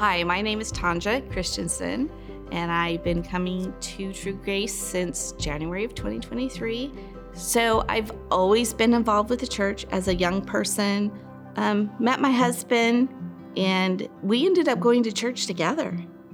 Hi, 0.00 0.24
my 0.24 0.40
name 0.40 0.62
is 0.62 0.72
Tanja 0.72 1.30
Christensen, 1.30 2.10
and 2.52 2.72
I've 2.72 3.04
been 3.04 3.22
coming 3.22 3.74
to 3.80 4.14
True 4.14 4.32
Grace 4.32 4.72
since 4.72 5.32
January 5.32 5.84
of 5.84 5.94
2023. 5.94 6.90
So 7.34 7.84
I've 7.86 8.10
always 8.30 8.72
been 8.72 8.94
involved 8.94 9.28
with 9.28 9.40
the 9.40 9.46
church 9.46 9.84
as 9.90 10.08
a 10.08 10.14
young 10.14 10.40
person. 10.40 11.12
Um, 11.56 11.94
met 11.98 12.18
my 12.18 12.30
husband, 12.30 13.10
and 13.58 14.08
we 14.22 14.46
ended 14.46 14.68
up 14.68 14.80
going 14.80 15.02
to 15.02 15.12
church 15.12 15.46
together, 15.46 15.90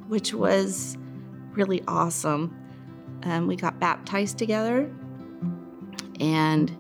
which 0.07 0.33
was 0.33 0.97
really 1.55 1.83
awesome. 1.89 2.57
Um, 3.25 3.49
we 3.49 3.57
got 3.57 3.81
baptized 3.81 4.39
together 4.39 4.89
and 6.21 6.71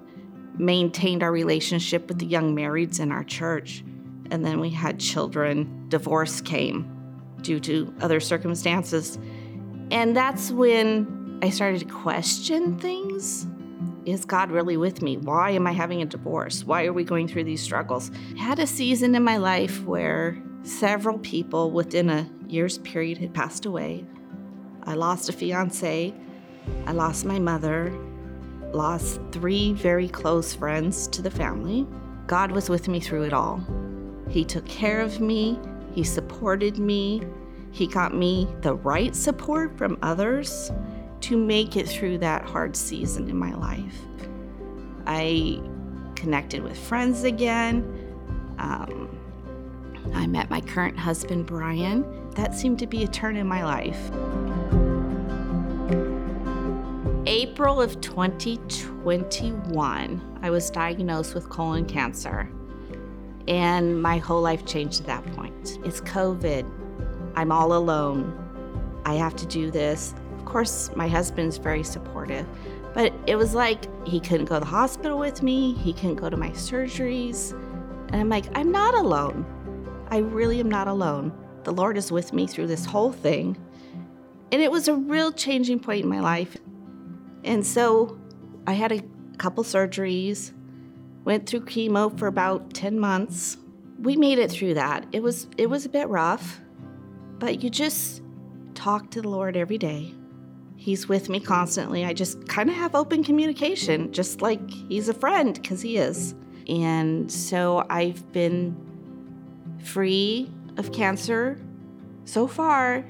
maintained 0.56 1.24
our 1.24 1.32
relationship 1.32 2.06
with 2.06 2.20
the 2.20 2.26
young 2.26 2.54
marrieds 2.54 3.00
in 3.00 3.10
our 3.10 3.24
church. 3.24 3.82
And 4.30 4.44
then 4.44 4.60
we 4.60 4.70
had 4.70 4.98
children. 4.98 5.86
Divorce 5.88 6.40
came 6.40 6.92
due 7.42 7.60
to 7.60 7.94
other 8.00 8.20
circumstances. 8.20 9.18
And 9.90 10.16
that's 10.16 10.50
when 10.50 11.38
I 11.42 11.50
started 11.50 11.80
to 11.80 11.86
question 11.86 12.78
things. 12.78 13.46
Is 14.04 14.24
God 14.24 14.50
really 14.50 14.76
with 14.76 15.02
me? 15.02 15.16
Why 15.16 15.50
am 15.50 15.66
I 15.66 15.72
having 15.72 16.00
a 16.00 16.06
divorce? 16.06 16.64
Why 16.64 16.84
are 16.86 16.92
we 16.92 17.04
going 17.04 17.28
through 17.28 17.44
these 17.44 17.60
struggles? 17.60 18.10
I 18.36 18.40
had 18.40 18.58
a 18.58 18.66
season 18.66 19.14
in 19.14 19.22
my 19.22 19.36
life 19.36 19.84
where 19.84 20.40
several 20.62 21.18
people 21.18 21.70
within 21.70 22.10
a 22.10 22.28
year's 22.48 22.78
period 22.78 23.18
had 23.18 23.34
passed 23.34 23.66
away. 23.66 24.04
I 24.84 24.94
lost 24.94 25.28
a 25.28 25.32
fiance, 25.32 26.14
I 26.86 26.92
lost 26.92 27.24
my 27.24 27.38
mother, 27.38 27.92
lost 28.72 29.20
three 29.32 29.72
very 29.72 30.08
close 30.08 30.54
friends 30.54 31.08
to 31.08 31.22
the 31.22 31.30
family. 31.30 31.86
God 32.26 32.52
was 32.52 32.68
with 32.68 32.88
me 32.88 33.00
through 33.00 33.24
it 33.24 33.32
all. 33.32 33.60
He 34.28 34.44
took 34.44 34.66
care 34.66 35.00
of 35.00 35.20
me, 35.20 35.58
He 35.92 36.04
supported 36.04 36.78
me, 36.78 37.22
He 37.70 37.86
got 37.86 38.14
me 38.14 38.48
the 38.62 38.74
right 38.74 39.14
support 39.14 39.76
from 39.78 39.98
others 40.02 40.70
to 41.22 41.36
make 41.36 41.76
it 41.76 41.88
through 41.88 42.18
that 42.18 42.44
hard 42.44 42.76
season 42.76 43.28
in 43.28 43.36
my 43.36 43.54
life. 43.54 43.98
I 45.06 45.60
connected 46.14 46.62
with 46.62 46.78
friends 46.78 47.24
again. 47.24 47.82
Um, 48.58 49.18
I 50.14 50.26
met 50.26 50.50
my 50.50 50.60
current 50.60 50.98
husband, 50.98 51.46
Brian. 51.46 52.04
That 52.32 52.54
seemed 52.54 52.78
to 52.80 52.86
be 52.86 53.04
a 53.04 53.08
turn 53.08 53.36
in 53.36 53.46
my 53.46 53.64
life. 53.64 54.10
April 57.26 57.80
of 57.82 58.00
2021, 58.00 60.38
I 60.42 60.50
was 60.50 60.70
diagnosed 60.70 61.34
with 61.34 61.48
colon 61.48 61.84
cancer, 61.84 62.48
and 63.48 64.00
my 64.02 64.18
whole 64.18 64.42
life 64.42 64.66
changed 64.66 65.00
at 65.00 65.06
that 65.06 65.26
point. 65.34 65.78
It's 65.84 66.00
COVID. 66.00 66.68
I'm 67.34 67.52
all 67.52 67.74
alone. 67.74 68.42
I 69.04 69.14
have 69.14 69.36
to 69.36 69.46
do 69.46 69.70
this. 69.70 70.14
Of 70.38 70.44
course, 70.44 70.90
my 70.96 71.08
husband's 71.08 71.58
very 71.58 71.82
supportive, 71.82 72.46
but 72.94 73.12
it 73.26 73.36
was 73.36 73.54
like 73.54 73.86
he 74.06 74.20
couldn't 74.20 74.46
go 74.46 74.56
to 74.56 74.60
the 74.60 74.66
hospital 74.66 75.18
with 75.18 75.42
me, 75.42 75.74
he 75.74 75.92
couldn't 75.92 76.16
go 76.16 76.30
to 76.30 76.36
my 76.36 76.50
surgeries. 76.50 77.52
And 78.08 78.16
I'm 78.16 78.28
like, 78.28 78.46
I'm 78.56 78.70
not 78.70 78.94
alone. 78.94 79.44
I 80.10 80.18
really 80.18 80.60
am 80.60 80.68
not 80.68 80.88
alone. 80.88 81.32
The 81.64 81.72
Lord 81.72 81.96
is 81.96 82.12
with 82.12 82.32
me 82.32 82.46
through 82.46 82.68
this 82.68 82.84
whole 82.84 83.12
thing. 83.12 83.56
And 84.52 84.62
it 84.62 84.70
was 84.70 84.86
a 84.86 84.94
real 84.94 85.32
changing 85.32 85.80
point 85.80 86.04
in 86.04 86.08
my 86.08 86.20
life. 86.20 86.56
And 87.42 87.66
so 87.66 88.18
I 88.66 88.72
had 88.72 88.92
a 88.92 89.02
couple 89.38 89.64
surgeries, 89.64 90.52
went 91.26 91.46
through 91.46 91.60
chemo 91.62 92.16
for 92.18 92.28
about 92.28 92.72
10 92.72 92.98
months. 92.98 93.58
We 93.98 94.16
made 94.16 94.38
it 94.38 94.50
through 94.50 94.74
that. 94.74 95.04
It 95.12 95.22
was 95.22 95.48
it 95.58 95.68
was 95.68 95.84
a 95.84 95.88
bit 95.88 96.08
rough, 96.08 96.60
but 97.38 97.62
you 97.62 97.68
just 97.68 98.22
talk 98.74 99.10
to 99.10 99.20
the 99.20 99.28
Lord 99.28 99.56
every 99.56 99.76
day. 99.76 100.14
He's 100.76 101.08
with 101.08 101.28
me 101.28 101.40
constantly. 101.40 102.04
I 102.04 102.12
just 102.12 102.46
kind 102.46 102.70
of 102.70 102.76
have 102.76 102.94
open 102.94 103.24
communication, 103.24 104.12
just 104.12 104.40
like 104.40 104.70
he's 104.70 105.08
a 105.08 105.14
friend 105.14 105.54
because 105.60 105.82
he 105.82 105.96
is. 105.98 106.34
And 106.68 107.30
so 107.30 107.84
I've 107.90 108.30
been 108.32 108.76
free 109.82 110.50
of 110.76 110.92
cancer 110.92 111.58
so 112.24 112.46
far. 112.46 113.04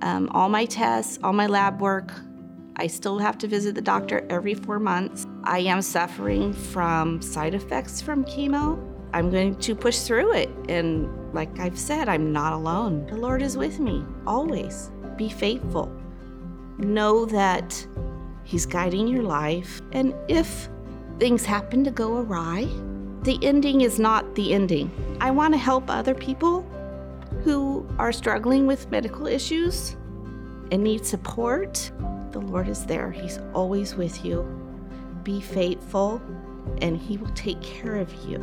Um, 0.00 0.30
all 0.32 0.48
my 0.48 0.64
tests, 0.64 1.18
all 1.22 1.32
my 1.32 1.48
lab 1.48 1.82
work, 1.82 2.12
I 2.78 2.88
still 2.88 3.18
have 3.18 3.38
to 3.38 3.48
visit 3.48 3.74
the 3.74 3.80
doctor 3.80 4.26
every 4.28 4.52
four 4.52 4.78
months. 4.78 5.26
I 5.44 5.60
am 5.60 5.80
suffering 5.80 6.52
from 6.52 7.22
side 7.22 7.54
effects 7.54 8.02
from 8.02 8.24
chemo. 8.24 8.78
I'm 9.14 9.30
going 9.30 9.56
to 9.60 9.74
push 9.74 10.00
through 10.00 10.34
it. 10.34 10.50
And 10.68 11.08
like 11.32 11.58
I've 11.58 11.78
said, 11.78 12.06
I'm 12.10 12.32
not 12.32 12.52
alone. 12.52 13.06
The 13.06 13.16
Lord 13.16 13.40
is 13.40 13.56
with 13.56 13.80
me 13.80 14.04
always. 14.26 14.90
Be 15.16 15.30
faithful. 15.30 15.90
Know 16.76 17.24
that 17.26 17.86
He's 18.44 18.66
guiding 18.66 19.08
your 19.08 19.22
life. 19.22 19.80
And 19.92 20.14
if 20.28 20.68
things 21.18 21.46
happen 21.46 21.82
to 21.84 21.90
go 21.90 22.18
awry, 22.18 22.68
the 23.22 23.38
ending 23.42 23.80
is 23.80 23.98
not 23.98 24.34
the 24.34 24.52
ending. 24.52 24.90
I 25.18 25.30
want 25.30 25.54
to 25.54 25.58
help 25.58 25.88
other 25.88 26.14
people 26.14 26.60
who 27.42 27.88
are 27.98 28.12
struggling 28.12 28.66
with 28.66 28.90
medical 28.90 29.26
issues 29.26 29.96
and 30.70 30.84
need 30.84 31.06
support 31.06 31.90
the 32.36 32.42
Lord 32.42 32.68
is 32.68 32.84
there. 32.84 33.10
He's 33.10 33.38
always 33.54 33.94
with 33.94 34.22
you. 34.22 34.42
Be 35.22 35.40
faithful, 35.40 36.20
and 36.82 36.98
He 36.98 37.16
will 37.16 37.30
take 37.30 37.62
care 37.62 37.96
of 37.96 38.12
you. 38.26 38.36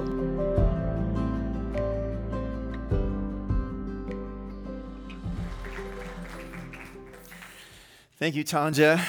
Thank 8.18 8.34
you, 8.34 8.44
Tanja. 8.44 9.00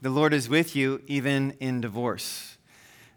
The 0.00 0.10
Lord 0.10 0.32
is 0.32 0.48
with 0.48 0.76
you 0.76 1.02
even 1.08 1.56
in 1.58 1.80
divorce. 1.80 2.56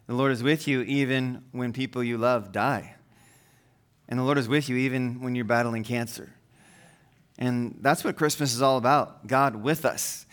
The 0.08 0.14
Lord 0.14 0.32
is 0.32 0.42
with 0.42 0.66
you 0.66 0.80
even 0.82 1.44
when 1.52 1.72
people 1.72 2.02
you 2.02 2.18
love 2.18 2.50
die. 2.50 2.96
And 4.08 4.18
the 4.18 4.24
Lord 4.24 4.38
is 4.38 4.48
with 4.48 4.68
you 4.68 4.74
even 4.74 5.20
when 5.20 5.36
you're 5.36 5.44
battling 5.44 5.84
cancer. 5.84 6.34
And 7.38 7.78
that's 7.82 8.02
what 8.02 8.16
Christmas 8.16 8.52
is 8.52 8.62
all 8.62 8.78
about 8.78 9.28
God 9.28 9.54
with 9.54 9.84
us. 9.84 10.26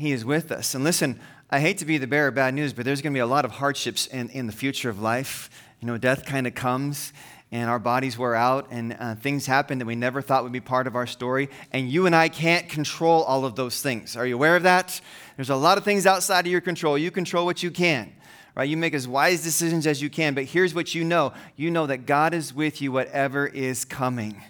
He 0.00 0.12
is 0.12 0.24
with 0.24 0.50
us. 0.50 0.74
And 0.74 0.82
listen, 0.82 1.20
I 1.50 1.60
hate 1.60 1.76
to 1.76 1.84
be 1.84 1.98
the 1.98 2.06
bearer 2.06 2.28
of 2.28 2.34
bad 2.34 2.54
news, 2.54 2.72
but 2.72 2.86
there's 2.86 3.02
going 3.02 3.12
to 3.12 3.16
be 3.18 3.20
a 3.20 3.26
lot 3.26 3.44
of 3.44 3.50
hardships 3.50 4.06
in, 4.06 4.30
in 4.30 4.46
the 4.46 4.52
future 4.52 4.88
of 4.88 4.98
life. 4.98 5.50
You 5.78 5.88
know, 5.88 5.98
death 5.98 6.24
kind 6.24 6.46
of 6.46 6.54
comes 6.54 7.12
and 7.52 7.68
our 7.68 7.78
bodies 7.78 8.16
wear 8.16 8.34
out 8.34 8.68
and 8.70 8.96
uh, 8.98 9.16
things 9.16 9.44
happen 9.44 9.76
that 9.76 9.84
we 9.84 9.94
never 9.94 10.22
thought 10.22 10.42
would 10.42 10.52
be 10.52 10.60
part 10.60 10.86
of 10.86 10.96
our 10.96 11.06
story. 11.06 11.50
And 11.70 11.90
you 11.90 12.06
and 12.06 12.16
I 12.16 12.30
can't 12.30 12.66
control 12.66 13.24
all 13.24 13.44
of 13.44 13.56
those 13.56 13.82
things. 13.82 14.16
Are 14.16 14.26
you 14.26 14.36
aware 14.36 14.56
of 14.56 14.62
that? 14.62 14.98
There's 15.36 15.50
a 15.50 15.54
lot 15.54 15.76
of 15.76 15.84
things 15.84 16.06
outside 16.06 16.46
of 16.46 16.50
your 16.50 16.62
control. 16.62 16.96
You 16.96 17.10
control 17.10 17.44
what 17.44 17.62
you 17.62 17.70
can. 17.70 18.10
Right? 18.54 18.70
You 18.70 18.78
make 18.78 18.94
as 18.94 19.06
wise 19.06 19.42
decisions 19.42 19.86
as 19.86 20.00
you 20.00 20.08
can, 20.08 20.32
but 20.32 20.44
here's 20.44 20.74
what 20.74 20.94
you 20.94 21.04
know. 21.04 21.34
You 21.56 21.70
know 21.70 21.86
that 21.86 22.06
God 22.06 22.32
is 22.32 22.54
with 22.54 22.80
you 22.80 22.90
whatever 22.90 23.46
is 23.46 23.84
coming. 23.84 24.40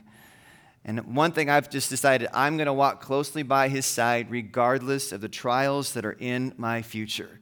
And 0.85 1.15
one 1.15 1.33
thing 1.33 1.51
I've 1.51 1.69
just 1.69 1.91
decided 1.91 2.29
I'm 2.33 2.57
going 2.57 2.67
to 2.67 2.73
walk 2.73 3.03
closely 3.03 3.43
by 3.43 3.69
his 3.69 3.85
side 3.85 4.31
regardless 4.31 5.13
of 5.13 5.21
the 5.21 5.29
trials 5.29 5.93
that 5.93 6.05
are 6.05 6.17
in 6.19 6.55
my 6.57 6.83
future. 6.83 7.39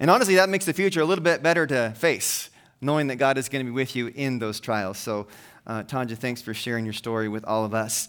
And 0.00 0.10
honestly, 0.10 0.36
that 0.36 0.48
makes 0.48 0.64
the 0.64 0.72
future 0.72 1.00
a 1.00 1.04
little 1.04 1.24
bit 1.24 1.42
better 1.42 1.66
to 1.66 1.92
face, 1.96 2.50
knowing 2.80 3.08
that 3.08 3.16
God 3.16 3.36
is 3.36 3.48
going 3.48 3.64
to 3.66 3.70
be 3.70 3.74
with 3.74 3.96
you 3.96 4.08
in 4.08 4.38
those 4.38 4.60
trials. 4.60 4.98
So, 4.98 5.26
uh, 5.68 5.82
Tanja, 5.82 6.16
thanks 6.16 6.40
for 6.40 6.54
sharing 6.54 6.86
your 6.86 6.94
story 6.94 7.28
with 7.28 7.44
all 7.44 7.62
of 7.62 7.74
us. 7.74 8.08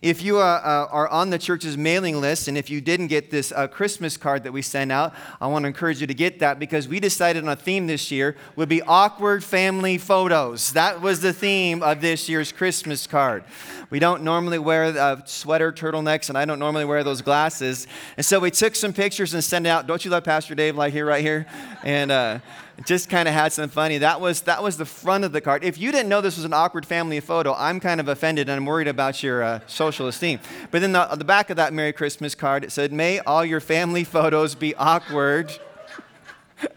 If 0.00 0.22
you 0.22 0.38
uh, 0.38 0.42
uh, 0.42 0.88
are 0.92 1.08
on 1.08 1.30
the 1.30 1.38
church's 1.38 1.76
mailing 1.76 2.20
list, 2.20 2.46
and 2.46 2.56
if 2.56 2.70
you 2.70 2.80
didn't 2.80 3.08
get 3.08 3.32
this 3.32 3.50
uh, 3.50 3.66
Christmas 3.66 4.16
card 4.16 4.44
that 4.44 4.52
we 4.52 4.62
sent 4.62 4.92
out, 4.92 5.12
I 5.40 5.48
want 5.48 5.64
to 5.64 5.66
encourage 5.66 6.00
you 6.00 6.06
to 6.06 6.14
get 6.14 6.38
that 6.38 6.60
because 6.60 6.86
we 6.86 7.00
decided 7.00 7.42
on 7.42 7.50
a 7.50 7.56
theme 7.56 7.88
this 7.88 8.12
year 8.12 8.36
would 8.54 8.68
be 8.68 8.80
awkward 8.82 9.42
family 9.42 9.98
photos. 9.98 10.72
That 10.72 11.00
was 11.00 11.20
the 11.20 11.32
theme 11.32 11.82
of 11.82 12.00
this 12.00 12.28
year's 12.28 12.52
Christmas 12.52 13.08
card. 13.08 13.42
We 13.90 13.98
don't 13.98 14.22
normally 14.22 14.60
wear 14.60 14.84
uh, 14.84 15.24
sweater 15.24 15.72
turtlenecks, 15.72 16.28
and 16.28 16.38
I 16.38 16.44
don't 16.44 16.60
normally 16.60 16.84
wear 16.84 17.02
those 17.02 17.22
glasses. 17.22 17.88
And 18.16 18.24
so 18.24 18.38
we 18.38 18.52
took 18.52 18.76
some 18.76 18.92
pictures 18.92 19.34
and 19.34 19.42
sent 19.42 19.66
out. 19.66 19.88
Don't 19.88 20.04
you 20.04 20.12
love 20.12 20.22
Pastor 20.22 20.54
Dave 20.54 20.76
like 20.76 20.92
here, 20.92 21.06
right 21.06 21.22
here? 21.22 21.46
And 21.82 22.12
uh, 22.12 22.38
just 22.84 23.08
kind 23.10 23.28
of 23.28 23.34
had 23.34 23.52
some 23.52 23.68
funny. 23.68 23.98
That 23.98 24.20
was 24.20 24.42
that 24.42 24.62
was 24.62 24.76
the 24.76 24.86
front 24.86 25.24
of 25.24 25.32
the 25.32 25.40
card. 25.40 25.64
If 25.64 25.78
you 25.78 25.92
didn't 25.92 26.08
know 26.08 26.20
this 26.20 26.36
was 26.36 26.44
an 26.44 26.52
awkward 26.52 26.86
family 26.86 27.20
photo, 27.20 27.54
I'm 27.54 27.80
kind 27.80 28.00
of 28.00 28.08
offended 28.08 28.48
and 28.48 28.56
I'm 28.56 28.66
worried 28.66 28.88
about 28.88 29.22
your 29.22 29.42
uh, 29.42 29.60
social 29.66 30.08
esteem. 30.08 30.40
But 30.70 30.80
then 30.80 30.92
the, 30.92 31.06
the 31.16 31.24
back 31.24 31.50
of 31.50 31.56
that 31.56 31.72
Merry 31.72 31.92
Christmas 31.92 32.34
card, 32.34 32.64
it 32.64 32.72
said, 32.72 32.92
"May 32.92 33.18
all 33.20 33.44
your 33.44 33.60
family 33.60 34.04
photos 34.04 34.54
be 34.54 34.74
awkward." 34.74 35.58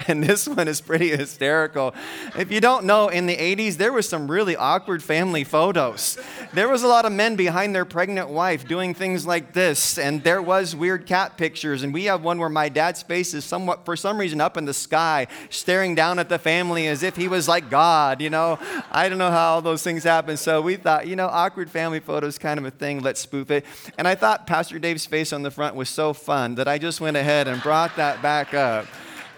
and 0.07 0.23
this 0.23 0.47
one 0.47 0.67
is 0.67 0.81
pretty 0.81 1.09
hysterical. 1.09 1.93
If 2.37 2.51
you 2.51 2.59
don't 2.59 2.85
know, 2.85 3.09
in 3.09 3.25
the 3.25 3.35
80s, 3.35 3.77
there 3.77 3.93
was 3.93 4.07
some 4.07 4.29
really 4.29 4.55
awkward 4.55 5.03
family 5.03 5.43
photos. 5.43 6.17
There 6.53 6.69
was 6.69 6.83
a 6.83 6.87
lot 6.87 7.05
of 7.05 7.11
men 7.11 7.35
behind 7.35 7.73
their 7.75 7.85
pregnant 7.85 8.29
wife 8.29 8.67
doing 8.67 8.93
things 8.93 9.25
like 9.25 9.53
this, 9.53 9.97
and 9.97 10.23
there 10.23 10.41
was 10.41 10.75
weird 10.75 11.05
cat 11.05 11.37
pictures. 11.37 11.83
And 11.83 11.93
we 11.93 12.05
have 12.05 12.23
one 12.23 12.37
where 12.39 12.49
my 12.49 12.69
dad's 12.69 13.03
face 13.03 13.33
is 13.33 13.45
somewhat, 13.45 13.85
for 13.85 13.95
some 13.95 14.17
reason, 14.17 14.41
up 14.41 14.57
in 14.57 14.65
the 14.65 14.73
sky, 14.73 15.27
staring 15.49 15.95
down 15.95 16.19
at 16.19 16.29
the 16.29 16.39
family 16.39 16.87
as 16.87 17.03
if 17.03 17.15
he 17.15 17.27
was 17.27 17.47
like 17.47 17.69
God, 17.69 18.21
you 18.21 18.29
know? 18.29 18.59
I 18.91 19.09
don't 19.09 19.17
know 19.17 19.31
how 19.31 19.55
all 19.55 19.61
those 19.61 19.83
things 19.83 20.03
happen. 20.03 20.37
So 20.37 20.61
we 20.61 20.75
thought, 20.75 21.07
you 21.07 21.15
know, 21.15 21.27
awkward 21.27 21.69
family 21.69 21.99
photos 21.99 22.37
kind 22.37 22.59
of 22.59 22.65
a 22.65 22.71
thing, 22.71 23.01
let's 23.01 23.21
spoof 23.21 23.51
it. 23.51 23.65
And 23.97 24.07
I 24.07 24.15
thought 24.15 24.47
Pastor 24.47 24.79
Dave's 24.79 25.05
face 25.05 25.33
on 25.33 25.43
the 25.43 25.51
front 25.51 25.75
was 25.75 25.89
so 25.89 26.13
fun 26.13 26.55
that 26.55 26.67
I 26.67 26.77
just 26.77 26.99
went 26.99 27.17
ahead 27.17 27.47
and 27.47 27.61
brought 27.61 27.95
that 27.95 28.21
back 28.21 28.53
up 28.53 28.85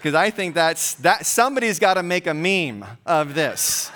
because 0.06 0.14
I 0.14 0.30
think 0.30 0.54
that's 0.54 0.94
that 0.94 1.26
somebody's 1.26 1.80
got 1.80 1.94
to 1.94 2.02
make 2.04 2.28
a 2.28 2.32
meme 2.32 2.86
of 3.04 3.34
this. 3.34 3.90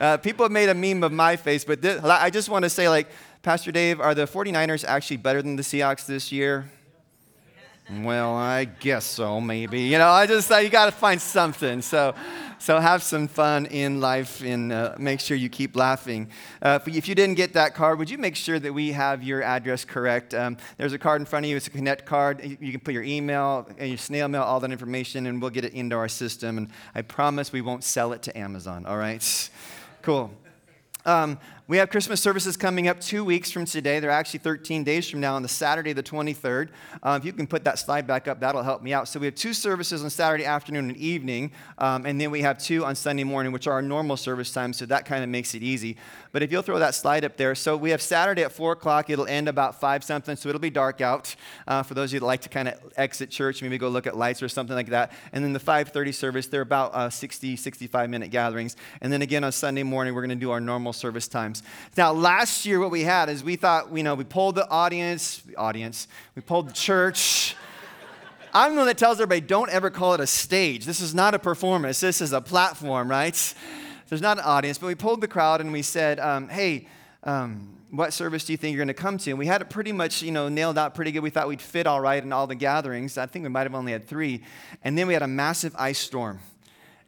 Uh, 0.00 0.16
people 0.16 0.44
have 0.44 0.50
made 0.50 0.68
a 0.68 0.74
meme 0.74 1.04
of 1.04 1.12
my 1.12 1.36
face, 1.36 1.64
but 1.64 1.80
this, 1.80 2.02
I 2.02 2.28
just 2.28 2.48
want 2.48 2.64
to 2.64 2.68
say, 2.68 2.88
like, 2.88 3.06
Pastor 3.40 3.70
Dave, 3.70 4.00
are 4.00 4.16
the 4.16 4.26
49ers 4.26 4.84
actually 4.84 5.18
better 5.18 5.42
than 5.42 5.54
the 5.54 5.62
Seahawks 5.62 6.06
this 6.06 6.32
year? 6.32 6.68
Well, 7.90 8.34
I 8.34 8.64
guess 8.64 9.04
so, 9.04 9.42
maybe. 9.42 9.82
You 9.82 9.98
know, 9.98 10.08
I 10.08 10.26
just, 10.26 10.50
uh, 10.50 10.56
you 10.56 10.70
got 10.70 10.86
to 10.86 10.92
find 10.92 11.20
something. 11.20 11.82
So, 11.82 12.14
so 12.58 12.80
have 12.80 13.02
some 13.02 13.28
fun 13.28 13.66
in 13.66 14.00
life 14.00 14.42
and 14.42 14.72
uh, 14.72 14.94
make 14.98 15.20
sure 15.20 15.36
you 15.36 15.50
keep 15.50 15.76
laughing. 15.76 16.30
Uh, 16.62 16.78
if 16.86 17.06
you 17.06 17.14
didn't 17.14 17.34
get 17.34 17.52
that 17.52 17.74
card, 17.74 17.98
would 17.98 18.08
you 18.08 18.16
make 18.16 18.36
sure 18.36 18.58
that 18.58 18.72
we 18.72 18.92
have 18.92 19.22
your 19.22 19.42
address 19.42 19.84
correct? 19.84 20.32
Um, 20.32 20.56
there's 20.78 20.94
a 20.94 20.98
card 20.98 21.20
in 21.20 21.26
front 21.26 21.44
of 21.44 21.50
you. 21.50 21.58
It's 21.58 21.66
a 21.66 21.70
Connect 21.70 22.06
card. 22.06 22.42
You 22.42 22.70
can 22.72 22.80
put 22.80 22.94
your 22.94 23.02
email 23.02 23.68
and 23.76 23.90
your 23.90 23.98
snail 23.98 24.28
mail, 24.28 24.44
all 24.44 24.60
that 24.60 24.72
information, 24.72 25.26
and 25.26 25.42
we'll 25.42 25.50
get 25.50 25.66
it 25.66 25.74
into 25.74 25.94
our 25.94 26.08
system. 26.08 26.56
And 26.56 26.70
I 26.94 27.02
promise 27.02 27.52
we 27.52 27.60
won't 27.60 27.84
sell 27.84 28.14
it 28.14 28.22
to 28.22 28.38
Amazon, 28.38 28.86
all 28.86 28.96
right? 28.96 29.50
Cool. 30.02 30.30
Um, 31.04 31.38
we 31.66 31.78
have 31.78 31.88
Christmas 31.88 32.20
services 32.20 32.58
coming 32.58 32.88
up 32.88 33.00
two 33.00 33.24
weeks 33.24 33.50
from 33.50 33.64
today. 33.64 33.98
They're 33.98 34.10
actually 34.10 34.40
13 34.40 34.84
days 34.84 35.08
from 35.08 35.20
now 35.20 35.34
on 35.34 35.40
the 35.40 35.48
Saturday, 35.48 35.94
the 35.94 36.02
23rd. 36.02 36.68
Uh, 37.02 37.18
if 37.18 37.24
you 37.24 37.32
can 37.32 37.46
put 37.46 37.64
that 37.64 37.78
slide 37.78 38.06
back 38.06 38.28
up, 38.28 38.38
that'll 38.40 38.62
help 38.62 38.82
me 38.82 38.92
out. 38.92 39.08
So 39.08 39.18
we 39.18 39.24
have 39.24 39.34
two 39.34 39.54
services 39.54 40.04
on 40.04 40.10
Saturday 40.10 40.44
afternoon 40.44 40.90
and 40.90 40.96
evening, 40.98 41.52
um, 41.78 42.04
and 42.04 42.20
then 42.20 42.30
we 42.30 42.42
have 42.42 42.58
two 42.58 42.84
on 42.84 42.94
Sunday 42.94 43.24
morning, 43.24 43.50
which 43.50 43.66
are 43.66 43.72
our 43.72 43.80
normal 43.80 44.18
service 44.18 44.52
times, 44.52 44.76
so 44.76 44.84
that 44.86 45.06
kind 45.06 45.24
of 45.24 45.30
makes 45.30 45.54
it 45.54 45.62
easy. 45.62 45.96
But 46.32 46.42
if 46.42 46.52
you'll 46.52 46.60
throw 46.60 46.78
that 46.80 46.94
slide 46.94 47.24
up 47.24 47.38
there, 47.38 47.54
so 47.54 47.78
we 47.78 47.90
have 47.90 48.02
Saturday 48.02 48.42
at 48.42 48.52
4 48.52 48.72
o'clock. 48.72 49.08
It'll 49.08 49.26
end 49.26 49.48
about 49.48 49.80
5 49.80 50.04
something, 50.04 50.36
so 50.36 50.50
it'll 50.50 50.58
be 50.60 50.68
dark 50.68 51.00
out 51.00 51.34
uh, 51.66 51.82
for 51.82 51.94
those 51.94 52.10
of 52.10 52.14
you 52.14 52.20
that 52.20 52.26
like 52.26 52.42
to 52.42 52.50
kind 52.50 52.68
of 52.68 52.78
exit 52.98 53.30
church, 53.30 53.62
maybe 53.62 53.78
go 53.78 53.88
look 53.88 54.06
at 54.06 54.16
lights 54.16 54.42
or 54.42 54.48
something 54.48 54.76
like 54.76 54.88
that. 54.88 55.12
And 55.32 55.42
then 55.42 55.54
the 55.54 55.60
5.30 55.60 56.12
service, 56.12 56.46
they're 56.46 56.60
about 56.60 56.94
uh, 56.94 57.08
60, 57.08 57.56
65 57.56 58.10
minute 58.10 58.30
gatherings. 58.30 58.76
And 59.00 59.10
then 59.10 59.22
again 59.22 59.44
on 59.44 59.52
Sunday 59.52 59.82
morning, 59.82 60.14
we're 60.14 60.22
going 60.22 60.28
to 60.28 60.36
do 60.36 60.50
our 60.50 60.60
normal 60.60 60.92
service 60.94 61.28
times. 61.28 61.62
Now, 61.96 62.12
last 62.12 62.64
year, 62.64 62.80
what 62.80 62.90
we 62.90 63.02
had 63.02 63.28
is 63.28 63.44
we 63.44 63.56
thought, 63.56 63.94
you 63.96 64.02
know, 64.02 64.14
we 64.14 64.24
pulled 64.24 64.54
the 64.54 64.68
audience, 64.68 65.38
the 65.38 65.56
audience, 65.56 66.08
we 66.34 66.42
pulled 66.42 66.68
the 66.68 66.72
church. 66.72 67.56
I'm 68.54 68.72
the 68.72 68.78
one 68.78 68.86
that 68.86 68.98
tells 68.98 69.16
everybody, 69.16 69.40
don't 69.40 69.70
ever 69.70 69.90
call 69.90 70.14
it 70.14 70.20
a 70.20 70.26
stage. 70.26 70.84
This 70.84 71.00
is 71.00 71.14
not 71.14 71.34
a 71.34 71.38
performance. 71.38 72.00
This 72.00 72.20
is 72.20 72.32
a 72.32 72.40
platform, 72.40 73.10
right? 73.10 73.54
There's 74.08 74.22
not 74.22 74.38
an 74.38 74.44
audience, 74.44 74.78
but 74.78 74.86
we 74.86 74.94
pulled 74.94 75.20
the 75.20 75.28
crowd 75.28 75.60
and 75.60 75.72
we 75.72 75.82
said, 75.82 76.20
um, 76.20 76.48
hey, 76.48 76.86
um, 77.24 77.74
what 77.90 78.12
service 78.12 78.44
do 78.44 78.52
you 78.52 78.56
think 78.56 78.74
you're 78.74 78.84
going 78.84 78.94
to 78.94 78.94
come 78.94 79.18
to? 79.18 79.30
And 79.30 79.38
we 79.38 79.46
had 79.46 79.60
it 79.60 79.70
pretty 79.70 79.92
much, 79.92 80.22
you 80.22 80.32
know, 80.32 80.48
nailed 80.48 80.78
out 80.78 80.94
pretty 80.94 81.12
good. 81.12 81.22
We 81.22 81.30
thought 81.30 81.48
we'd 81.48 81.62
fit 81.62 81.86
all 81.86 82.00
right 82.00 82.22
in 82.22 82.32
all 82.32 82.46
the 82.46 82.54
gatherings. 82.54 83.18
I 83.18 83.26
think 83.26 83.44
we 83.44 83.48
might 83.48 83.62
have 83.62 83.74
only 83.74 83.92
had 83.92 84.06
three. 84.06 84.42
And 84.82 84.98
then 84.98 85.06
we 85.06 85.14
had 85.14 85.22
a 85.22 85.28
massive 85.28 85.74
ice 85.78 85.98
storm. 85.98 86.40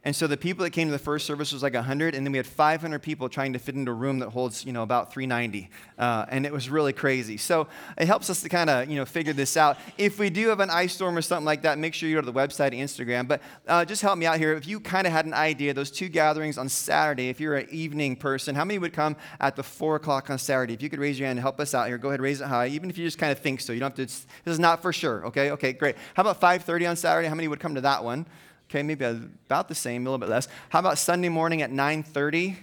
And 0.07 0.15
so 0.15 0.25
the 0.25 0.37
people 0.37 0.63
that 0.63 0.69
came 0.69 0.87
to 0.87 0.93
the 0.93 0.97
first 0.97 1.25
service 1.25 1.51
was 1.51 1.61
like 1.61 1.73
100, 1.73 2.15
and 2.15 2.25
then 2.25 2.31
we 2.31 2.37
had 2.37 2.47
500 2.47 3.01
people 3.01 3.27
trying 3.27 3.51
to 3.51 3.59
fit 3.59 3.75
into 3.75 3.91
a 3.91 3.93
room 3.93 4.19
that 4.19 4.29
holds, 4.29 4.63
you 4.63 4.71
know, 4.71 4.81
about 4.81 5.11
390. 5.11 5.69
Uh, 5.99 6.25
and 6.29 6.45
it 6.45 6.53
was 6.53 6.69
really 6.69 6.93
crazy. 6.93 7.35
So 7.35 7.67
it 7.97 8.07
helps 8.07 8.29
us 8.29 8.41
to 8.43 8.47
kind 8.47 8.69
of, 8.69 8.89
you 8.89 8.95
know, 8.95 9.03
figure 9.03 9.33
this 9.33 9.57
out. 9.57 9.77
If 9.97 10.17
we 10.17 10.29
do 10.29 10.47
have 10.47 10.61
an 10.61 10.69
ice 10.69 10.93
storm 10.93 11.17
or 11.17 11.21
something 11.21 11.43
like 11.43 11.63
that, 11.63 11.77
make 11.77 11.93
sure 11.93 12.07
you 12.07 12.15
go 12.15 12.21
to 12.21 12.25
the 12.25 12.31
website, 12.31 12.71
Instagram. 12.71 13.27
But 13.27 13.41
uh, 13.67 13.83
just 13.83 14.01
help 14.01 14.17
me 14.17 14.25
out 14.25 14.37
here. 14.37 14.53
If 14.53 14.65
you 14.65 14.79
kind 14.79 15.05
of 15.07 15.11
had 15.11 15.25
an 15.25 15.33
idea, 15.33 15.73
those 15.73 15.91
two 15.91 16.07
gatherings 16.07 16.57
on 16.57 16.69
Saturday, 16.69 17.27
if 17.27 17.41
you're 17.41 17.57
an 17.57 17.67
evening 17.69 18.15
person, 18.15 18.55
how 18.55 18.63
many 18.63 18.79
would 18.79 18.93
come 18.93 19.17
at 19.41 19.57
the 19.57 19.63
4 19.63 19.97
o'clock 19.97 20.29
on 20.29 20.37
Saturday? 20.37 20.73
If 20.73 20.81
you 20.81 20.89
could 20.89 20.99
raise 20.99 21.19
your 21.19 21.27
hand 21.27 21.37
and 21.37 21.43
help 21.43 21.59
us 21.59 21.75
out 21.75 21.87
here, 21.87 21.97
go 21.97 22.07
ahead, 22.07 22.21
raise 22.21 22.39
it 22.39 22.47
high, 22.47 22.67
even 22.67 22.89
if 22.89 22.97
you 22.97 23.03
just 23.03 23.17
kind 23.17 23.33
of 23.33 23.39
think 23.39 23.59
so. 23.59 23.73
You 23.73 23.81
don't 23.81 23.89
have 23.97 24.07
to, 24.07 24.25
this 24.45 24.53
is 24.53 24.57
not 24.57 24.81
for 24.81 24.93
sure, 24.93 25.25
okay? 25.25 25.51
Okay, 25.51 25.73
great. 25.73 25.97
How 26.13 26.21
about 26.21 26.39
5.30 26.39 26.91
on 26.91 26.95
Saturday? 26.95 27.27
How 27.27 27.35
many 27.35 27.49
would 27.49 27.59
come 27.59 27.75
to 27.75 27.81
that 27.81 28.05
one? 28.05 28.25
Okay, 28.69 28.83
maybe 28.83 29.05
about 29.05 29.69
the 29.69 29.75
same, 29.75 30.01
a 30.01 30.09
little 30.09 30.17
bit 30.17 30.29
less. 30.29 30.49
How 30.69 30.79
about 30.79 30.97
Sunday 30.97 31.29
morning 31.29 31.61
at 31.61 31.71
9:30? 31.71 32.57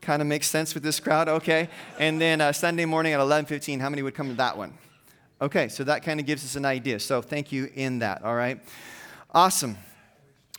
Kind 0.00 0.22
of 0.22 0.28
makes 0.28 0.46
sense 0.46 0.72
with 0.72 0.82
this 0.82 0.98
crowd, 0.98 1.28
okay? 1.28 1.68
And 1.98 2.18
then 2.18 2.40
uh, 2.40 2.52
Sunday 2.52 2.86
morning 2.86 3.12
at 3.12 3.20
11:15. 3.20 3.80
How 3.80 3.90
many 3.90 4.02
would 4.02 4.14
come 4.14 4.28
to 4.28 4.34
that 4.34 4.56
one? 4.56 4.72
Okay, 5.42 5.68
so 5.68 5.84
that 5.84 6.02
kind 6.02 6.20
of 6.20 6.26
gives 6.26 6.42
us 6.44 6.56
an 6.56 6.64
idea. 6.64 6.98
So 7.00 7.20
thank 7.20 7.52
you 7.52 7.70
in 7.74 7.98
that. 7.98 8.22
All 8.22 8.34
right, 8.34 8.60
awesome. 9.32 9.76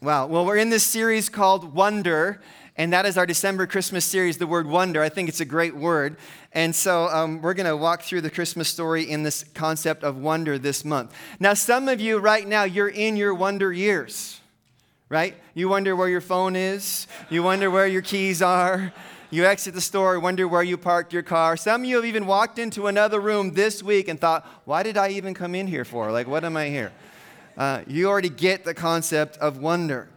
Wow. 0.02 0.28
Well, 0.28 0.46
we're 0.46 0.58
in 0.58 0.70
this 0.70 0.84
series 0.84 1.30
called 1.30 1.74
Wonder. 1.74 2.42
And 2.78 2.94
that 2.94 3.06
is 3.06 3.18
our 3.18 3.28
December 3.28 3.68
Christmas 3.68 4.06
series, 4.06 4.38
the 4.38 4.48
word 4.48 4.66
wonder. 4.66 5.04
I 5.04 5.10
think 5.10 5.30
it's 5.30 5.42
a 5.42 5.46
great 5.46 5.76
word. 5.76 6.18
And 6.54 6.74
so 6.74 7.10
um, 7.10 7.42
we're 7.42 7.54
going 7.54 7.68
to 7.68 7.78
walk 7.78 8.02
through 8.02 8.22
the 8.22 8.32
Christmas 8.32 8.70
story 8.70 9.04
in 9.04 9.22
this 9.24 9.44
concept 9.54 10.04
of 10.04 10.18
wonder 10.18 10.58
this 10.58 10.84
month. 10.84 11.14
Now, 11.40 11.54
some 11.54 11.88
of 11.88 12.02
you 12.02 12.18
right 12.18 12.48
now, 12.48 12.64
you're 12.64 12.88
in 12.88 13.18
your 13.18 13.36
wonder 13.36 13.72
years 13.72 14.41
right? 15.12 15.36
You 15.54 15.68
wonder 15.68 15.94
where 15.94 16.08
your 16.08 16.22
phone 16.22 16.56
is, 16.56 17.06
you 17.30 17.44
wonder 17.44 17.70
where 17.70 17.86
your 17.86 18.02
keys 18.02 18.42
are. 18.42 18.94
You 19.30 19.46
exit 19.46 19.74
the 19.74 19.82
store, 19.82 20.20
wonder 20.20 20.46
where 20.46 20.64
you 20.64 20.78
parked 20.78 21.14
your 21.14 21.24
car. 21.24 21.56
Some 21.56 21.82
of 21.82 21.88
you 21.88 21.98
have 21.98 22.06
even 22.06 22.26
walked 22.26 22.60
into 22.60 22.88
another 22.88 23.20
room 23.20 23.54
this 23.54 23.82
week 23.82 24.10
and 24.10 24.20
thought, 24.20 24.46
why 24.66 24.84
did 24.84 24.98
I 24.98 25.10
even 25.10 25.34
come 25.34 25.56
in 25.56 25.68
here 25.68 25.86
for? 25.86 26.12
Like, 26.12 26.28
what 26.28 26.44
am 26.44 26.58
I 26.58 26.68
here? 26.68 26.92
Uh, 27.58 27.82
you 27.88 28.10
already 28.10 28.30
get 28.30 28.66
the 28.66 28.74
concept 28.74 29.38
of 29.38 29.58
wonder. 29.58 30.10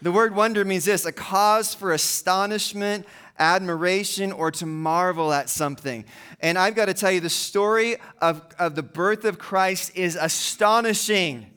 The 0.00 0.12
word 0.12 0.34
wonder 0.34 0.64
means 0.64 0.86
this 0.86 1.04
a 1.04 1.12
cause 1.12 1.74
for 1.74 1.92
astonishment, 1.92 3.06
admiration, 3.38 4.32
or 4.32 4.50
to 4.52 4.64
marvel 4.66 5.32
at 5.32 5.50
something. 5.50 6.04
And 6.40 6.58
I've 6.58 6.74
got 6.74 6.86
to 6.86 6.94
tell 6.94 7.12
you, 7.12 7.20
the 7.20 7.30
story 7.30 7.96
of, 8.20 8.42
of 8.58 8.74
the 8.74 8.82
birth 8.82 9.24
of 9.24 9.38
Christ 9.38 9.92
is 9.94 10.16
astonishing. 10.16 11.51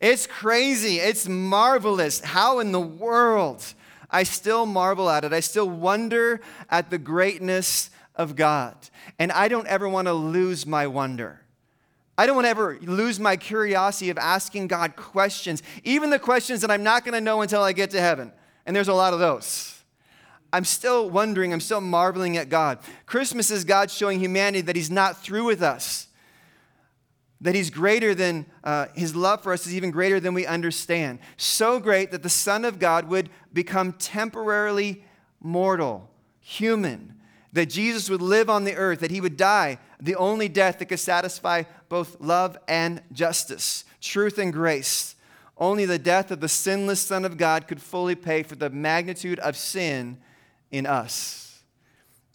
It's 0.00 0.26
crazy. 0.26 0.98
It's 0.98 1.28
marvelous. 1.28 2.20
How 2.20 2.60
in 2.60 2.72
the 2.72 2.80
world? 2.80 3.62
I 4.10 4.22
still 4.22 4.66
marvel 4.66 5.08
at 5.10 5.24
it. 5.24 5.32
I 5.32 5.40
still 5.40 5.68
wonder 5.68 6.40
at 6.70 6.90
the 6.90 6.98
greatness 6.98 7.90
of 8.16 8.34
God. 8.34 8.74
And 9.18 9.30
I 9.30 9.48
don't 9.48 9.66
ever 9.66 9.88
want 9.88 10.08
to 10.08 10.14
lose 10.14 10.66
my 10.66 10.86
wonder. 10.86 11.40
I 12.16 12.26
don't 12.26 12.34
want 12.34 12.46
to 12.46 12.50
ever 12.50 12.78
lose 12.82 13.20
my 13.20 13.36
curiosity 13.36 14.10
of 14.10 14.18
asking 14.18 14.66
God 14.66 14.96
questions, 14.96 15.62
even 15.84 16.10
the 16.10 16.18
questions 16.18 16.60
that 16.62 16.70
I'm 16.70 16.82
not 16.82 17.04
going 17.04 17.14
to 17.14 17.20
know 17.20 17.40
until 17.40 17.62
I 17.62 17.72
get 17.72 17.90
to 17.90 18.00
heaven. 18.00 18.32
And 18.66 18.74
there's 18.74 18.88
a 18.88 18.94
lot 18.94 19.14
of 19.14 19.20
those. 19.20 19.82
I'm 20.52 20.64
still 20.64 21.08
wondering, 21.08 21.52
I'm 21.52 21.60
still 21.60 21.80
marveling 21.80 22.36
at 22.36 22.48
God. 22.48 22.78
Christmas 23.06 23.50
is 23.50 23.64
God 23.64 23.90
showing 23.90 24.18
humanity 24.18 24.62
that 24.62 24.76
He's 24.76 24.90
not 24.90 25.22
through 25.22 25.44
with 25.44 25.62
us 25.62 26.08
that 27.40 27.54
he's 27.54 27.70
greater 27.70 28.14
than 28.14 28.46
uh, 28.62 28.86
his 28.94 29.16
love 29.16 29.42
for 29.42 29.52
us 29.52 29.66
is 29.66 29.74
even 29.74 29.90
greater 29.90 30.20
than 30.20 30.34
we 30.34 30.46
understand. 30.46 31.18
So 31.36 31.80
great 31.80 32.10
that 32.10 32.22
the 32.22 32.28
Son 32.28 32.64
of 32.64 32.78
God 32.78 33.08
would 33.08 33.30
become 33.52 33.92
temporarily 33.94 35.04
mortal, 35.40 36.10
human, 36.40 37.14
that 37.52 37.66
Jesus 37.66 38.10
would 38.10 38.22
live 38.22 38.50
on 38.50 38.64
the 38.64 38.76
earth, 38.76 39.00
that 39.00 39.10
he 39.10 39.20
would 39.20 39.36
die 39.36 39.78
the 40.00 40.16
only 40.16 40.48
death 40.48 40.78
that 40.78 40.86
could 40.86 41.00
satisfy 41.00 41.64
both 41.88 42.20
love 42.20 42.56
and 42.68 43.02
justice, 43.12 43.84
truth 44.00 44.38
and 44.38 44.52
grace. 44.52 45.16
Only 45.56 45.84
the 45.84 45.98
death 45.98 46.30
of 46.30 46.40
the 46.40 46.48
sinless 46.48 47.00
Son 47.00 47.24
of 47.24 47.36
God 47.36 47.68
could 47.68 47.82
fully 47.82 48.14
pay 48.14 48.42
for 48.42 48.54
the 48.54 48.70
magnitude 48.70 49.38
of 49.40 49.56
sin 49.56 50.18
in 50.70 50.86
us. 50.86 51.49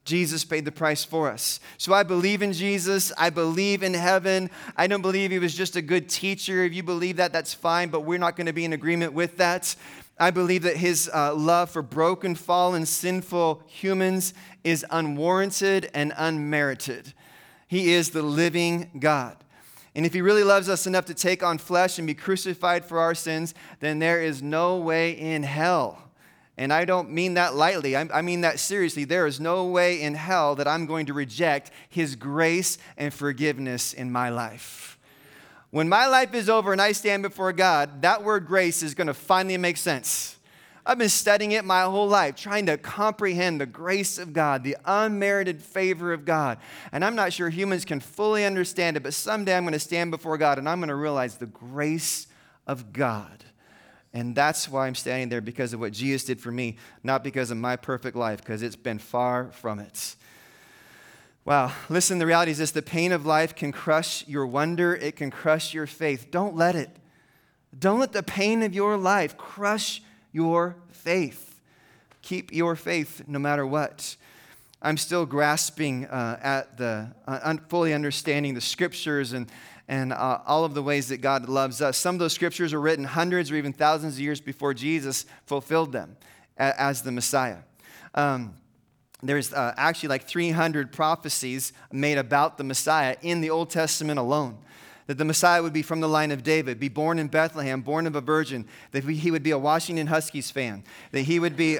Jesus 0.05 0.45
paid 0.45 0.65
the 0.65 0.71
price 0.71 1.03
for 1.03 1.29
us. 1.29 1.59
So 1.77 1.91
I 1.91 2.03
believe 2.03 2.43
in 2.43 2.53
Jesus. 2.53 3.11
I 3.17 3.31
believe 3.31 3.81
in 3.81 3.95
heaven. 3.95 4.51
I 4.77 4.85
don't 4.85 5.01
believe 5.01 5.31
he 5.31 5.39
was 5.39 5.55
just 5.55 5.75
a 5.75 5.81
good 5.81 6.07
teacher. 6.07 6.63
If 6.63 6.75
you 6.75 6.83
believe 6.83 7.17
that, 7.17 7.33
that's 7.33 7.55
fine, 7.55 7.89
but 7.89 8.01
we're 8.01 8.19
not 8.19 8.35
going 8.35 8.45
to 8.45 8.53
be 8.53 8.65
in 8.65 8.73
agreement 8.73 9.13
with 9.13 9.37
that. 9.37 9.75
I 10.19 10.29
believe 10.29 10.61
that 10.61 10.77
his 10.77 11.09
uh, 11.13 11.33
love 11.33 11.71
for 11.71 11.81
broken, 11.81 12.35
fallen, 12.35 12.85
sinful 12.85 13.63
humans 13.65 14.33
is 14.63 14.85
unwarranted 14.91 15.89
and 15.93 16.13
unmerited. 16.15 17.13
He 17.67 17.91
is 17.91 18.11
the 18.11 18.21
living 18.21 18.91
God. 18.99 19.35
And 19.95 20.05
if 20.05 20.13
he 20.13 20.21
really 20.21 20.43
loves 20.43 20.69
us 20.69 20.85
enough 20.85 21.05
to 21.05 21.13
take 21.13 21.41
on 21.41 21.57
flesh 21.57 21.97
and 21.97 22.05
be 22.05 22.13
crucified 22.13 22.85
for 22.85 22.99
our 22.99 23.15
sins, 23.15 23.55
then 23.79 23.99
there 23.99 24.21
is 24.21 24.43
no 24.43 24.77
way 24.77 25.11
in 25.11 25.43
hell 25.43 26.04
and 26.57 26.71
I 26.71 26.85
don't 26.85 27.11
mean 27.11 27.33
that 27.33 27.55
lightly. 27.55 27.97
I, 27.97 28.21
mean 28.21 28.41
that 28.41 28.59
seriously. 28.59 29.03
There 29.03 29.27
is 29.27 29.39
no 29.39 29.65
way 29.65 30.01
in 30.01 30.15
hell 30.15 30.55
that 30.55 30.67
I'm 30.67 30.85
going 30.85 31.07
to 31.07 31.13
reject 31.13 31.71
His 31.89 32.15
grace 32.15 32.77
and 32.97 33.13
forgiveness 33.13 33.93
in 33.93 34.11
my 34.11 34.29
life. 34.29 34.97
When 35.71 35.89
my 35.89 36.07
life 36.07 36.33
is 36.33 36.49
over 36.49 36.71
and 36.71 36.81
I 36.81 36.93
stand 36.93 37.23
before 37.23 37.51
God, 37.51 38.03
that 38.03 38.23
word 38.23 38.47
grace 38.47 38.81
is 38.81 38.93
going 38.93 39.07
to 39.07 39.13
finally 39.13 39.57
make 39.57 39.75
sense. 39.75 40.37
I've 40.85 40.99
been 40.99 41.09
studying 41.09 41.51
it 41.51 41.65
my 41.65 41.81
whole 41.81 42.07
life, 42.07 42.35
trying 42.35 42.67
to 42.67 42.77
comprehend 42.77 43.59
the 43.59 43.65
grace 43.65 44.17
of 44.17 44.31
God, 44.31 44.63
the 44.63 44.77
unmerited 44.85 45.61
favor 45.61 46.13
of 46.13 46.23
God. 46.23 46.59
And 46.91 47.03
I'm 47.03 47.15
not 47.15 47.33
sure 47.33 47.49
humans 47.49 47.83
can 47.83 47.99
fully 47.99 48.45
understand 48.45 48.95
it, 48.95 49.03
but 49.03 49.15
someday 49.15 49.57
I'm 49.57 49.63
going 49.63 49.73
to 49.73 49.79
stand 49.79 50.11
before 50.11 50.37
God 50.37 50.59
and 50.59 50.69
I'm 50.69 50.79
going 50.79 50.89
to 50.89 50.95
realize 50.95 51.37
the 51.37 51.47
grace 51.47 52.27
of 52.67 52.93
God. 52.93 53.43
And 54.15 54.33
that's 54.33 54.69
why 54.69 54.87
I'm 54.87 54.95
standing 54.95 55.27
there 55.27 55.41
because 55.41 55.73
of 55.73 55.81
what 55.81 55.91
Jesus 55.91 56.23
did 56.23 56.39
for 56.39 56.49
me, 56.49 56.77
not 57.03 57.21
because 57.21 57.51
of 57.51 57.57
my 57.57 57.75
perfect 57.75 58.15
life, 58.15 58.39
because 58.39 58.63
it's 58.63 58.77
been 58.77 58.97
far 58.97 59.51
from 59.51 59.77
it. 59.77 60.15
Wow, 61.43 61.73
listen, 61.89 62.17
the 62.17 62.25
reality 62.25 62.51
is 62.51 62.57
this 62.57 62.71
the 62.71 62.81
pain 62.81 63.11
of 63.11 63.25
life 63.25 63.53
can 63.55 63.73
crush 63.73 64.25
your 64.25 64.47
wonder, 64.47 64.95
it 64.95 65.17
can 65.17 65.31
crush 65.31 65.73
your 65.73 65.85
faith. 65.85 66.31
Don't 66.31 66.55
let 66.55 66.75
it. 66.75 66.89
Don't 67.77 67.99
let 67.99 68.13
the 68.13 68.23
pain 68.23 68.63
of 68.63 68.73
your 68.73 68.95
life 68.95 69.37
crush 69.37 70.01
your 70.31 70.77
faith. 70.91 71.59
Keep 72.21 72.53
your 72.53 72.77
faith 72.77 73.23
no 73.27 73.37
matter 73.37 73.67
what. 73.67 74.15
I'm 74.81 74.97
still 74.97 75.25
grasping 75.25 76.05
uh, 76.05 76.39
at 76.41 76.77
the, 76.77 77.11
uh, 77.27 77.39
un- 77.43 77.61
fully 77.69 77.93
understanding 77.93 78.53
the 78.53 78.61
scriptures 78.61 79.33
and, 79.33 79.49
and 79.87 80.13
uh, 80.13 80.39
all 80.45 80.65
of 80.65 80.73
the 80.73 80.83
ways 80.83 81.09
that 81.09 81.21
God 81.21 81.49
loves 81.49 81.81
us. 81.81 81.97
Some 81.97 82.15
of 82.15 82.19
those 82.19 82.33
scriptures 82.33 82.73
were 82.73 82.81
written 82.81 83.05
hundreds 83.05 83.51
or 83.51 83.55
even 83.55 83.73
thousands 83.73 84.15
of 84.15 84.19
years 84.19 84.41
before 84.41 84.73
Jesus 84.73 85.25
fulfilled 85.45 85.91
them 85.91 86.17
a- 86.57 86.79
as 86.79 87.01
the 87.01 87.11
Messiah. 87.11 87.59
Um, 88.13 88.55
there's 89.23 89.53
uh, 89.53 89.73
actually 89.77 90.09
like 90.09 90.27
300 90.27 90.91
prophecies 90.91 91.73
made 91.91 92.17
about 92.17 92.57
the 92.57 92.63
Messiah 92.63 93.15
in 93.21 93.41
the 93.41 93.49
Old 93.49 93.69
Testament 93.69 94.19
alone 94.19 94.57
that 95.07 95.17
the 95.17 95.25
Messiah 95.25 95.61
would 95.61 95.73
be 95.73 95.83
from 95.83 96.01
the 96.01 96.09
line 96.09 96.31
of 96.31 96.41
David, 96.41 96.79
be 96.79 96.89
born 96.89 97.19
in 97.19 97.27
Bethlehem, 97.27 97.81
born 97.81 98.07
of 98.07 98.15
a 98.15 98.21
virgin, 98.21 98.67
that 98.91 99.03
he 99.03 99.29
would 99.29 99.43
be 99.43 99.51
a 99.51 99.57
Washington 99.57 100.07
Huskies 100.07 100.49
fan, 100.49 100.83
that 101.11 101.21
he 101.21 101.39
would 101.39 101.55
be. 101.55 101.79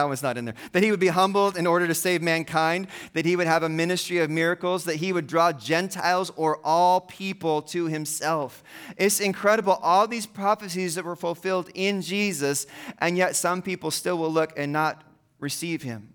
That 0.00 0.08
was 0.08 0.22
not 0.22 0.38
in 0.38 0.46
there. 0.46 0.54
That 0.72 0.82
he 0.82 0.90
would 0.90 0.98
be 0.98 1.08
humbled 1.08 1.58
in 1.58 1.66
order 1.66 1.86
to 1.86 1.94
save 1.94 2.22
mankind, 2.22 2.86
that 3.12 3.26
he 3.26 3.36
would 3.36 3.46
have 3.46 3.62
a 3.62 3.68
ministry 3.68 4.16
of 4.16 4.30
miracles, 4.30 4.84
that 4.84 4.96
he 4.96 5.12
would 5.12 5.26
draw 5.26 5.52
Gentiles 5.52 6.32
or 6.36 6.58
all 6.64 7.02
people 7.02 7.60
to 7.62 7.84
himself. 7.84 8.64
It's 8.96 9.20
incredible. 9.20 9.74
All 9.82 10.08
these 10.08 10.24
prophecies 10.24 10.94
that 10.94 11.04
were 11.04 11.16
fulfilled 11.16 11.68
in 11.74 12.00
Jesus, 12.00 12.66
and 12.96 13.18
yet 13.18 13.36
some 13.36 13.60
people 13.60 13.90
still 13.90 14.16
will 14.16 14.32
look 14.32 14.54
and 14.56 14.72
not 14.72 15.04
receive 15.38 15.82
him 15.82 16.14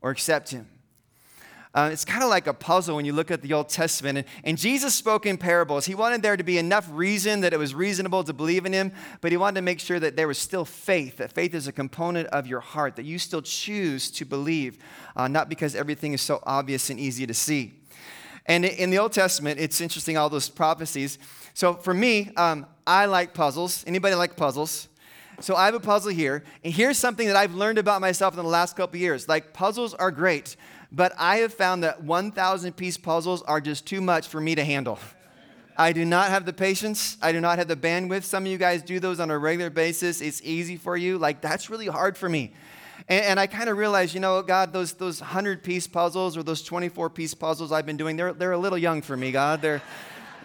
or 0.00 0.08
accept 0.08 0.50
him. 0.50 0.66
Uh, 1.76 1.90
it's 1.92 2.06
kind 2.06 2.22
of 2.22 2.30
like 2.30 2.46
a 2.46 2.54
puzzle 2.54 2.96
when 2.96 3.04
you 3.04 3.12
look 3.12 3.30
at 3.30 3.42
the 3.42 3.52
Old 3.52 3.68
Testament. 3.68 4.16
And, 4.16 4.26
and, 4.44 4.56
Jesus 4.56 4.94
spoke 4.94 5.26
in 5.26 5.36
parables. 5.36 5.84
He 5.84 5.94
wanted 5.94 6.22
there 6.22 6.34
to 6.34 6.42
be 6.42 6.56
enough 6.56 6.88
reason 6.90 7.42
that 7.42 7.52
it 7.52 7.58
was 7.58 7.74
reasonable 7.74 8.24
to 8.24 8.32
believe 8.32 8.64
in 8.64 8.72
him, 8.72 8.92
but 9.20 9.30
he 9.30 9.36
wanted 9.36 9.56
to 9.56 9.62
make 9.62 9.78
sure 9.78 10.00
that 10.00 10.16
there 10.16 10.26
was 10.26 10.38
still 10.38 10.64
faith, 10.64 11.18
that 11.18 11.32
faith 11.32 11.54
is 11.54 11.68
a 11.68 11.72
component 11.72 12.28
of 12.28 12.46
your 12.46 12.60
heart, 12.60 12.96
that 12.96 13.04
you 13.04 13.18
still 13.18 13.42
choose 13.42 14.10
to 14.12 14.24
believe, 14.24 14.78
uh, 15.16 15.28
not 15.28 15.50
because 15.50 15.74
everything 15.74 16.14
is 16.14 16.22
so 16.22 16.40
obvious 16.44 16.88
and 16.88 16.98
easy 16.98 17.26
to 17.26 17.34
see. 17.34 17.74
And 18.46 18.64
in 18.64 18.88
the 18.88 18.96
Old 18.96 19.12
Testament, 19.12 19.60
it's 19.60 19.82
interesting, 19.82 20.16
all 20.16 20.30
those 20.30 20.48
prophecies. 20.48 21.18
So 21.52 21.74
for 21.74 21.92
me, 21.92 22.32
um, 22.38 22.64
I 22.86 23.04
like 23.04 23.34
puzzles. 23.34 23.84
Anybody 23.86 24.14
like 24.14 24.34
puzzles? 24.34 24.88
So 25.40 25.54
I 25.54 25.66
have 25.66 25.74
a 25.74 25.80
puzzle 25.80 26.12
here, 26.12 26.42
and 26.64 26.72
here's 26.72 26.96
something 26.96 27.26
that 27.26 27.36
I've 27.36 27.54
learned 27.54 27.76
about 27.76 28.00
myself 28.00 28.32
in 28.32 28.42
the 28.42 28.48
last 28.48 28.74
couple 28.74 28.98
years. 28.98 29.28
Like 29.28 29.52
puzzles 29.52 29.92
are 29.92 30.10
great, 30.10 30.56
but 30.92 31.12
I 31.18 31.38
have 31.38 31.52
found 31.52 31.82
that 31.82 32.02
1,000 32.02 32.72
piece 32.76 32.96
puzzles 32.96 33.42
are 33.42 33.60
just 33.60 33.86
too 33.86 34.00
much 34.00 34.28
for 34.28 34.40
me 34.40 34.54
to 34.54 34.64
handle. 34.64 34.98
I 35.76 35.92
do 35.92 36.04
not 36.04 36.30
have 36.30 36.46
the 36.46 36.52
patience. 36.52 37.18
I 37.20 37.32
do 37.32 37.40
not 37.40 37.58
have 37.58 37.68
the 37.68 37.76
bandwidth. 37.76 38.22
Some 38.24 38.44
of 38.44 38.50
you 38.50 38.56
guys 38.56 38.82
do 38.82 38.98
those 38.98 39.20
on 39.20 39.30
a 39.30 39.38
regular 39.38 39.70
basis. 39.70 40.20
It's 40.20 40.40
easy 40.42 40.76
for 40.76 40.96
you. 40.96 41.18
Like, 41.18 41.40
that's 41.40 41.68
really 41.68 41.86
hard 41.86 42.16
for 42.16 42.28
me. 42.28 42.54
And, 43.08 43.24
and 43.24 43.40
I 43.40 43.46
kind 43.46 43.68
of 43.68 43.76
realized, 43.76 44.14
you 44.14 44.20
know, 44.20 44.40
God, 44.42 44.72
those, 44.72 44.94
those 44.94 45.20
100 45.20 45.62
piece 45.62 45.86
puzzles 45.86 46.36
or 46.36 46.42
those 46.42 46.62
24 46.62 47.10
piece 47.10 47.34
puzzles 47.34 47.72
I've 47.72 47.84
been 47.84 47.98
doing, 47.98 48.16
they're, 48.16 48.32
they're 48.32 48.52
a 48.52 48.58
little 48.58 48.78
young 48.78 49.02
for 49.02 49.16
me, 49.16 49.32
God. 49.32 49.60
They're, 49.60 49.82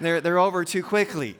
they're, 0.01 0.19
they're 0.19 0.39
over 0.39 0.65
too 0.65 0.83
quickly. 0.83 1.37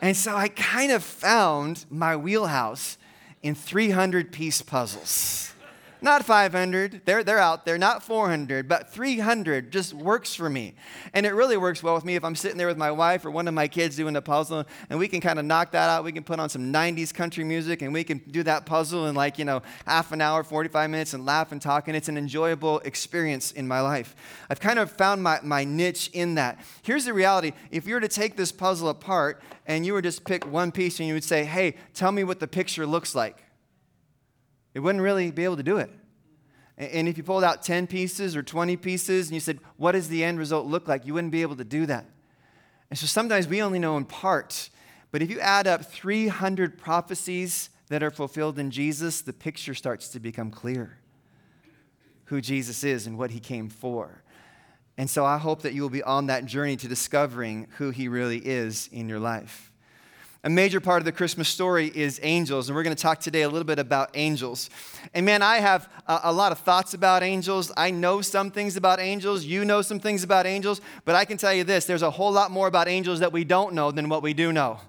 And 0.00 0.16
so 0.16 0.34
I 0.34 0.48
kind 0.48 0.92
of 0.92 1.02
found 1.02 1.84
my 1.90 2.16
wheelhouse 2.16 2.96
in 3.42 3.54
300 3.54 4.32
piece 4.32 4.62
puzzles. 4.62 5.52
Not 6.00 6.24
500, 6.24 7.02
they're, 7.04 7.24
they're 7.24 7.38
out 7.38 7.64
there, 7.64 7.76
not 7.76 8.04
400, 8.04 8.68
but 8.68 8.88
300 8.88 9.72
just 9.72 9.92
works 9.92 10.32
for 10.32 10.48
me. 10.48 10.74
And 11.12 11.26
it 11.26 11.34
really 11.34 11.56
works 11.56 11.82
well 11.82 11.94
with 11.94 12.04
me 12.04 12.14
if 12.14 12.24
I'm 12.24 12.36
sitting 12.36 12.56
there 12.56 12.68
with 12.68 12.76
my 12.76 12.92
wife 12.92 13.24
or 13.24 13.32
one 13.32 13.48
of 13.48 13.54
my 13.54 13.66
kids 13.66 13.96
doing 13.96 14.14
a 14.14 14.22
puzzle 14.22 14.64
and 14.90 14.98
we 14.98 15.08
can 15.08 15.20
kind 15.20 15.40
of 15.40 15.44
knock 15.44 15.72
that 15.72 15.90
out. 15.90 16.04
We 16.04 16.12
can 16.12 16.22
put 16.22 16.38
on 16.38 16.48
some 16.48 16.72
90s 16.72 17.12
country 17.12 17.42
music 17.42 17.82
and 17.82 17.92
we 17.92 18.04
can 18.04 18.18
do 18.30 18.44
that 18.44 18.64
puzzle 18.64 19.06
in 19.06 19.16
like, 19.16 19.40
you 19.40 19.44
know, 19.44 19.60
half 19.86 20.12
an 20.12 20.20
hour, 20.20 20.44
45 20.44 20.88
minutes 20.88 21.14
and 21.14 21.26
laugh 21.26 21.50
and 21.50 21.60
talk. 21.60 21.88
And 21.88 21.96
it's 21.96 22.08
an 22.08 22.16
enjoyable 22.16 22.78
experience 22.80 23.50
in 23.50 23.66
my 23.66 23.80
life. 23.80 24.14
I've 24.48 24.60
kind 24.60 24.78
of 24.78 24.92
found 24.92 25.20
my, 25.22 25.40
my 25.42 25.64
niche 25.64 26.10
in 26.12 26.36
that. 26.36 26.60
Here's 26.82 27.06
the 27.06 27.12
reality 27.12 27.52
if 27.72 27.88
you 27.88 27.94
were 27.94 28.00
to 28.00 28.08
take 28.08 28.36
this 28.36 28.52
puzzle 28.52 28.88
apart 28.88 29.42
and 29.66 29.84
you 29.84 29.94
were 29.94 30.02
just 30.02 30.24
pick 30.24 30.46
one 30.46 30.70
piece 30.70 31.00
and 31.00 31.08
you 31.08 31.14
would 31.14 31.24
say, 31.24 31.44
hey, 31.44 31.74
tell 31.92 32.12
me 32.12 32.22
what 32.22 32.38
the 32.38 32.46
picture 32.46 32.86
looks 32.86 33.16
like 33.16 33.47
it 34.78 34.82
wouldn't 34.82 35.02
really 35.02 35.32
be 35.32 35.42
able 35.42 35.56
to 35.56 35.64
do 35.64 35.78
it. 35.78 35.90
And 36.76 37.08
if 37.08 37.16
you 37.16 37.24
pulled 37.24 37.42
out 37.42 37.64
10 37.64 37.88
pieces 37.88 38.36
or 38.36 38.44
20 38.44 38.76
pieces 38.76 39.26
and 39.26 39.34
you 39.34 39.40
said, 39.40 39.58
What 39.76 39.90
does 39.90 40.06
the 40.06 40.22
end 40.22 40.38
result 40.38 40.68
look 40.68 40.86
like? 40.86 41.04
you 41.04 41.14
wouldn't 41.14 41.32
be 41.32 41.42
able 41.42 41.56
to 41.56 41.64
do 41.64 41.84
that. 41.86 42.06
And 42.88 42.96
so 42.96 43.06
sometimes 43.06 43.48
we 43.48 43.60
only 43.60 43.80
know 43.80 43.96
in 43.96 44.04
part. 44.04 44.70
But 45.10 45.20
if 45.20 45.32
you 45.32 45.40
add 45.40 45.66
up 45.66 45.84
300 45.84 46.78
prophecies 46.78 47.70
that 47.88 48.04
are 48.04 48.10
fulfilled 48.12 48.56
in 48.56 48.70
Jesus, 48.70 49.20
the 49.20 49.32
picture 49.32 49.74
starts 49.74 50.06
to 50.10 50.20
become 50.20 50.52
clear 50.52 51.00
who 52.26 52.40
Jesus 52.40 52.84
is 52.84 53.08
and 53.08 53.18
what 53.18 53.32
he 53.32 53.40
came 53.40 53.68
for. 53.68 54.22
And 54.96 55.10
so 55.10 55.24
I 55.24 55.38
hope 55.38 55.62
that 55.62 55.74
you 55.74 55.82
will 55.82 55.90
be 55.90 56.04
on 56.04 56.26
that 56.26 56.44
journey 56.44 56.76
to 56.76 56.86
discovering 56.86 57.66
who 57.78 57.90
he 57.90 58.06
really 58.06 58.38
is 58.38 58.88
in 58.92 59.08
your 59.08 59.18
life. 59.18 59.67
A 60.48 60.50
major 60.50 60.80
part 60.80 61.02
of 61.02 61.04
the 61.04 61.12
Christmas 61.12 61.46
story 61.46 61.92
is 61.94 62.18
angels, 62.22 62.70
and 62.70 62.74
we're 62.74 62.82
going 62.82 62.96
to 62.96 63.02
talk 63.02 63.20
today 63.20 63.42
a 63.42 63.50
little 63.50 63.66
bit 63.66 63.78
about 63.78 64.08
angels. 64.14 64.70
And 65.12 65.26
man, 65.26 65.42
I 65.42 65.58
have 65.58 65.90
a, 66.06 66.20
a, 66.22 66.32
lot 66.32 66.52
of 66.52 66.60
thoughts 66.60 66.94
about 66.94 67.22
angels. 67.22 67.70
I 67.76 67.90
know 67.90 68.22
some 68.22 68.50
things 68.50 68.74
about 68.74 68.98
angels. 68.98 69.44
You 69.44 69.66
know 69.66 69.82
some 69.82 70.00
things 70.00 70.24
about 70.24 70.46
angels. 70.46 70.80
But 71.04 71.16
I 71.16 71.26
can 71.26 71.36
tell 71.36 71.52
you 71.52 71.64
this 71.64 71.84
there's 71.84 72.00
a 72.00 72.10
whole 72.10 72.32
lot 72.32 72.50
more 72.50 72.66
about 72.66 72.88
angels 72.88 73.20
that 73.20 73.30
we 73.30 73.44
don't 73.44 73.74
know 73.74 73.90
than 73.90 74.08
what 74.08 74.22
we 74.22 74.32
do 74.32 74.50
know. 74.50 74.80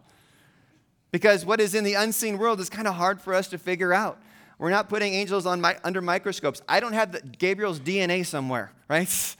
Because 1.11 1.45
what 1.45 1.59
is 1.59 1.75
in 1.75 1.83
the 1.83 1.95
unseen 1.95 2.37
world 2.37 2.61
is 2.61 2.69
kind 2.69 2.87
of 2.87 2.93
hard 2.93 3.19
for 3.19 3.33
us 3.33 3.49
to 3.49 3.57
figure 3.57 3.91
out. 3.91 4.17
We're 4.59 4.69
not 4.69 4.87
putting 4.87 5.13
angels 5.13 5.45
on 5.45 5.59
my, 5.59 5.75
under 5.83 6.01
microscopes. 6.01 6.61
I 6.69 6.79
don't 6.79 6.93
have 6.93 7.11
the, 7.11 7.19
Gabriel's 7.19 7.81
DNA 7.81 8.25
somewhere, 8.25 8.71
right? 8.87 9.09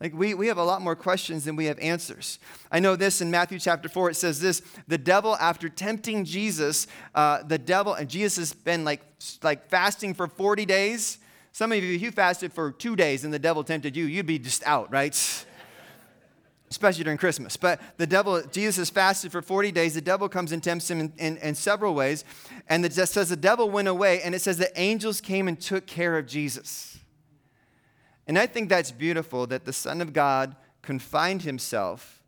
Like, 0.00 0.12
we, 0.12 0.34
we 0.34 0.48
have 0.48 0.58
a 0.58 0.64
lot 0.64 0.82
more 0.82 0.96
questions 0.96 1.44
than 1.44 1.56
we 1.56 1.66
have 1.66 1.78
answers. 1.78 2.38
I 2.70 2.80
know 2.80 2.96
this 2.96 3.20
in 3.20 3.30
Matthew 3.30 3.58
chapter 3.58 3.88
4, 3.88 4.10
it 4.10 4.16
says 4.16 4.40
this 4.40 4.60
the 4.88 4.98
devil, 4.98 5.36
after 5.36 5.68
tempting 5.68 6.24
Jesus, 6.24 6.86
uh, 7.14 7.42
the 7.44 7.58
devil, 7.58 7.94
and 7.94 8.08
Jesus 8.08 8.36
has 8.36 8.52
been 8.52 8.84
like, 8.84 9.02
like 9.42 9.68
fasting 9.68 10.14
for 10.14 10.26
40 10.26 10.66
days. 10.66 11.18
Some 11.52 11.70
of 11.70 11.82
you, 11.82 11.94
if 11.94 12.02
you 12.02 12.10
fasted 12.10 12.52
for 12.52 12.72
two 12.72 12.96
days 12.96 13.22
and 13.22 13.32
the 13.32 13.38
devil 13.38 13.62
tempted 13.62 13.96
you, 13.96 14.06
you'd 14.06 14.26
be 14.26 14.40
just 14.40 14.64
out, 14.66 14.90
right? 14.90 15.14
Especially 16.70 17.04
during 17.04 17.16
Christmas. 17.16 17.56
But 17.56 17.80
the 17.96 18.08
devil, 18.08 18.42
Jesus 18.50 18.76
has 18.78 18.90
fasted 18.90 19.30
for 19.30 19.40
40 19.40 19.70
days. 19.70 19.94
The 19.94 20.00
devil 20.00 20.28
comes 20.28 20.50
and 20.50 20.60
tempts 20.60 20.90
him 20.90 20.98
in, 20.98 21.12
in, 21.16 21.36
in 21.36 21.54
several 21.54 21.94
ways. 21.94 22.24
And 22.68 22.84
it 22.84 22.90
just 22.90 23.12
says 23.12 23.28
the 23.28 23.36
devil 23.36 23.70
went 23.70 23.86
away, 23.86 24.20
and 24.22 24.34
it 24.34 24.40
says 24.40 24.58
the 24.58 24.76
angels 24.78 25.20
came 25.20 25.46
and 25.46 25.60
took 25.60 25.86
care 25.86 26.18
of 26.18 26.26
Jesus. 26.26 26.98
And 28.26 28.38
I 28.38 28.46
think 28.46 28.68
that's 28.68 28.90
beautiful 28.90 29.46
that 29.48 29.64
the 29.64 29.72
Son 29.72 30.00
of 30.00 30.12
God 30.12 30.56
confined 30.82 31.42
himself 31.42 32.22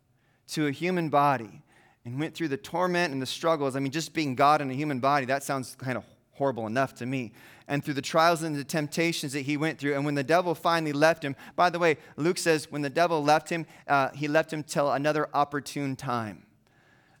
to 0.49 0.67
a 0.67 0.71
human 0.71 1.09
body 1.09 1.61
and 2.05 2.19
went 2.19 2.33
through 2.35 2.47
the 2.47 2.57
torment 2.57 3.11
and 3.11 3.21
the 3.21 3.25
struggles. 3.25 3.75
I 3.75 3.79
mean, 3.79 3.91
just 3.91 4.13
being 4.13 4.35
God 4.35 4.61
in 4.61 4.69
a 4.69 4.73
human 4.73 4.99
body, 4.99 5.25
that 5.25 5.43
sounds 5.43 5.75
kind 5.75 5.97
of 5.97 6.03
horrible 6.31 6.67
enough 6.67 6.95
to 6.95 7.05
me. 7.05 7.33
And 7.67 7.83
through 7.83 7.95
the 7.95 8.01
trials 8.01 8.43
and 8.43 8.55
the 8.55 8.63
temptations 8.63 9.33
that 9.33 9.41
he 9.41 9.57
went 9.57 9.77
through. 9.77 9.95
And 9.95 10.05
when 10.05 10.15
the 10.15 10.23
devil 10.23 10.55
finally 10.55 10.93
left 10.93 11.23
him, 11.23 11.35
by 11.55 11.69
the 11.69 11.79
way, 11.79 11.97
Luke 12.15 12.37
says 12.37 12.71
when 12.71 12.81
the 12.81 12.89
devil 12.89 13.21
left 13.21 13.49
him, 13.49 13.65
uh, 13.87 14.09
he 14.11 14.27
left 14.27 14.53
him 14.53 14.63
till 14.63 14.91
another 14.91 15.27
opportune 15.33 15.95
time. 15.95 16.45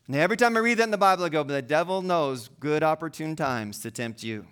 Now, 0.07 0.19
every 0.19 0.37
time 0.37 0.55
I 0.55 0.61
read 0.61 0.77
that 0.77 0.83
in 0.83 0.91
the 0.91 0.97
Bible, 0.97 1.25
I 1.25 1.29
go, 1.29 1.43
but 1.43 1.53
the 1.53 1.61
devil 1.61 2.01
knows 2.01 2.49
good 2.61 2.81
opportune 2.81 3.35
times 3.35 3.79
to 3.79 3.91
tempt 3.91 4.23
you. 4.23 4.47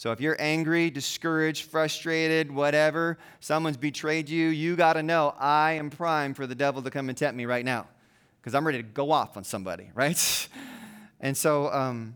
So 0.00 0.12
if 0.12 0.20
you're 0.22 0.38
angry, 0.40 0.88
discouraged, 0.88 1.68
frustrated, 1.68 2.50
whatever, 2.50 3.18
someone's 3.40 3.76
betrayed 3.76 4.30
you, 4.30 4.48
you 4.48 4.74
got 4.74 4.94
to 4.94 5.02
know 5.02 5.34
I 5.38 5.72
am 5.72 5.90
primed 5.90 6.36
for 6.36 6.46
the 6.46 6.54
devil 6.54 6.80
to 6.80 6.90
come 6.90 7.10
and 7.10 7.18
tempt 7.18 7.36
me 7.36 7.44
right 7.44 7.66
now 7.66 7.86
because 8.40 8.54
I'm 8.54 8.66
ready 8.66 8.78
to 8.78 8.82
go 8.82 9.12
off 9.12 9.36
on 9.36 9.44
somebody, 9.44 9.90
right? 9.94 10.48
And 11.20 11.36
so, 11.36 11.70
um, 11.70 12.14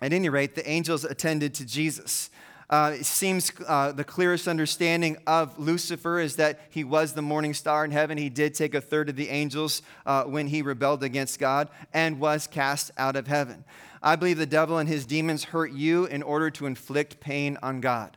at 0.00 0.14
any 0.14 0.30
rate, 0.30 0.54
the 0.54 0.66
angels 0.66 1.04
attended 1.04 1.52
to 1.56 1.66
Jesus. 1.66 2.30
Uh, 2.70 2.96
it 2.98 3.04
seems 3.04 3.52
uh, 3.68 3.92
the 3.92 4.04
clearest 4.04 4.48
understanding 4.48 5.18
of 5.26 5.58
Lucifer 5.58 6.18
is 6.18 6.36
that 6.36 6.60
he 6.70 6.82
was 6.82 7.12
the 7.12 7.20
morning 7.20 7.52
star 7.52 7.84
in 7.84 7.90
heaven. 7.90 8.16
He 8.16 8.30
did 8.30 8.54
take 8.54 8.74
a 8.74 8.80
third 8.80 9.10
of 9.10 9.16
the 9.16 9.28
angels 9.28 9.82
uh, 10.06 10.24
when 10.24 10.46
he 10.46 10.62
rebelled 10.62 11.02
against 11.02 11.38
God 11.38 11.68
and 11.92 12.18
was 12.18 12.46
cast 12.46 12.90
out 12.96 13.16
of 13.16 13.26
heaven. 13.26 13.64
I 14.02 14.16
believe 14.16 14.38
the 14.38 14.46
devil 14.46 14.78
and 14.78 14.88
his 14.88 15.06
demons 15.06 15.44
hurt 15.44 15.72
you 15.72 16.06
in 16.06 16.22
order 16.22 16.50
to 16.50 16.66
inflict 16.66 17.20
pain 17.20 17.56
on 17.62 17.80
God. 17.80 18.16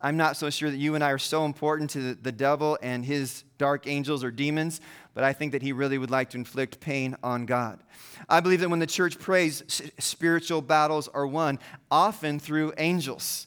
I'm 0.00 0.16
not 0.16 0.36
so 0.36 0.50
sure 0.50 0.70
that 0.70 0.76
you 0.76 0.94
and 0.94 1.02
I 1.02 1.10
are 1.10 1.18
so 1.18 1.44
important 1.46 1.90
to 1.90 2.14
the 2.14 2.30
devil 2.30 2.78
and 2.82 3.04
his 3.04 3.42
dark 3.56 3.86
angels 3.86 4.22
or 4.22 4.30
demons, 4.30 4.80
but 5.14 5.24
I 5.24 5.32
think 5.32 5.52
that 5.52 5.62
he 5.62 5.72
really 5.72 5.98
would 5.98 6.10
like 6.10 6.30
to 6.30 6.36
inflict 6.36 6.78
pain 6.78 7.16
on 7.22 7.46
God. 7.46 7.80
I 8.28 8.40
believe 8.40 8.60
that 8.60 8.68
when 8.68 8.80
the 8.80 8.86
church 8.86 9.18
prays, 9.18 9.82
spiritual 9.98 10.60
battles 10.60 11.08
are 11.08 11.26
won, 11.26 11.58
often 11.90 12.38
through 12.38 12.74
angels. 12.76 13.46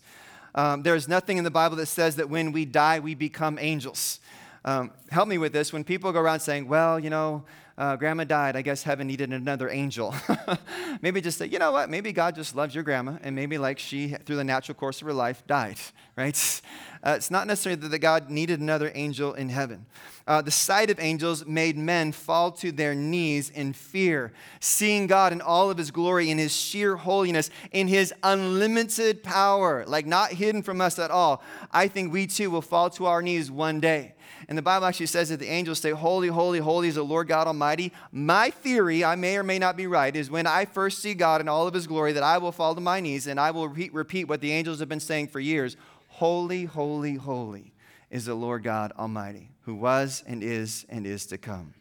Um, 0.56 0.82
there's 0.82 1.08
nothing 1.08 1.38
in 1.38 1.44
the 1.44 1.52
Bible 1.52 1.78
that 1.78 1.86
says 1.86 2.16
that 2.16 2.30
when 2.30 2.52
we 2.52 2.66
die, 2.66 3.00
we 3.00 3.14
become 3.14 3.60
angels. 3.62 4.20
Um, 4.66 4.92
help 5.12 5.28
me 5.28 5.38
with 5.38 5.54
this. 5.54 5.72
When 5.72 5.84
people 5.84 6.12
go 6.12 6.20
around 6.20 6.40
saying, 6.40 6.68
well, 6.68 7.00
you 7.00 7.12
know, 7.12 7.46
uh, 7.78 7.96
grandma 7.96 8.24
died, 8.24 8.56
I 8.56 8.64
guess 8.64 8.82
heaven 8.82 9.06
needed 9.06 9.32
another 9.32 9.70
angel. 9.70 10.16
maybe 11.02 11.22
just 11.22 11.38
say, 11.38 11.46
you 11.46 11.60
know 11.60 11.72
what, 11.72 11.92
maybe 11.92 12.12
God 12.12 12.34
just 12.34 12.56
loves 12.56 12.74
your 12.74 12.84
grandma, 12.84 13.18
and 13.22 13.36
maybe 13.36 13.60
like 13.60 13.78
she, 13.78 14.16
through 14.26 14.38
the 14.38 14.44
natural 14.44 14.76
course 14.76 15.00
of 15.00 15.06
her 15.08 15.14
life, 15.14 15.44
died, 15.46 15.78
right? 16.18 16.62
Uh, 17.06 17.14
it's 17.16 17.30
not 17.30 17.46
necessarily 17.46 17.88
that 17.88 18.00
God 18.00 18.32
needed 18.32 18.60
another 18.60 18.92
angel 18.96 19.36
in 19.36 19.50
heaven. 19.50 19.86
Uh, 20.26 20.42
the 20.42 20.50
sight 20.52 20.90
of 20.90 21.00
angels 21.00 21.46
made 21.46 21.78
men 21.78 22.12
fall 22.12 22.52
to 22.52 22.72
their 22.72 22.96
knees 22.96 23.52
in 23.52 23.74
fear, 23.74 24.34
seeing 24.60 25.06
God 25.06 25.32
in 25.32 25.40
all 25.40 25.70
of 25.70 25.78
his 25.78 25.92
glory, 25.92 26.32
in 26.32 26.40
his 26.40 26.54
sheer 26.54 26.96
holiness, 26.96 27.52
in 27.72 27.88
his 27.88 28.12
unlimited 28.24 29.24
power, 29.24 29.86
like 29.86 30.08
not 30.08 30.32
hidden 30.32 30.64
from 30.64 30.82
us 30.82 30.98
at 30.98 31.12
all. 31.12 31.44
I 31.72 31.88
think 31.88 32.12
we 32.12 32.26
too 32.26 32.50
will 32.50 32.64
fall 32.64 32.90
to 32.92 33.06
our 33.06 33.22
knees 33.22 33.52
one 33.52 33.80
day. 33.80 34.16
And 34.50 34.58
the 34.58 34.62
Bible 34.62 34.86
actually 34.86 35.08
says 35.08 35.28
that 35.30 35.40
the 35.40 35.50
angels 35.50 35.80
say, 35.80 35.92
Holy, 35.92 36.30
holy, 36.30 36.60
holy 36.60 36.88
is 36.88 36.96
the 36.96 37.04
Lord 37.04 37.28
God 37.28 37.48
Almighty. 37.48 37.92
My 38.12 38.50
theory, 38.50 39.04
I 39.04 39.16
may 39.16 39.38
or 39.38 39.44
may 39.44 39.60
not 39.60 39.76
be 39.76 39.88
right, 39.88 40.16
is 40.16 40.32
when 40.32 40.48
I 40.48 40.64
first 40.64 41.00
see 41.00 41.14
God 41.14 41.42
in 41.42 41.50
all 41.50 41.68
of 41.68 41.74
his 41.74 41.86
glory, 41.86 42.14
that 42.14 42.24
I 42.24 42.38
will 42.38 42.54
fall 42.54 42.74
to 42.74 42.82
my 42.82 43.02
knees 43.02 43.28
and 43.28 43.40
I 43.40 43.52
will 43.52 43.68
repeat, 43.68 43.94
repeat 43.94 44.26
what 44.26 44.40
the 44.40 44.54
angels 44.54 44.80
have 44.80 44.88
been 44.88 45.00
saying 45.02 45.28
for 45.28 45.40
years 45.40 45.76
Holy, 46.08 46.66
holy, 46.66 47.16
holy 47.16 47.74
is 48.10 48.26
the 48.26 48.34
Lord 48.36 48.64
God 48.64 48.94
Almighty, 48.98 49.50
who 49.64 49.76
was 49.76 50.24
and 50.26 50.42
is 50.42 50.86
and 50.90 51.06
is 51.06 51.26
to 51.28 51.38
come. 51.38 51.74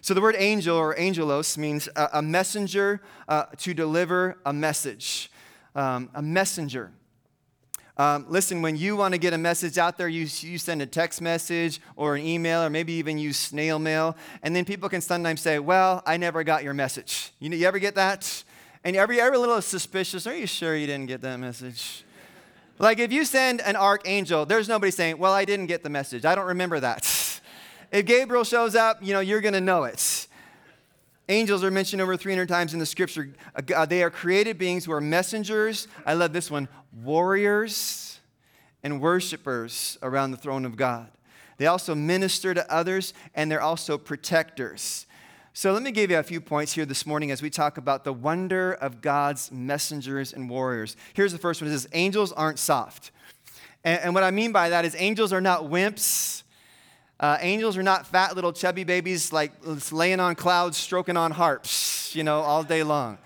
So 0.00 0.14
the 0.14 0.20
word 0.20 0.36
angel 0.38 0.76
or 0.76 0.96
angelos 0.96 1.58
means 1.58 1.88
a, 1.96 2.08
a 2.14 2.22
messenger 2.22 3.02
uh, 3.26 3.46
to 3.58 3.74
deliver 3.74 4.38
a 4.46 4.52
message. 4.52 5.30
Um, 5.74 6.08
a 6.14 6.22
messenger. 6.22 6.92
Um, 7.98 8.26
listen, 8.28 8.60
when 8.60 8.76
you 8.76 8.94
want 8.94 9.14
to 9.14 9.18
get 9.18 9.32
a 9.32 9.38
message 9.38 9.78
out 9.78 9.96
there, 9.96 10.08
you, 10.08 10.26
you 10.40 10.58
send 10.58 10.82
a 10.82 10.86
text 10.86 11.22
message 11.22 11.80
or 11.96 12.16
an 12.16 12.22
email 12.26 12.62
or 12.62 12.68
maybe 12.68 12.92
even 12.94 13.16
use 13.16 13.38
snail 13.38 13.78
mail. 13.78 14.16
And 14.42 14.54
then 14.54 14.66
people 14.66 14.88
can 14.90 15.00
sometimes 15.00 15.40
say, 15.40 15.58
Well, 15.58 16.02
I 16.04 16.18
never 16.18 16.44
got 16.44 16.62
your 16.62 16.74
message. 16.74 17.32
You, 17.40 17.50
you 17.50 17.66
ever 17.66 17.78
get 17.78 17.94
that? 17.94 18.44
And 18.84 18.96
every, 18.96 19.20
every 19.20 19.38
little 19.38 19.62
suspicious, 19.62 20.26
Are 20.26 20.36
you 20.36 20.46
sure 20.46 20.76
you 20.76 20.86
didn't 20.86 21.06
get 21.06 21.22
that 21.22 21.38
message? 21.38 22.04
Like 22.78 22.98
if 22.98 23.10
you 23.10 23.24
send 23.24 23.62
an 23.62 23.76
archangel, 23.76 24.44
there's 24.44 24.68
nobody 24.68 24.90
saying, 24.90 25.16
Well, 25.16 25.32
I 25.32 25.46
didn't 25.46 25.66
get 25.66 25.82
the 25.82 25.90
message. 25.90 26.26
I 26.26 26.34
don't 26.34 26.48
remember 26.48 26.78
that. 26.80 27.02
if 27.90 28.04
Gabriel 28.04 28.44
shows 28.44 28.74
up, 28.74 28.98
you 29.02 29.14
know, 29.14 29.20
you're 29.20 29.40
going 29.40 29.54
to 29.54 29.60
know 29.62 29.84
it. 29.84 30.25
Angels 31.28 31.64
are 31.64 31.70
mentioned 31.70 32.00
over 32.00 32.16
300 32.16 32.48
times 32.48 32.72
in 32.72 32.78
the 32.78 32.86
scripture. 32.86 33.34
Uh, 33.74 33.84
they 33.84 34.02
are 34.02 34.10
created 34.10 34.58
beings 34.58 34.84
who 34.84 34.92
are 34.92 35.00
messengers. 35.00 35.88
I 36.04 36.14
love 36.14 36.32
this 36.32 36.50
one 36.50 36.68
warriors 37.02 38.20
and 38.82 39.00
worshipers 39.00 39.98
around 40.02 40.30
the 40.30 40.36
throne 40.36 40.64
of 40.64 40.76
God. 40.76 41.10
They 41.58 41.66
also 41.66 41.94
minister 41.94 42.54
to 42.54 42.72
others 42.72 43.12
and 43.34 43.50
they're 43.50 43.60
also 43.60 43.98
protectors. 43.98 45.06
So 45.52 45.72
let 45.72 45.82
me 45.82 45.90
give 45.90 46.10
you 46.10 46.18
a 46.18 46.22
few 46.22 46.40
points 46.40 46.74
here 46.74 46.84
this 46.84 47.06
morning 47.06 47.30
as 47.30 47.42
we 47.42 47.50
talk 47.50 47.78
about 47.78 48.04
the 48.04 48.12
wonder 48.12 48.74
of 48.74 49.00
God's 49.00 49.50
messengers 49.50 50.32
and 50.32 50.50
warriors. 50.50 50.96
Here's 51.14 51.32
the 51.32 51.38
first 51.38 51.62
one: 51.62 51.70
it 51.70 51.72
says 51.72 51.88
angels 51.94 52.30
aren't 52.30 52.58
soft, 52.58 53.10
and, 53.82 53.98
and 54.00 54.14
what 54.14 54.22
I 54.22 54.30
mean 54.30 54.52
by 54.52 54.68
that 54.68 54.84
is 54.84 54.94
angels 54.98 55.32
are 55.32 55.40
not 55.40 55.62
wimps 55.62 56.42
uh, 57.18 57.38
angels 57.40 57.76
are 57.76 57.82
not 57.82 58.06
fat 58.06 58.34
little 58.34 58.52
chubby 58.52 58.84
babies 58.84 59.32
like 59.32 59.52
laying 59.90 60.20
on 60.20 60.34
clouds, 60.34 60.76
stroking 60.76 61.16
on 61.16 61.30
harps, 61.30 62.14
you 62.14 62.22
know, 62.22 62.40
all 62.40 62.62
day 62.62 62.82
long. 62.82 63.18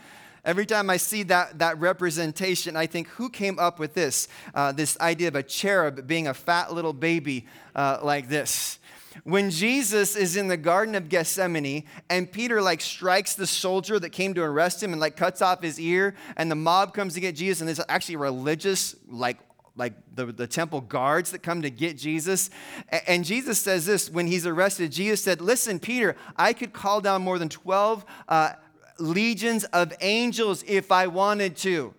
Every 0.45 0.65
time 0.65 0.89
I 0.89 0.97
see 0.97 1.23
that, 1.25 1.59
that 1.59 1.79
representation, 1.79 2.77
I 2.77 2.87
think, 2.87 3.09
who 3.09 3.29
came 3.29 3.59
up 3.59 3.79
with 3.79 3.93
this? 3.93 4.27
Uh, 4.55 4.73
this 4.73 4.99
idea 5.01 5.29
of 5.29 5.35
a 5.35 5.43
cherub 5.43 6.07
being 6.07 6.29
a 6.29 6.35
fat 6.35 6.73
little 6.73 6.95
baby 6.95 7.47
uh, 7.75 7.99
like 8.03 8.29
this. 8.29 8.79
When 9.25 9.51
Jesus 9.51 10.17
is 10.17 10.37
in 10.37 10.49
the 10.49 10.57
Garden 10.57 10.95
of 10.95 11.09
Gethsemane 11.09 11.85
and 12.09 12.31
Peter 12.31 12.63
like 12.63 12.81
strikes 12.81 13.35
the 13.35 13.47
soldier 13.47 13.99
that 13.99 14.11
came 14.11 14.33
to 14.35 14.43
arrest 14.43 14.83
him 14.83 14.93
and 14.93 15.01
like 15.01 15.17
cuts 15.17 15.43
off 15.43 15.63
his 15.63 15.79
ear, 15.81 16.15
and 16.37 16.51
the 16.51 16.55
mob 16.55 16.95
comes 16.95 17.15
to 17.15 17.21
get 17.21 17.35
Jesus, 17.35 17.61
and 17.61 17.69
there's 17.69 17.81
actually 17.89 18.17
religious 18.17 18.95
like 19.09 19.37
like 19.77 19.95
the, 20.15 20.27
the 20.27 20.47
temple 20.47 20.81
guards 20.81 21.31
that 21.31 21.43
come 21.43 21.63
to 21.63 21.71
get 21.71 21.97
Jesus. 21.97 22.51
And 23.07 23.25
Jesus 23.25 23.59
says 23.59 23.87
this 23.87 24.11
when 24.11 24.27
he's 24.27 24.47
arrested. 24.47 24.93
Jesus 24.93 25.23
said, 25.23 25.41
Listen, 25.41 25.79
Peter, 25.79 26.17
I 26.37 26.53
could 26.53 26.73
call 26.73 27.01
down 27.01 27.23
more 27.23 27.39
than 27.39 27.49
12 27.49 28.05
uh, 28.29 28.53
legions 28.99 29.65
of 29.65 29.93
angels 30.01 30.65
if 30.67 30.93
I 30.93 31.07
wanted 31.07 31.57
to. 31.59 31.95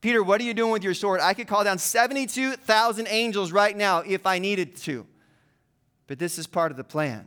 Peter, 0.00 0.22
what 0.22 0.40
are 0.40 0.44
you 0.44 0.54
doing 0.54 0.72
with 0.72 0.84
your 0.84 0.94
sword? 0.94 1.20
I 1.20 1.34
could 1.34 1.48
call 1.48 1.64
down 1.64 1.78
72,000 1.78 3.06
angels 3.08 3.50
right 3.50 3.76
now 3.76 4.00
if 4.00 4.26
I 4.26 4.38
needed 4.38 4.76
to. 4.76 5.06
But 6.06 6.18
this 6.18 6.38
is 6.38 6.46
part 6.46 6.70
of 6.70 6.76
the 6.76 6.84
plan. 6.84 7.26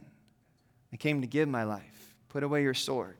I 0.93 0.97
came 0.97 1.21
to 1.21 1.27
give 1.27 1.49
my 1.49 1.63
life. 1.63 2.15
Put 2.29 2.43
away 2.43 2.63
your 2.63 2.73
sword. 2.73 3.17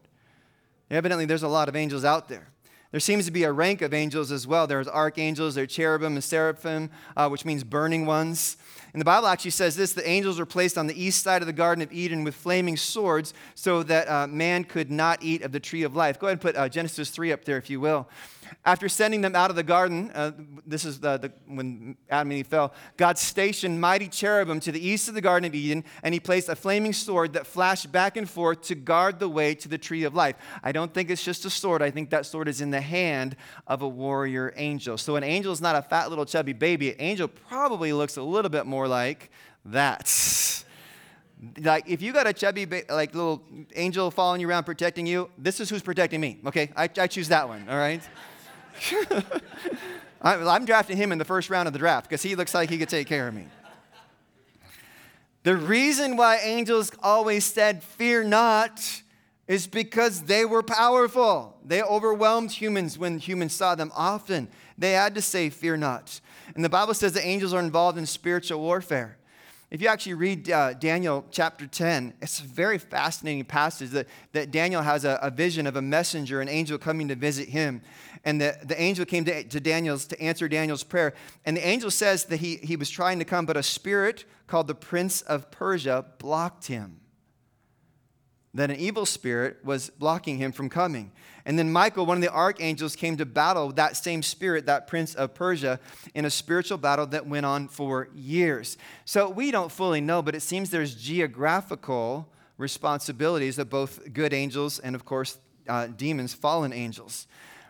Evidently, 0.89 1.25
there's 1.25 1.43
a 1.43 1.47
lot 1.47 1.69
of 1.69 1.75
angels 1.75 2.05
out 2.05 2.29
there. 2.29 2.47
There 2.91 2.99
seems 2.99 3.25
to 3.25 3.31
be 3.31 3.43
a 3.43 3.51
rank 3.51 3.83
of 3.83 3.93
angels 3.93 4.31
as 4.31 4.47
well. 4.47 4.65
There's 4.65 4.87
archangels, 4.87 5.53
there's 5.53 5.71
cherubim 5.71 6.13
and 6.13 6.23
seraphim, 6.23 6.89
uh, 7.15 7.29
which 7.29 7.45
means 7.45 7.63
burning 7.63 8.07
ones. 8.07 8.57
And 8.93 8.99
the 8.99 9.05
Bible 9.05 9.27
actually 9.27 9.51
says 9.51 9.75
this 9.75 9.93
the 9.93 10.07
angels 10.09 10.39
were 10.39 10.45
placed 10.47 10.75
on 10.75 10.87
the 10.87 10.99
east 10.99 11.21
side 11.21 11.43
of 11.43 11.45
the 11.45 11.53
Garden 11.53 11.83
of 11.83 11.93
Eden 11.93 12.23
with 12.23 12.33
flaming 12.33 12.77
swords 12.77 13.35
so 13.53 13.83
that 13.83 14.09
uh, 14.09 14.25
man 14.25 14.63
could 14.63 14.89
not 14.89 15.21
eat 15.21 15.43
of 15.43 15.51
the 15.51 15.59
tree 15.59 15.83
of 15.83 15.95
life. 15.95 16.19
Go 16.19 16.27
ahead 16.27 16.33
and 16.33 16.41
put 16.41 16.55
uh, 16.55 16.67
Genesis 16.67 17.11
3 17.11 17.31
up 17.31 17.45
there, 17.45 17.57
if 17.57 17.69
you 17.69 17.79
will. 17.79 18.09
After 18.65 18.89
sending 18.89 19.21
them 19.21 19.35
out 19.35 19.49
of 19.49 19.55
the 19.55 19.63
garden, 19.63 20.11
uh, 20.13 20.31
this 20.65 20.85
is 20.85 20.99
the, 20.99 21.17
the, 21.17 21.31
when 21.47 21.97
Adam 22.09 22.31
and 22.31 22.39
Eve 22.39 22.47
fell, 22.47 22.73
God 22.97 23.17
stationed 23.17 23.79
mighty 23.79 24.07
cherubim 24.07 24.59
to 24.61 24.71
the 24.71 24.85
east 24.85 25.07
of 25.07 25.13
the 25.13 25.21
Garden 25.21 25.47
of 25.47 25.55
Eden, 25.55 25.83
and 26.03 26.13
he 26.13 26.19
placed 26.19 26.49
a 26.49 26.55
flaming 26.55 26.93
sword 26.93 27.33
that 27.33 27.47
flashed 27.47 27.91
back 27.91 28.17
and 28.17 28.29
forth 28.29 28.61
to 28.63 28.75
guard 28.75 29.19
the 29.19 29.29
way 29.29 29.55
to 29.55 29.67
the 29.67 29.77
tree 29.77 30.03
of 30.03 30.15
life. 30.15 30.35
I 30.63 30.71
don't 30.71 30.93
think 30.93 31.09
it's 31.09 31.23
just 31.23 31.45
a 31.45 31.49
sword. 31.49 31.81
I 31.81 31.91
think 31.91 32.09
that 32.09 32.25
sword 32.25 32.47
is 32.47 32.61
in 32.61 32.71
the 32.71 32.81
hand 32.81 33.35
of 33.67 33.81
a 33.81 33.87
warrior 33.87 34.53
angel. 34.55 34.97
So 34.97 35.15
an 35.15 35.23
angel 35.23 35.51
is 35.51 35.61
not 35.61 35.75
a 35.75 35.81
fat 35.81 36.09
little 36.09 36.25
chubby 36.25 36.53
baby. 36.53 36.91
An 36.91 36.97
angel 36.99 37.27
probably 37.27 37.93
looks 37.93 38.17
a 38.17 38.23
little 38.23 38.49
bit 38.49 38.65
more 38.65 38.87
like 38.87 39.31
that 39.65 40.07
like 41.61 41.85
if 41.87 42.01
you 42.01 42.11
got 42.11 42.27
a 42.27 42.33
chubby 42.33 42.65
like 42.89 43.13
little 43.15 43.41
angel 43.75 44.11
following 44.11 44.41
you 44.41 44.49
around 44.49 44.65
protecting 44.65 45.05
you 45.05 45.29
this 45.37 45.59
is 45.59 45.69
who's 45.69 45.81
protecting 45.81 46.19
me 46.19 46.39
okay 46.45 46.69
i, 46.75 46.89
I 46.97 47.07
choose 47.07 47.29
that 47.29 47.47
one 47.47 47.67
all 47.69 47.77
right 47.77 48.01
I'm 50.21 50.65
drafting 50.65 50.97
him 50.97 51.11
in 51.11 51.17
the 51.17 51.25
first 51.25 51.49
round 51.49 51.67
of 51.67 51.73
the 51.73 51.79
draft 51.79 52.09
because 52.09 52.21
he 52.21 52.35
looks 52.35 52.53
like 52.53 52.69
he 52.69 52.77
could 52.77 52.89
take 52.89 53.07
care 53.07 53.27
of 53.27 53.33
me. 53.33 53.47
The 55.43 55.55
reason 55.55 56.17
why 56.17 56.37
angels 56.43 56.91
always 57.01 57.45
said, 57.45 57.81
Fear 57.83 58.25
not, 58.25 59.01
is 59.47 59.67
because 59.67 60.23
they 60.23 60.43
were 60.43 60.61
powerful. 60.61 61.57
They 61.65 61.81
overwhelmed 61.81 62.51
humans 62.51 62.97
when 62.97 63.19
humans 63.19 63.53
saw 63.53 63.75
them 63.75 63.91
often. 63.95 64.49
They 64.77 64.91
had 64.91 65.15
to 65.15 65.21
say, 65.21 65.49
Fear 65.49 65.77
not. 65.77 66.19
And 66.55 66.65
the 66.65 66.69
Bible 66.69 66.93
says 66.93 67.13
that 67.13 67.25
angels 67.25 67.53
are 67.53 67.59
involved 67.61 67.97
in 67.97 68.05
spiritual 68.05 68.59
warfare. 68.59 69.17
If 69.71 69.83
you 69.83 69.87
actually 69.87 70.15
read 70.15 70.49
uh, 70.49 70.73
Daniel 70.73 71.23
chapter 71.29 71.67
10, 71.67 72.15
it's 72.23 72.39
a 72.39 72.43
very 72.43 72.79
fascinating 72.79 73.45
passage 73.45 73.91
that, 73.91 74.07
that 74.31 74.49
Daniel 74.49 74.81
has 74.81 75.05
a, 75.05 75.19
a, 75.21 75.29
vision 75.29 75.67
of 75.67 75.75
a 75.75 75.81
messenger, 75.81 76.41
an 76.41 76.49
angel 76.49 76.79
coming 76.79 77.07
to 77.09 77.15
visit 77.15 77.49
him. 77.49 77.83
And 78.25 78.41
the, 78.41 78.57
the 78.63 78.79
angel 78.81 79.05
came 79.05 79.25
to, 79.25 79.43
to 79.43 79.59
Daniel's 79.59 80.07
to 80.07 80.19
answer 80.19 80.47
Daniel's 80.47 80.83
prayer. 80.83 81.13
And 81.45 81.55
the 81.55 81.67
angel 81.67 81.91
says 81.91 82.25
that 82.25 82.37
he, 82.37 82.55
he 82.57 82.77
was 82.77 82.89
trying 82.89 83.19
to 83.19 83.25
come, 83.25 83.45
but 83.45 83.57
a 83.57 83.63
spirit 83.63 84.25
called 84.47 84.65
the 84.65 84.75
prince 84.75 85.21
of 85.21 85.51
Persia 85.51 86.03
blocked 86.17 86.65
him. 86.65 86.99
That 88.53 88.71
an 88.71 88.77
evil 88.77 89.05
spirit 89.05 89.57
was 89.63 89.89
blocking 89.89 90.37
him 90.37 90.51
from 90.51 90.69
coming. 90.69 91.11
And 91.45 91.57
then 91.57 91.71
Michael, 91.71 92.05
one 92.05 92.17
of 92.17 92.21
the 92.21 92.31
archangels, 92.31 92.95
came 92.95 93.17
to 93.17 93.25
battle 93.25 93.71
that 93.73 93.97
same 93.97 94.21
spirit, 94.21 94.65
that 94.65 94.87
prince 94.87 95.15
of 95.15 95.33
Persia, 95.33 95.79
in 96.13 96.25
a 96.25 96.29
spiritual 96.29 96.77
battle 96.77 97.07
that 97.07 97.27
went 97.27 97.45
on 97.45 97.67
for 97.67 98.09
years. 98.13 98.77
So 99.05 99.29
we 99.29 99.51
don't 99.51 99.71
fully 99.71 100.01
know, 100.01 100.21
but 100.21 100.35
it 100.35 100.41
seems 100.41 100.69
there's 100.69 100.95
geographical 100.95 102.27
responsibilities 102.57 103.57
of 103.57 103.69
both 103.69 104.13
good 104.13 104.33
angels 104.33 104.79
and, 104.79 104.95
of 104.95 105.05
course, 105.05 105.37
uh, 105.67 105.87
demons, 105.87 106.33
fallen 106.33 106.73
angels. 106.73 107.25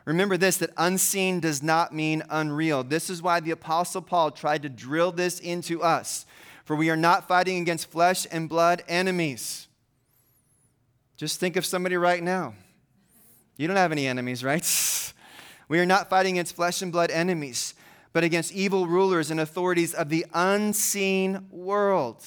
Remember 0.05 0.35
this 0.35 0.57
that 0.57 0.71
unseen 0.75 1.39
does 1.39 1.63
not 1.63 1.93
mean 1.93 2.23
unreal. 2.29 2.83
This 2.83 3.09
is 3.09 3.21
why 3.21 3.39
the 3.39 3.51
Apostle 3.51 4.01
Paul 4.01 4.31
tried 4.31 4.63
to 4.63 4.69
drill 4.69 5.11
this 5.11 5.39
into 5.39 5.83
us. 5.83 6.25
For 6.65 6.75
we 6.75 6.89
are 6.89 6.97
not 6.97 7.27
fighting 7.27 7.61
against 7.61 7.89
flesh 7.89 8.27
and 8.29 8.49
blood 8.49 8.83
enemies. 8.87 9.68
Just 11.19 11.37
think 11.37 11.57
of 11.57 11.65
somebody 11.65 11.97
right 11.97 12.23
now. 12.23 12.53
You 13.57 13.67
don't 13.67 13.75
have 13.75 13.91
any 13.91 14.07
enemies, 14.07 14.41
right? 14.43 14.65
We 15.67 15.79
are 15.79 15.85
not 15.85 16.09
fighting 16.09 16.33
against 16.39 16.55
flesh 16.55 16.81
and 16.81 16.91
blood 16.91 17.11
enemies, 17.11 17.75
but 18.11 18.23
against 18.23 18.51
evil 18.53 18.87
rulers 18.87 19.29
and 19.29 19.39
authorities 19.39 19.93
of 19.93 20.09
the 20.09 20.25
unseen 20.33 21.45
world. 21.51 22.25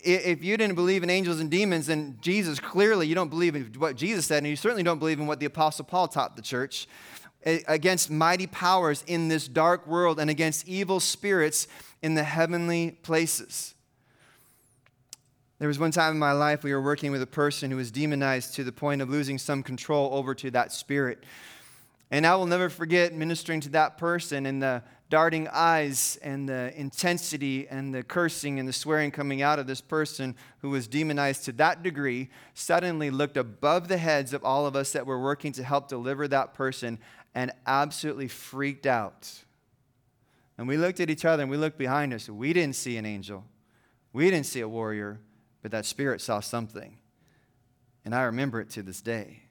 If 0.00 0.44
you 0.44 0.56
didn't 0.56 0.76
believe 0.76 1.02
in 1.02 1.10
angels 1.10 1.40
and 1.40 1.50
demons, 1.50 1.88
then 1.88 2.18
Jesus, 2.20 2.60
clearly, 2.60 3.08
you 3.08 3.16
don't 3.16 3.30
believe 3.30 3.56
in 3.56 3.64
what 3.78 3.96
Jesus 3.96 4.26
said, 4.26 4.38
and 4.38 4.46
you 4.46 4.54
certainly 4.54 4.84
don't 4.84 5.00
believe 5.00 5.18
in 5.18 5.26
what 5.26 5.40
the 5.40 5.46
Apostle 5.46 5.86
Paul 5.86 6.06
taught 6.06 6.36
the 6.36 6.42
church 6.42 6.86
against 7.44 8.12
mighty 8.12 8.46
powers 8.46 9.02
in 9.08 9.26
this 9.26 9.48
dark 9.48 9.84
world 9.84 10.20
and 10.20 10.30
against 10.30 10.68
evil 10.68 11.00
spirits 11.00 11.66
in 12.00 12.14
the 12.14 12.22
heavenly 12.22 12.92
places. 12.92 13.73
There 15.58 15.68
was 15.68 15.78
one 15.78 15.92
time 15.92 16.12
in 16.12 16.18
my 16.18 16.32
life 16.32 16.64
we 16.64 16.72
were 16.72 16.82
working 16.82 17.12
with 17.12 17.22
a 17.22 17.26
person 17.26 17.70
who 17.70 17.76
was 17.76 17.90
demonized 17.90 18.54
to 18.54 18.64
the 18.64 18.72
point 18.72 19.00
of 19.00 19.08
losing 19.08 19.38
some 19.38 19.62
control 19.62 20.12
over 20.12 20.34
to 20.34 20.50
that 20.50 20.72
spirit. 20.72 21.22
And 22.10 22.26
I 22.26 22.34
will 22.34 22.46
never 22.46 22.68
forget 22.68 23.14
ministering 23.14 23.60
to 23.60 23.68
that 23.70 23.96
person 23.96 24.46
and 24.46 24.62
the 24.62 24.82
darting 25.10 25.46
eyes 25.48 26.18
and 26.22 26.48
the 26.48 26.72
intensity 26.76 27.68
and 27.68 27.94
the 27.94 28.02
cursing 28.02 28.58
and 28.58 28.68
the 28.68 28.72
swearing 28.72 29.12
coming 29.12 29.42
out 29.42 29.60
of 29.60 29.66
this 29.68 29.80
person 29.80 30.34
who 30.58 30.70
was 30.70 30.88
demonized 30.88 31.44
to 31.44 31.52
that 31.52 31.84
degree 31.84 32.30
suddenly 32.54 33.10
looked 33.10 33.36
above 33.36 33.86
the 33.86 33.98
heads 33.98 34.32
of 34.32 34.44
all 34.44 34.66
of 34.66 34.74
us 34.74 34.92
that 34.92 35.06
were 35.06 35.20
working 35.20 35.52
to 35.52 35.62
help 35.62 35.88
deliver 35.88 36.26
that 36.26 36.52
person 36.54 36.98
and 37.32 37.52
absolutely 37.66 38.26
freaked 38.26 38.86
out. 38.86 39.30
And 40.58 40.66
we 40.66 40.76
looked 40.76 40.98
at 40.98 41.10
each 41.10 41.24
other 41.24 41.42
and 41.42 41.50
we 41.50 41.56
looked 41.56 41.78
behind 41.78 42.12
us. 42.12 42.28
We 42.28 42.52
didn't 42.52 42.76
see 42.76 42.96
an 42.96 43.06
angel, 43.06 43.44
we 44.12 44.30
didn't 44.30 44.46
see 44.46 44.60
a 44.60 44.68
warrior, 44.68 45.20
but 45.64 45.70
that 45.70 45.86
spirit 45.86 46.20
saw 46.20 46.40
something. 46.40 46.98
And 48.04 48.14
I 48.14 48.24
remember 48.24 48.60
it 48.60 48.68
to 48.72 48.82
this 48.82 49.00
day. 49.00 49.44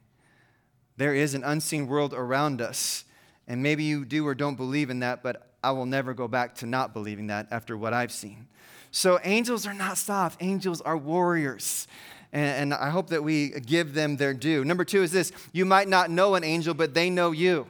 There 0.96 1.12
is 1.12 1.34
an 1.34 1.42
unseen 1.42 1.88
world 1.88 2.14
around 2.14 2.62
us. 2.62 3.04
And 3.48 3.64
maybe 3.64 3.82
you 3.82 4.04
do 4.04 4.24
or 4.24 4.32
don't 4.32 4.54
believe 4.54 4.90
in 4.90 5.00
that, 5.00 5.24
but 5.24 5.50
I 5.64 5.72
will 5.72 5.86
never 5.86 6.14
go 6.14 6.28
back 6.28 6.54
to 6.56 6.66
not 6.66 6.92
believing 6.92 7.26
that 7.26 7.48
after 7.50 7.76
what 7.76 7.92
I've 7.92 8.12
seen. 8.12 8.46
So, 8.92 9.18
angels 9.24 9.66
are 9.66 9.74
not 9.74 9.98
soft, 9.98 10.40
angels 10.40 10.80
are 10.82 10.96
warriors. 10.96 11.88
And, 12.32 12.72
and 12.72 12.74
I 12.74 12.90
hope 12.90 13.08
that 13.08 13.24
we 13.24 13.48
give 13.48 13.92
them 13.92 14.16
their 14.16 14.34
due. 14.34 14.64
Number 14.64 14.84
two 14.84 15.02
is 15.02 15.10
this 15.10 15.32
you 15.52 15.64
might 15.64 15.88
not 15.88 16.10
know 16.10 16.36
an 16.36 16.44
angel, 16.44 16.74
but 16.74 16.94
they 16.94 17.10
know 17.10 17.32
you. 17.32 17.66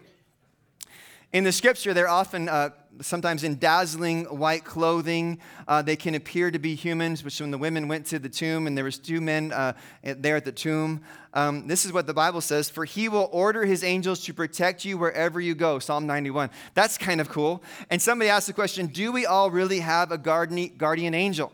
In 1.35 1.42
the 1.42 1.51
scripture, 1.51 1.92
they're 1.92 2.09
often 2.09 2.49
uh, 2.49 2.70
sometimes 3.01 3.42
in 3.42 3.59
dazzling 3.59 4.27
white 4.27 4.64
clothing. 4.64 5.40
Uh, 5.66 5.83
they 5.83 5.97
can 5.97 6.14
appear 6.14 6.49
to 6.53 6.61
be 6.61 6.77
humans, 6.77 7.25
which 7.25 7.40
when 7.40 7.51
the 7.51 7.59
women 7.59 7.88
went 7.88 8.07
to 8.07 8.20
the 8.20 8.29
tomb 8.29 8.68
and 8.68 8.77
there 8.79 8.85
was 8.85 9.01
two 9.01 9.20
men 9.20 9.51
uh, 9.51 9.73
there 10.05 10.37
at 10.37 10.44
the 10.44 10.53
tomb, 10.53 11.01
um, 11.33 11.66
this 11.66 11.85
is 11.85 11.92
what 11.92 12.07
the 12.07 12.14
Bible 12.14 12.40
says, 12.40 12.70
for 12.70 12.85
he 12.85 13.09
will 13.09 13.29
order 13.33 13.64
his 13.64 13.83
angels 13.83 14.20
to 14.27 14.33
protect 14.33 14.85
you 14.85 14.97
wherever 14.97 15.40
you 15.40 15.57
go, 15.57 15.81
Psalm 15.81 16.07
91. 16.07 16.51
That's 16.75 16.97
kind 16.97 17.20
of 17.20 17.29
cool. 17.29 17.64
And 17.90 18.01
somebody 18.01 18.31
asked 18.31 18.47
the 18.47 18.53
question, 18.53 18.87
do 18.87 19.11
we 19.11 19.27
all 19.27 19.51
really 19.51 19.81
have 19.81 20.12
a 20.12 20.18
guardian, 20.18 21.14
angel? 21.14 21.51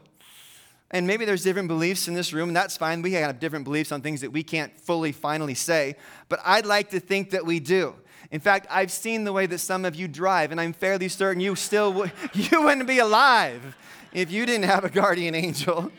And 0.90 1.07
maybe 1.07 1.25
there's 1.25 1.43
different 1.43 1.69
beliefs 1.69 2.07
in 2.07 2.12
this 2.12 2.35
room, 2.35 2.51
and 2.51 2.57
that's 2.57 2.77
fine. 2.77 3.01
We 3.01 3.12
have 3.12 3.40
different 3.40 3.64
beliefs 3.64 3.93
on 3.93 4.03
things 4.03 4.21
that 4.21 4.31
we 4.31 4.43
can't 4.43 4.79
fully, 4.79 5.12
finally 5.12 5.55
say. 5.55 5.97
But 6.29 6.40
I'd 6.45 6.66
like 6.66 6.90
to 6.90 7.01
think 7.01 7.31
that 7.31 7.47
we 7.47 7.61
do. 7.61 7.95
In 8.31 8.38
fact, 8.38 8.69
I've 8.71 8.93
seen 8.93 9.25
the 9.25 9.33
way 9.33 9.47
that 9.47 9.59
some 9.59 9.85
of 9.85 9.97
you 9.97 10.07
drive, 10.07 10.53
and 10.53 10.61
I'm 10.61 10.73
fairly 10.73 11.09
certain 11.09 11.40
you 11.40 11.57
still 11.57 11.93
would, 11.95 12.12
you 12.33 12.62
wouldn't 12.62 12.87
be 12.87 12.99
alive 12.99 13.77
if 14.12 14.31
you 14.31 14.47
didn't 14.47 14.66
have 14.66 14.85
a 14.85 14.90
guardian 14.90 15.35
angel. 15.35 15.90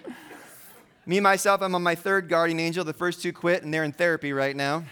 Me, 1.06 1.20
myself, 1.20 1.62
I'm 1.62 1.76
on 1.76 1.84
my 1.84 1.96
third 1.96 2.30
guardian 2.30 2.60
angel. 2.60 2.86
The 2.86 2.94
first 2.94 3.22
two 3.22 3.34
quit, 3.34 3.64
and 3.64 3.74
they're 3.74 3.84
in 3.84 3.92
therapy 3.92 4.32
right 4.32 4.56
now. 4.56 4.86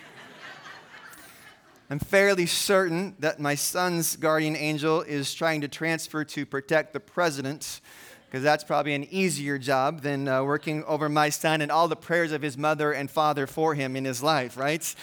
I'm 1.91 1.99
fairly 1.99 2.45
certain 2.45 3.15
that 3.19 3.39
my 3.39 3.55
son's 3.55 4.15
guardian 4.15 4.55
angel 4.55 5.01
is 5.01 5.33
trying 5.33 5.61
to 5.61 5.67
transfer 5.67 6.23
to 6.23 6.45
protect 6.45 6.93
the 6.93 6.99
president, 6.99 7.81
because 8.25 8.43
that's 8.43 8.63
probably 8.63 8.93
an 8.93 9.07
easier 9.09 9.57
job 9.57 10.01
than 10.01 10.27
uh, 10.27 10.43
working 10.43 10.83
over 10.83 11.09
my 11.09 11.29
son 11.29 11.61
and 11.61 11.71
all 11.71 11.87
the 11.87 11.95
prayers 11.95 12.31
of 12.31 12.41
his 12.41 12.57
mother 12.57 12.91
and 12.91 13.09
father 13.09 13.47
for 13.47 13.73
him 13.75 13.95
in 13.95 14.05
his 14.05 14.21
life, 14.21 14.57
right? 14.57 14.93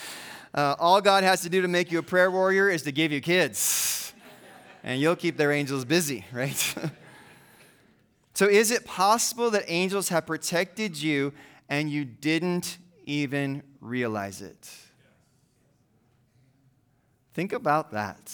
Uh, 0.57 0.75
all 0.79 1.03
God 1.03 1.23
has 1.23 1.42
to 1.42 1.51
do 1.51 1.61
to 1.61 1.69
make 1.69 1.92
you 1.92 1.99
a 1.99 2.03
prayer 2.03 2.31
warrior 2.31 2.71
is 2.71 2.83
to 2.85 2.92
give 2.92 3.12
you 3.12 3.21
kids, 3.21 4.14
and 4.83 4.99
you'll 4.99 5.14
keep 5.14 5.37
their 5.37 5.53
angels 5.53 5.85
busy, 5.85 6.25
right? 6.33 6.75
so, 8.35 8.47
is 8.47 8.71
it 8.71 8.87
possible 8.87 9.51
that 9.51 9.64
angels 9.66 10.09
have 10.09 10.25
protected 10.27 10.97
you 10.97 11.35
and 11.69 11.90
you 11.90 12.07
didn't 12.07 12.79
even 13.05 13.62
realize 13.83 14.40
it? 14.40 14.71
Think 17.35 17.53
about 17.53 17.90
that. 17.90 18.33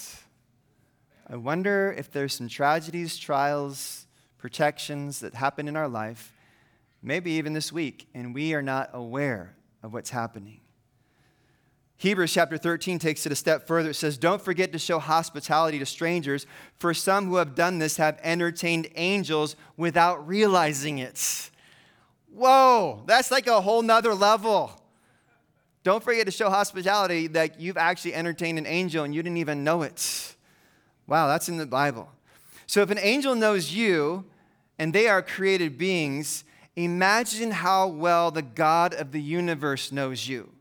I 1.29 1.35
wonder 1.35 1.93
if 1.99 2.13
there's 2.13 2.35
some 2.35 2.47
tragedies, 2.47 3.19
trials, 3.19 4.07
protections 4.39 5.19
that 5.21 5.35
happen 5.35 5.67
in 5.67 5.77
our 5.77 5.89
life, 5.89 6.33
maybe 7.03 7.33
even 7.33 7.53
this 7.53 7.73
week, 7.73 8.07
and 8.15 8.33
we 8.33 8.55
are 8.55 8.63
not 8.63 8.91
aware 8.93 9.57
of 9.83 9.93
what's 9.93 10.11
happening. 10.11 10.62
Hebrews 12.03 12.33
chapter 12.33 12.59
13 12.59 12.99
takes 12.99 13.27
it 13.27 13.31
a 13.31 13.37
step 13.37 13.69
further. 13.69 13.91
It 13.91 13.95
says, 13.95 14.19
Don't 14.19 14.43
forget 14.43 14.73
to 14.73 14.79
show 14.81 14.99
hospitality 14.99 15.79
to 15.79 15.87
strangers, 15.87 16.49
for 16.77 16.93
some 16.93 17.27
who 17.29 17.37
have 17.37 17.55
done 17.55 17.79
this 17.79 17.97
have 17.97 18.19
entertained 18.25 18.89
angels 18.97 19.55
without 19.77 20.27
realizing 20.27 20.99
it. 20.99 21.49
Whoa, 22.35 23.05
that's 23.07 23.31
like 23.31 23.47
a 23.47 23.61
whole 23.61 23.83
nother 23.83 24.15
level. 24.15 24.83
Don't 25.85 26.03
forget 26.03 26.27
to 26.27 26.33
show 26.33 26.51
hospitality 26.51 27.29
that 27.29 27.61
you've 27.61 27.77
actually 27.77 28.15
entertained 28.15 28.59
an 28.59 28.67
angel 28.67 29.05
and 29.05 29.15
you 29.15 29.23
didn't 29.23 29.39
even 29.39 29.63
know 29.63 29.83
it. 29.83 30.35
Wow, 31.07 31.29
that's 31.29 31.49
in 31.49 31.57
the 31.57 31.67
Bible. 31.67 32.11
So 32.67 32.83
if 32.83 32.91
an 32.91 32.99
angel 32.99 33.37
knows 33.37 33.73
you 33.73 34.25
and 34.77 34.93
they 34.93 35.07
are 35.07 35.23
created 35.23 35.79
beings, 35.79 36.43
imagine 36.75 37.53
how 37.53 37.87
well 37.87 38.33
the 38.33 38.43
God 38.43 38.93
of 38.93 39.13
the 39.13 39.23
universe 39.23 39.93
knows 39.93 40.27
you. 40.27 40.52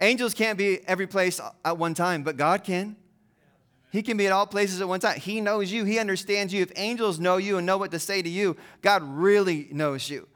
Angels 0.00 0.34
can't 0.34 0.56
be 0.56 0.86
every 0.86 1.06
place 1.06 1.40
at 1.64 1.76
one 1.76 1.94
time, 1.94 2.22
but 2.22 2.36
God 2.36 2.64
can. 2.64 2.96
He 3.90 4.02
can 4.02 4.16
be 4.16 4.26
at 4.26 4.32
all 4.32 4.46
places 4.46 4.80
at 4.80 4.88
one 4.88 5.00
time. 5.00 5.18
He 5.18 5.40
knows 5.40 5.72
you, 5.72 5.84
He 5.84 5.98
understands 5.98 6.52
you. 6.52 6.62
If 6.62 6.72
angels 6.76 7.18
know 7.18 7.36
you 7.38 7.56
and 7.56 7.66
know 7.66 7.78
what 7.78 7.90
to 7.92 7.98
say 7.98 8.20
to 8.22 8.28
you, 8.28 8.56
God 8.82 9.02
really 9.02 9.68
knows 9.72 10.08
you. 10.08 10.28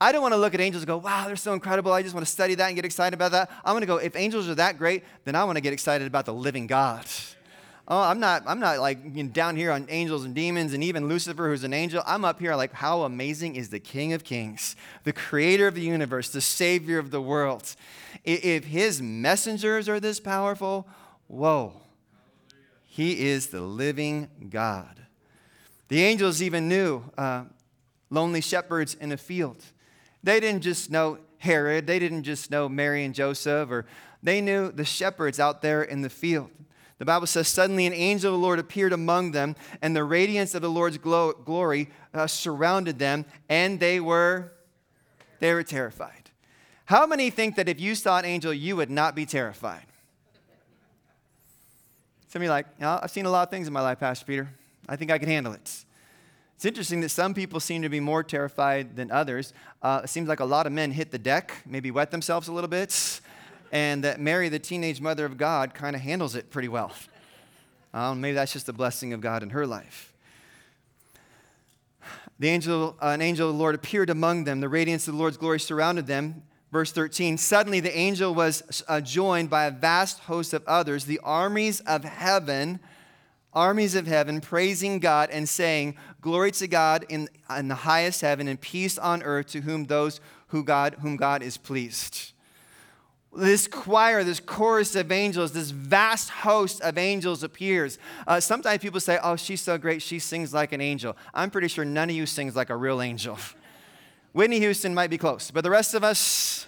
I 0.00 0.10
don't 0.10 0.22
want 0.22 0.34
to 0.34 0.38
look 0.38 0.52
at 0.54 0.60
angels 0.60 0.82
and 0.82 0.88
go, 0.88 0.96
wow, 0.96 1.26
they're 1.26 1.36
so 1.36 1.52
incredible. 1.52 1.92
I 1.92 2.02
just 2.02 2.12
want 2.14 2.26
to 2.26 2.32
study 2.32 2.56
that 2.56 2.66
and 2.66 2.74
get 2.74 2.84
excited 2.84 3.14
about 3.14 3.30
that. 3.32 3.50
I'm 3.64 3.72
going 3.72 3.82
to 3.82 3.86
go, 3.86 3.98
if 3.98 4.16
angels 4.16 4.48
are 4.48 4.56
that 4.56 4.76
great, 4.76 5.04
then 5.24 5.36
I 5.36 5.44
want 5.44 5.56
to 5.56 5.60
get 5.60 5.72
excited 5.72 6.08
about 6.08 6.26
the 6.26 6.34
living 6.34 6.66
God. 6.66 7.06
Oh, 7.88 8.00
I'm 8.00 8.20
not, 8.20 8.44
I'm 8.46 8.60
not 8.60 8.78
like 8.78 8.98
you 9.12 9.24
know, 9.24 9.30
down 9.30 9.56
here 9.56 9.72
on 9.72 9.86
angels 9.88 10.24
and 10.24 10.34
demons 10.34 10.72
and 10.72 10.84
even 10.84 11.08
Lucifer, 11.08 11.48
who's 11.48 11.64
an 11.64 11.74
angel. 11.74 12.02
I'm 12.06 12.24
up 12.24 12.38
here 12.38 12.54
like, 12.54 12.72
how 12.72 13.02
amazing 13.02 13.56
is 13.56 13.70
the 13.70 13.80
King 13.80 14.12
of 14.12 14.22
Kings, 14.22 14.76
the 15.02 15.12
creator 15.12 15.66
of 15.66 15.74
the 15.74 15.80
universe, 15.80 16.30
the 16.30 16.40
Savior 16.40 16.98
of 16.98 17.10
the 17.10 17.20
world. 17.20 17.74
If 18.24 18.64
his 18.64 19.02
messengers 19.02 19.88
are 19.88 19.98
this 19.98 20.20
powerful, 20.20 20.86
whoa, 21.26 21.72
he 22.84 23.26
is 23.26 23.48
the 23.48 23.60
living 23.60 24.28
God. 24.48 25.06
The 25.88 26.02
angels 26.02 26.40
even 26.40 26.68
knew 26.68 27.02
uh, 27.18 27.44
lonely 28.10 28.40
shepherds 28.40 28.94
in 28.94 29.10
a 29.10 29.16
field. 29.16 29.62
They 30.22 30.38
didn't 30.38 30.62
just 30.62 30.90
know 30.90 31.18
Herod, 31.38 31.88
they 31.88 31.98
didn't 31.98 32.22
just 32.22 32.50
know 32.50 32.68
Mary 32.68 33.04
and 33.04 33.12
Joseph, 33.12 33.68
or 33.70 33.86
they 34.22 34.40
knew 34.40 34.70
the 34.70 34.84
shepherds 34.84 35.40
out 35.40 35.62
there 35.62 35.82
in 35.82 36.02
the 36.02 36.08
field. 36.08 36.50
The 37.02 37.06
Bible 37.06 37.26
says, 37.26 37.48
Suddenly 37.48 37.86
an 37.86 37.94
angel 37.94 38.32
of 38.32 38.40
the 38.40 38.46
Lord 38.46 38.60
appeared 38.60 38.92
among 38.92 39.32
them, 39.32 39.56
and 39.82 39.96
the 39.96 40.04
radiance 40.04 40.54
of 40.54 40.62
the 40.62 40.70
Lord's 40.70 40.98
glo- 40.98 41.32
glory 41.32 41.90
uh, 42.14 42.28
surrounded 42.28 43.00
them, 43.00 43.24
and 43.48 43.80
they 43.80 43.98
were, 43.98 44.52
they 45.40 45.52
were 45.52 45.64
terrified. 45.64 46.30
How 46.84 47.04
many 47.04 47.28
think 47.28 47.56
that 47.56 47.68
if 47.68 47.80
you 47.80 47.96
saw 47.96 48.20
an 48.20 48.24
angel, 48.24 48.52
you 48.54 48.76
would 48.76 48.88
not 48.88 49.16
be 49.16 49.26
terrified? 49.26 49.82
Some 52.28 52.40
of 52.40 52.44
you 52.44 52.50
like, 52.50 52.66
oh, 52.80 53.00
I've 53.02 53.10
seen 53.10 53.26
a 53.26 53.30
lot 53.30 53.48
of 53.48 53.50
things 53.50 53.66
in 53.66 53.72
my 53.72 53.82
life, 53.82 53.98
Pastor 53.98 54.24
Peter. 54.24 54.48
I 54.88 54.94
think 54.94 55.10
I 55.10 55.18
can 55.18 55.28
handle 55.28 55.54
it. 55.54 55.84
It's 56.54 56.64
interesting 56.64 57.00
that 57.00 57.08
some 57.08 57.34
people 57.34 57.58
seem 57.58 57.82
to 57.82 57.88
be 57.88 57.98
more 57.98 58.22
terrified 58.22 58.94
than 58.94 59.10
others. 59.10 59.54
Uh, 59.82 60.02
it 60.04 60.06
seems 60.06 60.28
like 60.28 60.38
a 60.38 60.44
lot 60.44 60.68
of 60.68 60.72
men 60.72 60.92
hit 60.92 61.10
the 61.10 61.18
deck, 61.18 61.52
maybe 61.66 61.90
wet 61.90 62.12
themselves 62.12 62.46
a 62.46 62.52
little 62.52 62.70
bit 62.70 63.20
and 63.72 64.04
that 64.04 64.20
Mary, 64.20 64.50
the 64.50 64.58
teenage 64.58 65.00
mother 65.00 65.24
of 65.24 65.38
God, 65.38 65.74
kind 65.74 65.96
of 65.96 66.02
handles 66.02 66.36
it 66.36 66.50
pretty 66.50 66.68
well. 66.68 66.92
Um, 67.94 68.22
maybe 68.22 68.32
that's 68.32 68.54
just 68.54 68.64
the 68.64 68.72
blessing 68.72 69.12
of 69.12 69.20
God 69.20 69.42
in 69.42 69.50
her 69.50 69.66
life. 69.66 70.14
The 72.38 72.48
angel, 72.48 72.96
uh, 73.02 73.08
an 73.08 73.20
angel 73.20 73.50
of 73.50 73.54
the 73.54 73.60
Lord 73.60 73.74
appeared 73.74 74.08
among 74.08 74.44
them. 74.44 74.60
The 74.60 74.68
radiance 74.70 75.06
of 75.06 75.12
the 75.12 75.18
Lord's 75.18 75.36
glory 75.36 75.60
surrounded 75.60 76.06
them. 76.06 76.42
Verse 76.72 76.90
13 76.90 77.36
Suddenly 77.36 77.80
the 77.80 77.94
angel 77.94 78.34
was 78.34 78.82
uh, 78.88 79.02
joined 79.02 79.50
by 79.50 79.66
a 79.66 79.70
vast 79.70 80.20
host 80.20 80.54
of 80.54 80.64
others, 80.66 81.04
the 81.04 81.20
armies 81.22 81.80
of 81.80 82.02
heaven, 82.04 82.80
armies 83.52 83.94
of 83.94 84.06
heaven, 84.06 84.40
praising 84.40 84.98
God 84.98 85.28
and 85.30 85.46
saying, 85.46 85.96
Glory 86.22 86.50
to 86.52 86.66
God 86.66 87.04
in, 87.10 87.28
in 87.54 87.68
the 87.68 87.74
highest 87.74 88.22
heaven 88.22 88.48
and 88.48 88.58
peace 88.58 88.96
on 88.96 89.22
earth 89.22 89.48
to 89.48 89.60
whom 89.60 89.84
those 89.84 90.18
who 90.46 90.64
God, 90.64 90.96
whom 91.02 91.16
God 91.16 91.42
is 91.42 91.58
pleased. 91.58 92.31
This 93.34 93.66
choir, 93.66 94.24
this 94.24 94.40
chorus 94.40 94.94
of 94.94 95.10
angels, 95.10 95.52
this 95.52 95.70
vast 95.70 96.28
host 96.28 96.82
of 96.82 96.98
angels 96.98 97.42
appears. 97.42 97.98
Uh, 98.26 98.40
sometimes 98.40 98.82
people 98.82 99.00
say, 99.00 99.18
Oh, 99.22 99.36
she's 99.36 99.62
so 99.62 99.78
great, 99.78 100.02
she 100.02 100.18
sings 100.18 100.52
like 100.52 100.72
an 100.72 100.82
angel. 100.82 101.16
I'm 101.32 101.50
pretty 101.50 101.68
sure 101.68 101.84
none 101.84 102.10
of 102.10 102.16
you 102.16 102.26
sings 102.26 102.54
like 102.54 102.68
a 102.68 102.76
real 102.76 103.00
angel. 103.00 103.38
Whitney 104.32 104.58
Houston 104.60 104.94
might 104.94 105.08
be 105.08 105.16
close, 105.16 105.50
but 105.50 105.64
the 105.64 105.70
rest 105.70 105.94
of 105.94 106.04
us, 106.04 106.66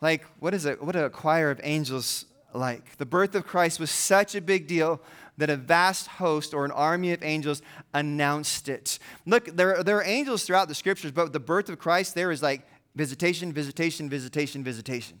like, 0.00 0.24
what 0.40 0.54
is 0.54 0.66
it? 0.66 0.82
What 0.82 0.96
a 0.96 1.08
choir 1.08 1.50
of 1.50 1.60
angels 1.62 2.26
like? 2.52 2.96
The 2.96 3.06
birth 3.06 3.34
of 3.36 3.46
Christ 3.46 3.78
was 3.78 3.90
such 3.90 4.34
a 4.34 4.40
big 4.40 4.66
deal 4.66 5.00
that 5.36 5.50
a 5.50 5.56
vast 5.56 6.08
host 6.08 6.52
or 6.52 6.64
an 6.64 6.72
army 6.72 7.12
of 7.12 7.22
angels 7.22 7.62
announced 7.94 8.68
it. 8.68 8.98
Look, 9.24 9.56
there, 9.56 9.84
there 9.84 9.98
are 9.98 10.04
angels 10.04 10.44
throughout 10.44 10.66
the 10.66 10.74
scriptures, 10.74 11.12
but 11.12 11.32
the 11.32 11.40
birth 11.40 11.68
of 11.68 11.78
Christ 11.78 12.16
there 12.16 12.32
is 12.32 12.42
like 12.42 12.62
visitation, 12.96 13.52
visitation, 13.52 14.08
visitation, 14.08 14.64
visitation. 14.64 15.20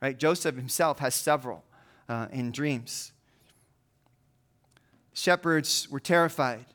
Right? 0.00 0.16
Joseph 0.16 0.56
himself 0.56 1.00
has 1.00 1.14
several 1.14 1.64
uh, 2.08 2.28
in 2.30 2.52
dreams. 2.52 3.12
Shepherds 5.12 5.88
were 5.90 6.00
terrified. 6.00 6.66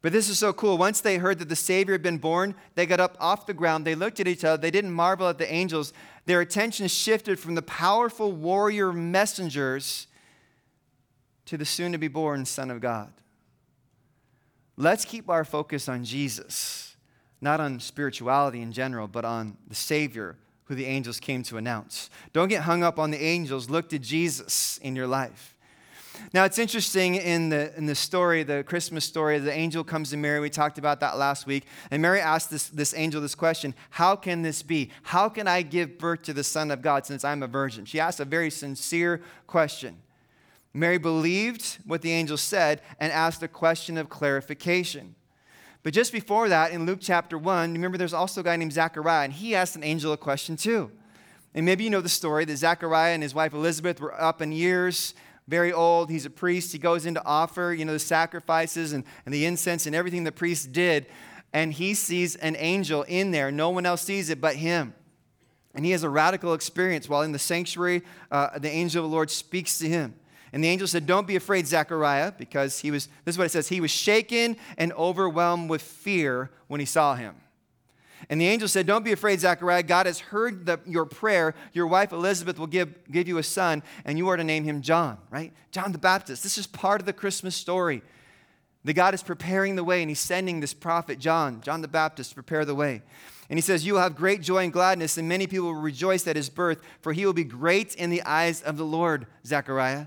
But 0.00 0.12
this 0.12 0.28
is 0.28 0.38
so 0.38 0.52
cool. 0.52 0.78
Once 0.78 1.00
they 1.00 1.18
heard 1.18 1.38
that 1.38 1.48
the 1.48 1.56
Savior 1.56 1.94
had 1.94 2.02
been 2.02 2.18
born, 2.18 2.56
they 2.74 2.86
got 2.86 3.00
up 3.00 3.16
off 3.20 3.46
the 3.46 3.54
ground. 3.54 3.84
They 3.84 3.94
looked 3.94 4.18
at 4.18 4.26
each 4.26 4.44
other. 4.44 4.60
They 4.60 4.70
didn't 4.70 4.92
marvel 4.92 5.28
at 5.28 5.38
the 5.38 5.52
angels. 5.52 5.92
Their 6.26 6.40
attention 6.40 6.88
shifted 6.88 7.38
from 7.38 7.54
the 7.54 7.62
powerful 7.62 8.32
warrior 8.32 8.92
messengers 8.92 10.08
to 11.46 11.56
the 11.56 11.64
soon 11.64 11.92
to 11.92 11.98
be 11.98 12.08
born 12.08 12.44
Son 12.44 12.70
of 12.70 12.80
God. 12.80 13.12
Let's 14.76 15.04
keep 15.04 15.28
our 15.28 15.44
focus 15.44 15.88
on 15.88 16.04
Jesus, 16.04 16.96
not 17.40 17.60
on 17.60 17.78
spirituality 17.78 18.60
in 18.60 18.72
general, 18.72 19.06
but 19.06 19.24
on 19.24 19.56
the 19.68 19.74
Savior 19.74 20.36
who 20.64 20.74
the 20.74 20.86
angels 20.86 21.20
came 21.20 21.42
to 21.44 21.56
announce. 21.56 22.10
Don't 22.32 22.48
get 22.48 22.62
hung 22.62 22.82
up 22.82 22.98
on 22.98 23.10
the 23.10 23.22
angels. 23.22 23.68
Look 23.68 23.88
to 23.90 23.98
Jesus 23.98 24.78
in 24.78 24.96
your 24.96 25.06
life. 25.06 25.52
Now, 26.32 26.44
it's 26.44 26.58
interesting 26.58 27.14
in 27.16 27.48
the, 27.48 27.76
in 27.76 27.86
the 27.86 27.94
story, 27.94 28.42
the 28.42 28.62
Christmas 28.64 29.04
story, 29.04 29.38
the 29.38 29.52
angel 29.52 29.82
comes 29.82 30.10
to 30.10 30.16
Mary. 30.16 30.40
We 30.40 30.50
talked 30.50 30.78
about 30.78 31.00
that 31.00 31.18
last 31.18 31.46
week. 31.46 31.64
And 31.90 32.00
Mary 32.02 32.20
asked 32.20 32.50
this, 32.50 32.68
this 32.68 32.94
angel 32.94 33.20
this 33.20 33.34
question 33.34 33.74
How 33.90 34.16
can 34.16 34.42
this 34.42 34.62
be? 34.62 34.90
How 35.02 35.28
can 35.28 35.48
I 35.48 35.62
give 35.62 35.98
birth 35.98 36.22
to 36.22 36.32
the 36.32 36.44
Son 36.44 36.70
of 36.70 36.82
God 36.82 37.06
since 37.06 37.24
I'm 37.24 37.42
a 37.42 37.46
virgin? 37.46 37.84
She 37.84 37.98
asked 38.00 38.20
a 38.20 38.24
very 38.24 38.50
sincere 38.50 39.22
question. 39.46 39.96
Mary 40.74 40.98
believed 40.98 41.78
what 41.86 42.02
the 42.02 42.12
angel 42.12 42.36
said 42.36 42.80
and 42.98 43.12
asked 43.12 43.42
a 43.42 43.48
question 43.48 43.98
of 43.98 44.08
clarification. 44.08 45.14
But 45.82 45.92
just 45.94 46.12
before 46.12 46.48
that, 46.48 46.70
in 46.70 46.86
Luke 46.86 47.00
chapter 47.00 47.36
1, 47.36 47.72
remember 47.72 47.98
there's 47.98 48.12
also 48.12 48.40
a 48.40 48.44
guy 48.44 48.56
named 48.56 48.72
Zachariah, 48.72 49.24
and 49.24 49.32
he 49.32 49.54
asked 49.54 49.74
an 49.74 49.82
angel 49.82 50.12
a 50.12 50.16
question 50.16 50.56
too. 50.56 50.90
And 51.54 51.66
maybe 51.66 51.84
you 51.84 51.90
know 51.90 52.00
the 52.00 52.08
story 52.08 52.44
that 52.44 52.56
Zachariah 52.56 53.14
and 53.14 53.22
his 53.22 53.34
wife 53.34 53.52
Elizabeth 53.52 54.00
were 54.00 54.18
up 54.20 54.40
in 54.40 54.52
years 54.52 55.14
very 55.48 55.72
old. 55.72 56.10
He's 56.10 56.26
a 56.26 56.30
priest. 56.30 56.72
He 56.72 56.78
goes 56.78 57.06
in 57.06 57.14
to 57.14 57.24
offer, 57.24 57.74
you 57.76 57.84
know, 57.84 57.92
the 57.92 57.98
sacrifices 57.98 58.92
and, 58.92 59.04
and 59.26 59.34
the 59.34 59.44
incense 59.44 59.86
and 59.86 59.94
everything 59.94 60.24
the 60.24 60.32
priest 60.32 60.72
did. 60.72 61.06
And 61.52 61.72
he 61.72 61.94
sees 61.94 62.36
an 62.36 62.56
angel 62.58 63.02
in 63.02 63.30
there. 63.30 63.50
No 63.50 63.70
one 63.70 63.84
else 63.84 64.02
sees 64.02 64.30
it 64.30 64.40
but 64.40 64.56
him. 64.56 64.94
And 65.74 65.84
he 65.84 65.90
has 65.92 66.02
a 66.02 66.10
radical 66.10 66.54
experience 66.54 67.08
while 67.08 67.22
in 67.22 67.32
the 67.32 67.38
sanctuary. 67.38 68.02
Uh, 68.30 68.58
the 68.58 68.70
angel 68.70 69.04
of 69.04 69.10
the 69.10 69.14
Lord 69.14 69.30
speaks 69.30 69.78
to 69.78 69.88
him. 69.88 70.14
And 70.52 70.62
the 70.62 70.68
angel 70.68 70.86
said, 70.86 71.06
Don't 71.06 71.26
be 71.26 71.36
afraid, 71.36 71.66
Zechariah, 71.66 72.32
because 72.32 72.80
he 72.80 72.90
was, 72.90 73.08
this 73.24 73.34
is 73.34 73.38
what 73.38 73.46
it 73.46 73.52
says, 73.52 73.68
he 73.68 73.80
was 73.80 73.90
shaken 73.90 74.56
and 74.76 74.92
overwhelmed 74.92 75.70
with 75.70 75.82
fear 75.82 76.50
when 76.68 76.80
he 76.80 76.86
saw 76.86 77.14
him. 77.14 77.36
And 78.28 78.40
the 78.40 78.46
angel 78.46 78.68
said, 78.68 78.86
Don't 78.86 79.04
be 79.04 79.12
afraid, 79.12 79.40
Zechariah. 79.40 79.82
God 79.82 80.06
has 80.06 80.20
heard 80.20 80.66
the, 80.66 80.78
your 80.86 81.04
prayer. 81.04 81.54
Your 81.72 81.86
wife 81.86 82.12
Elizabeth 82.12 82.58
will 82.58 82.66
give, 82.66 82.94
give 83.10 83.28
you 83.28 83.38
a 83.38 83.42
son, 83.42 83.82
and 84.04 84.18
you 84.18 84.28
are 84.28 84.36
to 84.36 84.44
name 84.44 84.64
him 84.64 84.82
John, 84.82 85.18
right? 85.30 85.52
John 85.70 85.92
the 85.92 85.98
Baptist. 85.98 86.42
This 86.42 86.58
is 86.58 86.66
part 86.66 87.00
of 87.00 87.06
the 87.06 87.12
Christmas 87.12 87.56
story. 87.56 88.02
The 88.84 88.92
God 88.92 89.14
is 89.14 89.22
preparing 89.22 89.76
the 89.76 89.84
way, 89.84 90.02
and 90.02 90.10
he's 90.10 90.20
sending 90.20 90.60
this 90.60 90.74
prophet, 90.74 91.18
John, 91.18 91.60
John 91.62 91.82
the 91.82 91.88
Baptist, 91.88 92.30
to 92.30 92.34
prepare 92.34 92.64
the 92.64 92.74
way. 92.74 93.02
And 93.48 93.56
he 93.56 93.60
says, 93.62 93.86
You 93.86 93.94
will 93.94 94.00
have 94.00 94.16
great 94.16 94.40
joy 94.40 94.64
and 94.64 94.72
gladness, 94.72 95.18
and 95.18 95.28
many 95.28 95.46
people 95.46 95.66
will 95.66 95.74
rejoice 95.74 96.26
at 96.26 96.36
his 96.36 96.48
birth, 96.48 96.80
for 97.00 97.12
he 97.12 97.26
will 97.26 97.32
be 97.32 97.44
great 97.44 97.94
in 97.94 98.10
the 98.10 98.22
eyes 98.22 98.62
of 98.62 98.76
the 98.76 98.84
Lord, 98.84 99.26
Zechariah. 99.46 100.06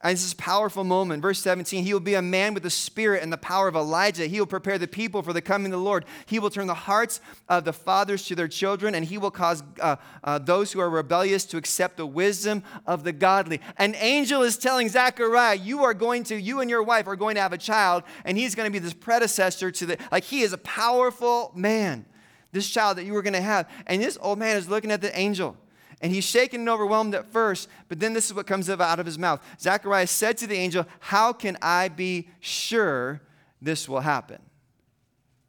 And 0.00 0.16
this 0.16 0.24
is 0.24 0.32
a 0.32 0.36
powerful 0.36 0.84
moment. 0.84 1.22
Verse 1.22 1.40
17, 1.40 1.82
he 1.82 1.92
will 1.92 1.98
be 1.98 2.14
a 2.14 2.22
man 2.22 2.54
with 2.54 2.62
the 2.62 2.70
spirit 2.70 3.20
and 3.20 3.32
the 3.32 3.38
power 3.38 3.66
of 3.66 3.74
Elijah. 3.74 4.26
He 4.26 4.38
will 4.38 4.46
prepare 4.46 4.78
the 4.78 4.86
people 4.86 5.22
for 5.22 5.32
the 5.32 5.42
coming 5.42 5.72
of 5.72 5.80
the 5.80 5.84
Lord. 5.84 6.04
He 6.26 6.38
will 6.38 6.50
turn 6.50 6.68
the 6.68 6.74
hearts 6.74 7.20
of 7.48 7.64
the 7.64 7.72
fathers 7.72 8.24
to 8.26 8.36
their 8.36 8.46
children, 8.46 8.94
and 8.94 9.04
he 9.04 9.18
will 9.18 9.32
cause 9.32 9.64
uh, 9.80 9.96
uh, 10.22 10.38
those 10.38 10.70
who 10.70 10.78
are 10.78 10.88
rebellious 10.88 11.44
to 11.46 11.56
accept 11.56 11.96
the 11.96 12.06
wisdom 12.06 12.62
of 12.86 13.02
the 13.02 13.12
godly. 13.12 13.60
An 13.76 13.96
angel 13.96 14.42
is 14.42 14.56
telling 14.56 14.88
Zechariah, 14.88 15.56
you 15.56 15.82
are 15.82 15.94
going 15.94 16.22
to, 16.24 16.40
you 16.40 16.60
and 16.60 16.70
your 16.70 16.84
wife 16.84 17.08
are 17.08 17.16
going 17.16 17.34
to 17.34 17.40
have 17.40 17.52
a 17.52 17.58
child, 17.58 18.04
and 18.24 18.38
he's 18.38 18.54
going 18.54 18.68
to 18.68 18.72
be 18.72 18.78
this 18.78 18.94
predecessor 18.94 19.72
to 19.72 19.86
the, 19.86 19.98
like 20.12 20.22
he 20.22 20.42
is 20.42 20.52
a 20.52 20.58
powerful 20.58 21.50
man, 21.56 22.06
this 22.52 22.70
child 22.70 22.98
that 22.98 23.04
you 23.04 23.14
were 23.14 23.22
going 23.22 23.32
to 23.32 23.40
have. 23.40 23.68
And 23.88 24.00
this 24.00 24.16
old 24.20 24.38
man 24.38 24.56
is 24.56 24.68
looking 24.68 24.92
at 24.92 25.00
the 25.00 25.16
angel. 25.18 25.56
And 26.00 26.12
he's 26.12 26.24
shaken 26.24 26.60
and 26.60 26.68
overwhelmed 26.68 27.14
at 27.14 27.26
first, 27.26 27.68
but 27.88 27.98
then 27.98 28.12
this 28.12 28.26
is 28.26 28.34
what 28.34 28.46
comes 28.46 28.70
out 28.70 29.00
of 29.00 29.06
his 29.06 29.18
mouth. 29.18 29.42
Zacharias 29.60 30.10
said 30.10 30.38
to 30.38 30.46
the 30.46 30.54
angel, 30.54 30.86
How 31.00 31.32
can 31.32 31.58
I 31.60 31.88
be 31.88 32.28
sure 32.40 33.20
this 33.60 33.88
will 33.88 34.00
happen? 34.00 34.38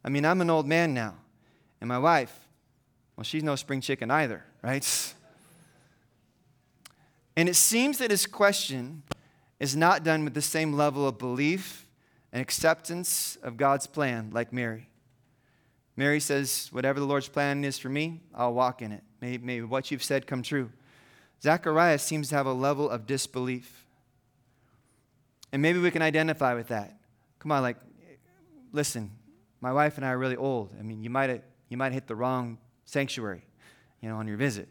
I 0.03 0.09
mean, 0.09 0.25
I'm 0.25 0.41
an 0.41 0.49
old 0.49 0.65
man 0.65 0.93
now, 0.93 1.15
and 1.81 1.87
my 1.87 1.99
wife, 1.99 2.35
well, 3.15 3.23
she's 3.23 3.43
no 3.43 3.55
spring 3.55 3.81
chicken 3.81 4.09
either, 4.09 4.43
right? 4.61 5.13
And 7.35 7.47
it 7.47 7.55
seems 7.55 7.99
that 7.99 8.11
his 8.11 8.25
question 8.25 9.03
is 9.61 9.73
not 9.73 10.03
done 10.03 10.25
with 10.25 10.33
the 10.33 10.41
same 10.41 10.73
level 10.73 11.07
of 11.07 11.17
belief 11.17 11.87
and 12.33 12.41
acceptance 12.41 13.37
of 13.41 13.55
God's 13.55 13.87
plan 13.87 14.31
like 14.33 14.51
Mary. 14.51 14.89
Mary 15.95 16.19
says, 16.19 16.67
Whatever 16.71 16.99
the 16.99 17.05
Lord's 17.05 17.29
plan 17.29 17.63
is 17.63 17.77
for 17.77 17.87
me, 17.87 18.19
I'll 18.35 18.53
walk 18.53 18.81
in 18.81 18.91
it. 18.91 19.03
May, 19.21 19.37
may 19.37 19.61
what 19.61 19.91
you've 19.91 20.03
said 20.03 20.27
come 20.27 20.43
true. 20.43 20.71
Zacharias 21.41 22.03
seems 22.03 22.29
to 22.29 22.35
have 22.35 22.45
a 22.45 22.53
level 22.53 22.89
of 22.89 23.05
disbelief. 23.05 23.85
And 25.51 25.61
maybe 25.61 25.79
we 25.79 25.91
can 25.91 26.01
identify 26.01 26.53
with 26.53 26.67
that. 26.67 26.97
Come 27.39 27.51
on, 27.51 27.61
like, 27.61 27.77
listen, 28.71 29.11
my 29.61 29.73
wife 29.73 29.97
and 29.97 30.05
I 30.05 30.09
are 30.09 30.17
really 30.17 30.35
old. 30.35 30.73
I 30.77 30.83
mean, 30.83 31.03
you 31.03 31.09
might 31.09 31.43
you 31.69 31.77
might 31.77 31.91
hit 31.91 32.07
the 32.07 32.15
wrong 32.15 32.57
sanctuary, 32.85 33.43
you 34.01 34.09
know, 34.09 34.17
on 34.17 34.27
your 34.27 34.37
visit. 34.37 34.67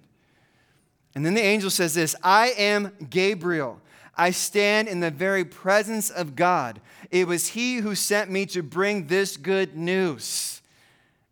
And 1.14 1.24
then 1.24 1.34
the 1.34 1.42
angel 1.42 1.70
says 1.70 1.94
this 1.94 2.14
I 2.22 2.48
am 2.58 2.92
Gabriel. 3.08 3.80
I 4.16 4.32
stand 4.32 4.88
in 4.88 4.98
the 4.98 5.12
very 5.12 5.44
presence 5.44 6.10
of 6.10 6.34
God. 6.34 6.80
It 7.10 7.28
was 7.28 7.48
He 7.48 7.76
who 7.76 7.94
sent 7.94 8.30
me 8.30 8.46
to 8.46 8.62
bring 8.62 9.06
this 9.06 9.36
good 9.36 9.76
news. 9.76 10.57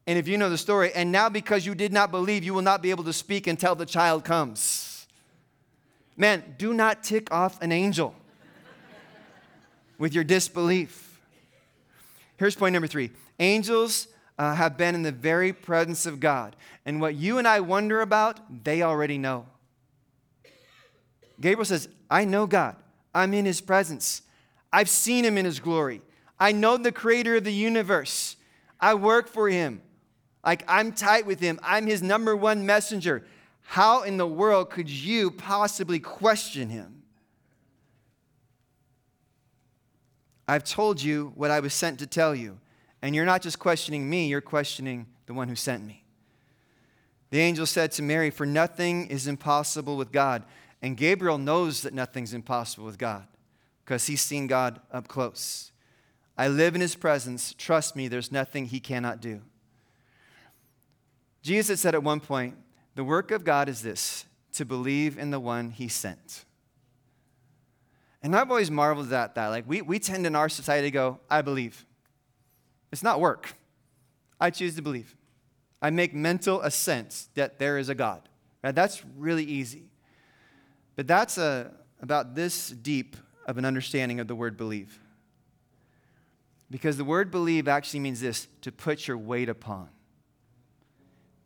And 0.06 0.18
if 0.18 0.28
you 0.28 0.38
know 0.38 0.48
the 0.48 0.58
story, 0.58 0.92
and 0.92 1.10
now 1.10 1.28
because 1.28 1.66
you 1.66 1.74
did 1.74 1.92
not 1.92 2.10
believe, 2.10 2.44
you 2.44 2.54
will 2.54 2.62
not 2.62 2.80
be 2.80 2.90
able 2.90 3.04
to 3.04 3.12
speak 3.12 3.46
until 3.46 3.74
the 3.74 3.86
child 3.86 4.24
comes. 4.24 5.06
Man, 6.16 6.54
do 6.58 6.72
not 6.72 7.02
tick 7.02 7.32
off 7.32 7.60
an 7.60 7.72
angel 7.72 8.14
with 9.98 10.14
your 10.14 10.24
disbelief. 10.24 11.20
Here's 12.36 12.54
point 12.54 12.72
number 12.72 12.86
three 12.86 13.10
angels 13.38 14.08
uh, 14.38 14.54
have 14.54 14.76
been 14.76 14.94
in 14.94 15.02
the 15.02 15.12
very 15.12 15.52
presence 15.52 16.06
of 16.06 16.20
God. 16.20 16.56
And 16.84 17.00
what 17.00 17.14
you 17.14 17.38
and 17.38 17.48
I 17.48 17.60
wonder 17.60 18.00
about, 18.00 18.64
they 18.64 18.82
already 18.82 19.18
know. 19.18 19.46
Gabriel 21.40 21.64
says, 21.64 21.88
I 22.10 22.24
know 22.24 22.46
God. 22.46 22.76
I'm 23.14 23.34
in 23.34 23.44
his 23.44 23.60
presence. 23.60 24.22
I've 24.72 24.88
seen 24.88 25.24
him 25.24 25.38
in 25.38 25.44
his 25.44 25.58
glory. 25.58 26.02
I 26.38 26.52
know 26.52 26.76
the 26.76 26.92
creator 26.92 27.36
of 27.36 27.44
the 27.44 27.52
universe. 27.52 28.36
I 28.78 28.94
work 28.94 29.28
for 29.28 29.48
him. 29.48 29.80
Like, 30.46 30.62
I'm 30.68 30.92
tight 30.92 31.26
with 31.26 31.40
him, 31.40 31.58
I'm 31.62 31.88
his 31.88 32.02
number 32.02 32.36
one 32.36 32.64
messenger. 32.64 33.26
How 33.62 34.04
in 34.04 34.16
the 34.16 34.28
world 34.28 34.70
could 34.70 34.88
you 34.88 35.32
possibly 35.32 35.98
question 35.98 36.70
him? 36.70 37.02
I've 40.46 40.62
told 40.62 41.02
you 41.02 41.32
what 41.34 41.50
I 41.50 41.58
was 41.58 41.74
sent 41.74 41.98
to 41.98 42.06
tell 42.06 42.32
you. 42.32 42.60
And 43.02 43.12
you're 43.12 43.26
not 43.26 43.42
just 43.42 43.58
questioning 43.58 44.08
me, 44.08 44.28
you're 44.28 44.40
questioning 44.40 45.06
the 45.26 45.34
one 45.34 45.48
who 45.48 45.56
sent 45.56 45.84
me. 45.84 46.04
The 47.30 47.40
angel 47.40 47.66
said 47.66 47.90
to 47.92 48.02
Mary, 48.02 48.30
For 48.30 48.46
nothing 48.46 49.08
is 49.08 49.26
impossible 49.26 49.96
with 49.96 50.12
God. 50.12 50.44
And 50.80 50.96
Gabriel 50.96 51.38
knows 51.38 51.82
that 51.82 51.92
nothing's 51.92 52.32
impossible 52.32 52.86
with 52.86 52.98
God 52.98 53.26
because 53.84 54.06
he's 54.06 54.20
seen 54.20 54.46
God 54.46 54.80
up 54.92 55.08
close. 55.08 55.72
I 56.38 56.46
live 56.46 56.76
in 56.76 56.80
his 56.80 56.94
presence. 56.94 57.52
Trust 57.58 57.96
me, 57.96 58.06
there's 58.06 58.30
nothing 58.30 58.66
he 58.66 58.78
cannot 58.78 59.20
do. 59.20 59.42
Jesus 61.46 61.80
said 61.80 61.94
at 61.94 62.02
one 62.02 62.18
point, 62.18 62.56
The 62.96 63.04
work 63.04 63.30
of 63.30 63.44
God 63.44 63.68
is 63.68 63.80
this 63.80 64.24
to 64.54 64.64
believe 64.64 65.16
in 65.16 65.30
the 65.30 65.38
one 65.38 65.70
he 65.70 65.86
sent. 65.86 66.44
And 68.20 68.34
I've 68.34 68.50
always 68.50 68.68
marveled 68.68 69.12
at 69.12 69.36
that. 69.36 69.46
Like, 69.46 69.62
we, 69.64 69.80
we 69.80 70.00
tend 70.00 70.26
in 70.26 70.34
our 70.34 70.48
society 70.48 70.88
to 70.88 70.90
go, 70.90 71.20
I 71.30 71.42
believe. 71.42 71.86
It's 72.90 73.04
not 73.04 73.20
work. 73.20 73.54
I 74.40 74.50
choose 74.50 74.74
to 74.74 74.82
believe. 74.82 75.14
I 75.80 75.90
make 75.90 76.12
mental 76.12 76.62
assent 76.62 77.28
that 77.34 77.60
there 77.60 77.78
is 77.78 77.88
a 77.88 77.94
God. 77.94 78.28
Right? 78.64 78.74
That's 78.74 79.04
really 79.16 79.44
easy. 79.44 79.84
But 80.96 81.06
that's 81.06 81.38
a, 81.38 81.70
about 82.02 82.34
this 82.34 82.70
deep 82.70 83.16
of 83.46 83.56
an 83.56 83.64
understanding 83.64 84.18
of 84.18 84.26
the 84.26 84.34
word 84.34 84.56
believe. 84.56 84.98
Because 86.72 86.96
the 86.96 87.04
word 87.04 87.30
believe 87.30 87.68
actually 87.68 88.00
means 88.00 88.20
this 88.20 88.48
to 88.62 88.72
put 88.72 89.06
your 89.06 89.16
weight 89.16 89.48
upon, 89.48 89.90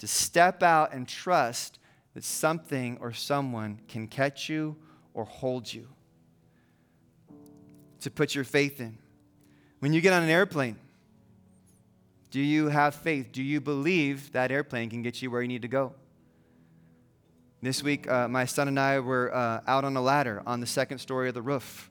to 0.01 0.07
step 0.07 0.63
out 0.63 0.93
and 0.93 1.07
trust 1.07 1.79
that 2.15 2.25
something 2.25 2.97
or 3.01 3.13
someone 3.13 3.79
can 3.87 4.09
catch 4.09 4.49
you 4.49 4.75
or 5.13 5.25
hold 5.25 5.73
you, 5.73 5.87
to 8.01 8.11
put 8.11 8.35
your 8.35 8.45
faith 8.45 8.81
in. 8.81 8.97
When 9.81 9.93
you 9.93 10.01
get 10.01 10.15
on 10.15 10.23
an 10.23 10.31
airplane, 10.31 10.77
do 12.31 12.41
you 12.41 12.69
have 12.69 12.95
faith? 12.95 13.31
Do 13.31 13.43
you 13.43 13.61
believe 13.61 14.33
that 14.33 14.51
airplane 14.51 14.89
can 14.89 15.03
get 15.03 15.21
you 15.21 15.31
where 15.31 15.43
you 15.43 15.49
need 15.49 15.63
to 15.63 15.69
go? 15.69 15.95
This 17.61 17.83
week, 17.83 18.09
uh, 18.11 18.27
my 18.27 18.47
son 18.47 18.69
and 18.69 18.81
I 18.81 19.01
were 19.01 19.35
uh, 19.35 19.61
out 19.67 19.85
on 19.85 19.95
a 19.97 20.01
ladder 20.01 20.43
on 20.47 20.61
the 20.61 20.67
second 20.67 20.99
story 20.99 21.29
of 21.29 21.35
the 21.35 21.43
roof. 21.43 21.91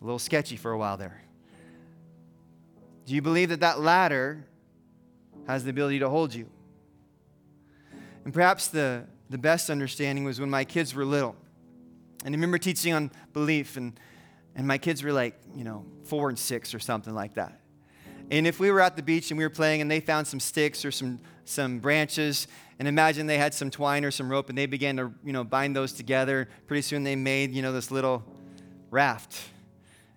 A 0.00 0.04
little 0.04 0.18
sketchy 0.18 0.56
for 0.56 0.72
a 0.72 0.78
while 0.78 0.96
there. 0.96 1.22
Do 3.04 3.14
you 3.14 3.20
believe 3.20 3.50
that 3.50 3.60
that 3.60 3.80
ladder 3.80 4.46
has 5.46 5.64
the 5.64 5.70
ability 5.70 5.98
to 5.98 6.08
hold 6.08 6.32
you? 6.32 6.48
And 8.24 8.34
perhaps 8.34 8.68
the, 8.68 9.04
the 9.28 9.38
best 9.38 9.70
understanding 9.70 10.24
was 10.24 10.40
when 10.40 10.50
my 10.50 10.64
kids 10.64 10.94
were 10.94 11.04
little. 11.04 11.36
And 12.24 12.34
I 12.34 12.36
remember 12.36 12.58
teaching 12.58 12.92
on 12.92 13.10
belief, 13.32 13.76
and, 13.76 13.98
and 14.54 14.66
my 14.66 14.78
kids 14.78 15.02
were 15.02 15.12
like, 15.12 15.40
you 15.54 15.64
know, 15.64 15.86
four 16.04 16.28
and 16.28 16.38
six 16.38 16.74
or 16.74 16.78
something 16.78 17.14
like 17.14 17.34
that. 17.34 17.60
And 18.30 18.46
if 18.46 18.60
we 18.60 18.70
were 18.70 18.80
at 18.80 18.94
the 18.96 19.02
beach 19.02 19.30
and 19.30 19.38
we 19.38 19.44
were 19.44 19.50
playing 19.50 19.80
and 19.80 19.90
they 19.90 20.00
found 20.00 20.26
some 20.26 20.38
sticks 20.38 20.84
or 20.84 20.92
some, 20.92 21.18
some 21.44 21.78
branches, 21.78 22.46
and 22.78 22.86
imagine 22.86 23.26
they 23.26 23.38
had 23.38 23.52
some 23.54 23.70
twine 23.70 24.04
or 24.04 24.10
some 24.10 24.30
rope 24.30 24.48
and 24.48 24.56
they 24.56 24.66
began 24.66 24.96
to, 24.98 25.12
you 25.24 25.32
know, 25.32 25.42
bind 25.42 25.74
those 25.74 25.92
together, 25.92 26.48
pretty 26.66 26.82
soon 26.82 27.02
they 27.02 27.16
made, 27.16 27.52
you 27.52 27.62
know, 27.62 27.72
this 27.72 27.90
little 27.90 28.22
raft. 28.90 29.36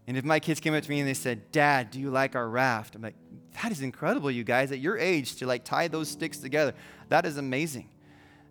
And 0.05 0.17
if 0.17 0.25
my 0.25 0.39
kids 0.39 0.59
came 0.59 0.73
up 0.73 0.83
to 0.83 0.89
me 0.89 0.99
and 0.99 1.07
they 1.07 1.13
said, 1.13 1.51
Dad, 1.51 1.89
do 1.89 1.99
you 1.99 2.09
like 2.09 2.35
our 2.35 2.47
raft? 2.47 2.95
I'm 2.95 3.01
like, 3.01 3.15
that 3.61 3.71
is 3.71 3.81
incredible, 3.81 4.29
you 4.29 4.43
guys, 4.43 4.71
at 4.71 4.79
your 4.79 4.97
age 4.97 5.35
to 5.37 5.47
like 5.47 5.63
tie 5.63 5.87
those 5.87 6.09
sticks 6.09 6.37
together. 6.37 6.73
That 7.09 7.25
is 7.25 7.37
amazing. 7.37 7.89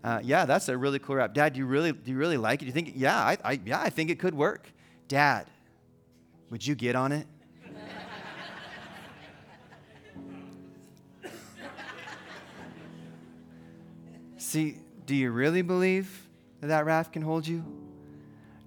Uh, 0.05 0.21
yeah, 0.23 0.45
that's 0.45 0.69
a 0.69 0.77
really 0.77 0.99
cool 0.99 1.17
raft. 1.17 1.35
Dad, 1.35 1.53
do 1.53 1.61
you 1.61 1.67
really, 1.67 1.93
do 1.93 2.11
you 2.11 2.17
really 2.17 2.37
like 2.37 2.61
it? 2.61 2.65
Do 2.65 2.67
you 2.67 2.73
think, 2.73 2.93
yeah, 2.97 3.17
I, 3.17 3.39
I, 3.45 3.61
yeah, 3.65 3.81
I 3.81 3.89
think 3.89 4.11
it 4.11 4.19
could 4.19 4.35
work. 4.35 4.69
Dad, 5.07 5.47
would 6.51 6.67
you 6.67 6.75
get 6.75 6.97
on 6.97 7.13
it? 7.13 7.27
See, 14.37 14.77
do 15.07 15.15
you 15.15 15.31
really 15.31 15.63
believe 15.63 16.29
that 16.61 16.67
that 16.67 16.85
raft 16.85 17.13
can 17.13 17.23
hold 17.23 17.47
you? 17.47 17.65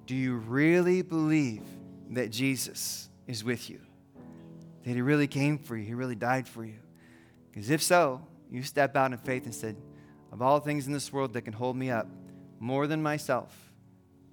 Do 0.07 0.15
you 0.15 0.35
really 0.35 1.01
believe 1.01 1.61
that 2.11 2.31
Jesus 2.31 3.09
is 3.27 3.43
with 3.43 3.69
you? 3.69 3.81
That 4.83 4.95
he 4.95 5.01
really 5.01 5.27
came 5.27 5.57
for 5.59 5.75
you, 5.75 5.83
he 5.83 5.93
really 5.93 6.15
died 6.15 6.47
for 6.47 6.63
you? 6.65 6.79
Because 7.51 7.69
if 7.69 7.83
so, 7.83 8.25
you 8.49 8.63
step 8.63 8.95
out 8.95 9.11
in 9.11 9.17
faith 9.17 9.45
and 9.45 9.53
said, 9.53 9.75
Of 10.31 10.41
all 10.41 10.59
things 10.59 10.88
in 10.88 10.93
this 10.93 11.13
world 11.13 11.33
that 11.33 11.43
can 11.43 11.53
hold 11.53 11.75
me 11.75 11.89
up, 11.89 12.07
more 12.59 12.88
than 12.88 13.01
myself 13.01 13.53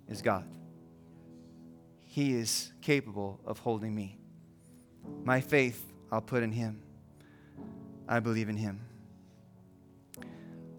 is 0.09 0.23
God. 0.23 0.45
He 2.05 2.35
is 2.35 2.73
capable 2.83 3.41
of 3.47 3.59
holding 3.61 3.95
me. 3.95 4.19
My 5.25 5.41
faith 5.41 5.93
I'll 6.11 6.21
put 6.21 6.43
in 6.43 6.53
him. 6.53 6.83
I 8.09 8.21
believe 8.21 8.49
in 8.49 8.57
him. 8.57 8.81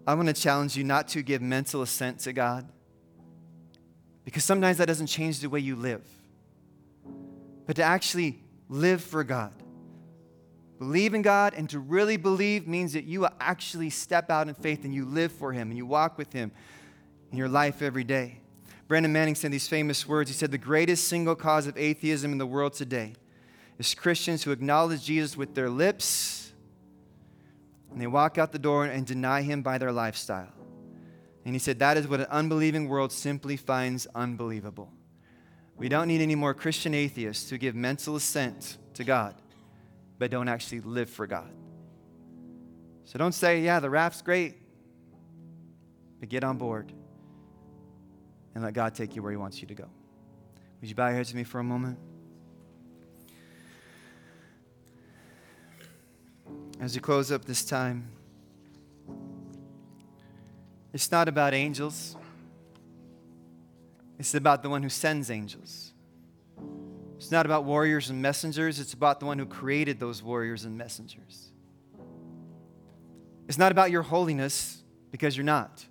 I 0.06 0.14
want 0.14 0.28
to 0.28 0.34
challenge 0.34 0.76
you 0.76 0.84
not 0.84 1.08
to 1.08 1.22
give 1.22 1.40
mental 1.40 1.82
assent 1.82 2.20
to 2.20 2.32
God 2.32 2.68
because 4.24 4.44
sometimes 4.44 4.78
that 4.78 4.86
doesn't 4.86 5.06
change 5.06 5.40
the 5.40 5.48
way 5.48 5.60
you 5.60 5.76
live, 5.76 6.02
but 7.66 7.76
to 7.76 7.82
actually 7.82 8.42
live 8.68 9.02
for 9.02 9.24
God. 9.24 9.52
Believe 10.84 11.14
in 11.14 11.22
God 11.22 11.54
and 11.54 11.68
to 11.70 11.78
really 11.78 12.18
believe 12.18 12.68
means 12.68 12.92
that 12.92 13.04
you 13.04 13.26
actually 13.40 13.88
step 13.88 14.30
out 14.30 14.48
in 14.48 14.54
faith 14.54 14.84
and 14.84 14.94
you 14.94 15.06
live 15.06 15.32
for 15.32 15.50
Him 15.50 15.70
and 15.70 15.78
you 15.78 15.86
walk 15.86 16.18
with 16.18 16.30
Him 16.34 16.52
in 17.32 17.38
your 17.38 17.48
life 17.48 17.80
every 17.80 18.04
day. 18.04 18.40
Brennan 18.86 19.10
Manning 19.10 19.34
said 19.34 19.50
these 19.50 19.66
famous 19.66 20.06
words. 20.06 20.28
He 20.28 20.34
said, 20.34 20.50
The 20.50 20.58
greatest 20.58 21.08
single 21.08 21.36
cause 21.36 21.66
of 21.66 21.78
atheism 21.78 22.32
in 22.32 22.38
the 22.38 22.46
world 22.46 22.74
today 22.74 23.14
is 23.78 23.94
Christians 23.94 24.44
who 24.44 24.52
acknowledge 24.52 25.04
Jesus 25.04 25.38
with 25.38 25.54
their 25.54 25.70
lips 25.70 26.52
and 27.90 27.98
they 27.98 28.06
walk 28.06 28.36
out 28.36 28.52
the 28.52 28.58
door 28.58 28.84
and 28.84 29.06
deny 29.06 29.40
him 29.40 29.62
by 29.62 29.78
their 29.78 29.92
lifestyle. 29.92 30.52
And 31.46 31.54
he 31.54 31.58
said, 31.58 31.78
That 31.78 31.96
is 31.96 32.06
what 32.06 32.20
an 32.20 32.26
unbelieving 32.26 32.88
world 32.88 33.10
simply 33.10 33.56
finds 33.56 34.06
unbelievable. 34.14 34.92
We 35.78 35.88
don't 35.88 36.08
need 36.08 36.20
any 36.20 36.34
more 36.34 36.52
Christian 36.52 36.92
atheists 36.92 37.48
who 37.48 37.56
give 37.56 37.74
mental 37.74 38.16
assent 38.16 38.76
to 38.94 39.02
God, 39.02 39.34
but 40.18 40.30
don't 40.30 40.48
actually 40.48 40.80
live 40.80 41.10
for 41.10 41.26
God. 41.26 41.50
So 43.04 43.18
don't 43.18 43.32
say, 43.32 43.62
Yeah, 43.62 43.80
the 43.80 43.90
raft's 43.90 44.22
great, 44.22 44.56
but 46.20 46.28
get 46.28 46.44
on 46.44 46.56
board 46.56 46.92
and 48.54 48.62
let 48.62 48.74
God 48.74 48.94
take 48.94 49.16
you 49.16 49.22
where 49.22 49.30
He 49.30 49.36
wants 49.36 49.60
you 49.60 49.68
to 49.68 49.74
go. 49.74 49.88
Would 50.80 50.88
you 50.88 50.94
bow 50.94 51.08
your 51.08 51.16
heads 51.16 51.30
to 51.30 51.36
me 51.36 51.44
for 51.44 51.58
a 51.58 51.64
moment? 51.64 51.98
as 56.84 56.94
we 56.94 57.00
close 57.00 57.32
up 57.32 57.46
this 57.46 57.64
time, 57.64 58.06
it's 60.92 61.10
not 61.10 61.28
about 61.28 61.54
angels, 61.54 62.14
it's 64.18 64.34
about 64.34 64.62
the 64.62 64.68
one 64.68 64.82
who 64.82 64.90
sends 64.90 65.30
angels. 65.30 65.93
It's 67.24 67.32
not 67.32 67.46
about 67.46 67.64
warriors 67.64 68.10
and 68.10 68.20
messengers, 68.20 68.78
it's 68.78 68.92
about 68.92 69.18
the 69.18 69.24
one 69.24 69.38
who 69.38 69.46
created 69.46 69.98
those 69.98 70.22
warriors 70.22 70.66
and 70.66 70.76
messengers. 70.76 71.52
It's 73.48 73.56
not 73.56 73.72
about 73.72 73.90
your 73.90 74.02
holiness 74.02 74.82
because 75.10 75.34
you're 75.34 75.42
not. 75.42 75.86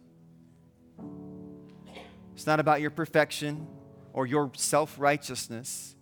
It's 2.35 2.45
not 2.45 2.59
about 2.59 2.81
your 2.81 2.91
perfection 2.91 3.65
or 4.13 4.27
your 4.27 4.51
self 4.55 4.99
righteousness. 4.99 5.95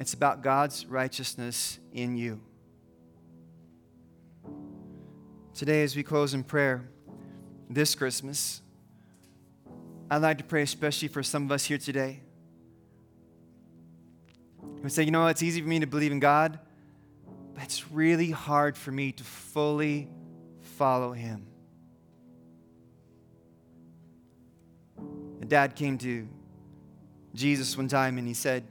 It's 0.00 0.12
about 0.12 0.42
God's 0.42 0.86
righteousness 0.86 1.78
in 1.92 2.16
you. 2.16 2.40
Today, 5.54 5.84
as 5.84 5.94
we 5.94 6.02
close 6.02 6.34
in 6.34 6.42
prayer 6.42 6.88
this 7.70 7.94
Christmas, 7.94 8.60
I'd 10.10 10.16
like 10.16 10.38
to 10.38 10.44
pray 10.44 10.62
especially 10.62 11.06
for 11.06 11.22
some 11.22 11.44
of 11.44 11.52
us 11.52 11.66
here 11.66 11.78
today 11.78 12.22
who 14.82 14.88
say, 14.88 15.04
you 15.04 15.10
know, 15.10 15.26
it's 15.28 15.42
easy 15.42 15.60
for 15.60 15.68
me 15.68 15.80
to 15.80 15.86
believe 15.86 16.12
in 16.12 16.20
God, 16.20 16.58
but 17.54 17.64
it's 17.64 17.90
really 17.90 18.30
hard 18.30 18.76
for 18.76 18.90
me 18.90 19.12
to 19.12 19.24
fully 19.24 20.08
follow 20.76 21.12
Him. 21.12 21.46
A 25.40 25.44
dad 25.44 25.74
came 25.74 25.98
to 25.98 26.28
Jesus 27.34 27.76
one 27.76 27.88
time 27.88 28.18
and 28.18 28.26
he 28.26 28.34
said, 28.34 28.64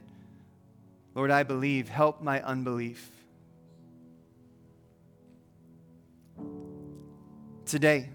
Lord, 1.14 1.30
I 1.30 1.42
believe, 1.42 1.88
help 1.88 2.22
my 2.22 2.42
unbelief. 2.42 3.10
today, 7.72 8.10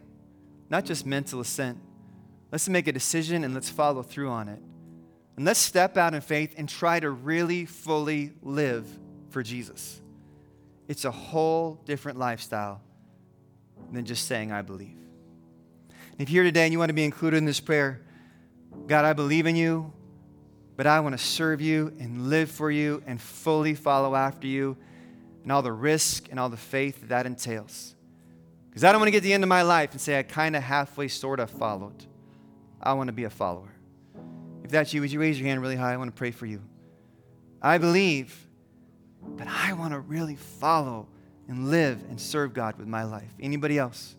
not 0.69 0.85
just 0.85 1.03
mental 1.03 1.41
assent. 1.41 1.79
Let's 2.51 2.69
make 2.69 2.87
a 2.87 2.91
decision 2.91 3.43
and 3.43 3.55
let's 3.55 3.71
follow 3.71 4.03
through 4.03 4.29
on 4.29 4.49
it. 4.49 4.61
And 5.37 5.45
let's 5.45 5.59
step 5.59 5.97
out 5.97 6.13
in 6.15 6.21
faith 6.21 6.55
and 6.57 6.67
try 6.67 6.99
to 6.99 7.09
really 7.11 7.65
fully 7.65 8.33
live 8.41 8.87
for 9.29 9.43
Jesus. 9.43 10.01
It's 10.87 11.05
a 11.05 11.11
whole 11.11 11.79
different 11.85 12.17
lifestyle 12.17 12.81
than 13.91 14.03
just 14.03 14.25
saying, 14.25 14.51
I 14.51 14.63
believe. 14.63 14.97
And 15.89 16.21
if 16.21 16.31
you're 16.31 16.43
here 16.43 16.51
today 16.51 16.63
and 16.63 16.73
you 16.73 16.79
want 16.79 16.89
to 16.89 16.93
be 16.93 17.05
included 17.05 17.37
in 17.37 17.45
this 17.45 17.59
prayer, 17.59 18.01
God, 18.87 19.05
I 19.05 19.13
believe 19.13 19.45
in 19.45 19.55
you, 19.55 19.93
but 20.75 20.87
I 20.87 20.99
want 21.01 21.17
to 21.17 21.23
serve 21.23 21.61
you 21.61 21.93
and 21.99 22.29
live 22.29 22.49
for 22.49 22.71
you 22.71 23.03
and 23.05 23.21
fully 23.21 23.75
follow 23.75 24.15
after 24.15 24.47
you 24.47 24.75
and 25.43 25.51
all 25.51 25.61
the 25.61 25.71
risk 25.71 26.29
and 26.31 26.39
all 26.39 26.49
the 26.49 26.57
faith 26.57 27.01
that, 27.01 27.09
that 27.09 27.25
entails. 27.27 27.95
Because 28.69 28.83
I 28.83 28.91
don't 28.91 29.01
want 29.01 29.07
to 29.07 29.11
get 29.11 29.19
to 29.19 29.23
the 29.23 29.33
end 29.33 29.43
of 29.43 29.49
my 29.49 29.61
life 29.61 29.91
and 29.91 30.01
say 30.01 30.17
I 30.17 30.23
kind 30.23 30.55
of 30.55 30.63
halfway, 30.63 31.07
sort 31.07 31.39
of 31.39 31.51
followed. 31.51 32.05
I 32.81 32.93
want 32.93 33.07
to 33.09 33.13
be 33.13 33.23
a 33.23 33.29
follower. 33.29 33.76
If 34.67 34.71
that's 34.71 34.93
you, 34.93 34.99
would 34.99 35.13
you 35.13 35.21
raise 35.21 35.39
your 35.39 35.47
hand 35.47 35.61
really 35.61 35.77
high? 35.77 35.93
I 35.93 35.97
want 35.97 36.13
to 36.13 36.19
pray 36.19 36.31
for 36.31 36.45
you. 36.45 36.61
I 37.61 37.77
believe, 37.77 38.37
but 39.25 39.47
I 39.47 39.71
want 39.71 39.93
to 39.93 39.99
really 40.01 40.35
follow 40.35 41.07
and 41.47 41.69
live 41.69 42.03
and 42.09 42.19
serve 42.19 42.53
God 42.53 42.77
with 42.77 42.85
my 42.85 43.05
life. 43.05 43.31
Anybody 43.39 43.77
else? 43.79 44.17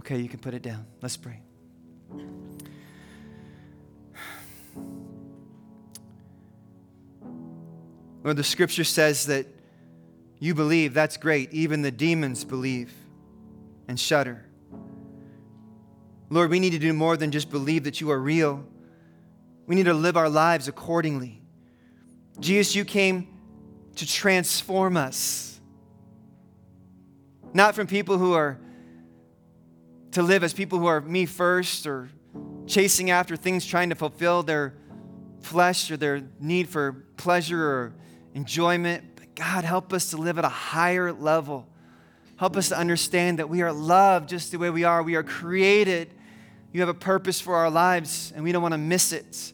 Okay, 0.00 0.18
you 0.18 0.28
can 0.28 0.40
put 0.40 0.52
it 0.52 0.62
down. 0.62 0.84
Let's 1.00 1.16
pray. 1.16 1.40
Lord, 8.24 8.36
the 8.36 8.42
scripture 8.42 8.82
says 8.82 9.26
that 9.26 9.46
you 10.40 10.56
believe. 10.56 10.92
That's 10.92 11.16
great. 11.16 11.52
Even 11.52 11.82
the 11.82 11.92
demons 11.92 12.42
believe 12.42 12.92
and 13.86 13.98
shudder. 13.98 14.44
Lord, 16.30 16.50
we 16.50 16.60
need 16.60 16.70
to 16.70 16.78
do 16.78 16.92
more 16.92 17.16
than 17.16 17.30
just 17.30 17.50
believe 17.50 17.84
that 17.84 18.00
you 18.00 18.10
are 18.10 18.18
real. 18.18 18.64
We 19.66 19.74
need 19.74 19.86
to 19.86 19.94
live 19.94 20.16
our 20.16 20.28
lives 20.28 20.68
accordingly. 20.68 21.42
Jesus, 22.40 22.74
you 22.74 22.84
came 22.84 23.28
to 23.96 24.06
transform 24.06 24.96
us. 24.96 25.60
Not 27.52 27.74
from 27.74 27.86
people 27.86 28.18
who 28.18 28.34
are 28.34 28.58
to 30.12 30.22
live 30.22 30.42
as 30.42 30.52
people 30.52 30.78
who 30.78 30.86
are 30.86 31.00
me 31.00 31.26
first 31.26 31.86
or 31.86 32.10
chasing 32.66 33.10
after 33.10 33.36
things, 33.36 33.64
trying 33.66 33.88
to 33.88 33.94
fulfill 33.94 34.42
their 34.42 34.74
flesh 35.40 35.90
or 35.90 35.96
their 35.96 36.22
need 36.40 36.68
for 36.68 37.04
pleasure 37.16 37.62
or 37.62 37.94
enjoyment. 38.34 39.04
But 39.16 39.34
God, 39.34 39.64
help 39.64 39.92
us 39.92 40.10
to 40.10 40.16
live 40.16 40.38
at 40.38 40.44
a 40.44 40.50
higher 40.50 41.12
level. 41.12 41.66
Help 42.36 42.56
us 42.56 42.68
to 42.68 42.78
understand 42.78 43.38
that 43.38 43.48
we 43.48 43.62
are 43.62 43.72
loved 43.72 44.28
just 44.28 44.52
the 44.52 44.58
way 44.58 44.70
we 44.70 44.84
are. 44.84 45.02
We 45.02 45.16
are 45.16 45.22
created. 45.22 46.14
You 46.72 46.80
have 46.80 46.88
a 46.88 46.94
purpose 46.94 47.40
for 47.40 47.56
our 47.56 47.70
lives, 47.70 48.32
and 48.34 48.44
we 48.44 48.52
don't 48.52 48.62
want 48.62 48.72
to 48.72 48.78
miss 48.78 49.12
it. 49.12 49.52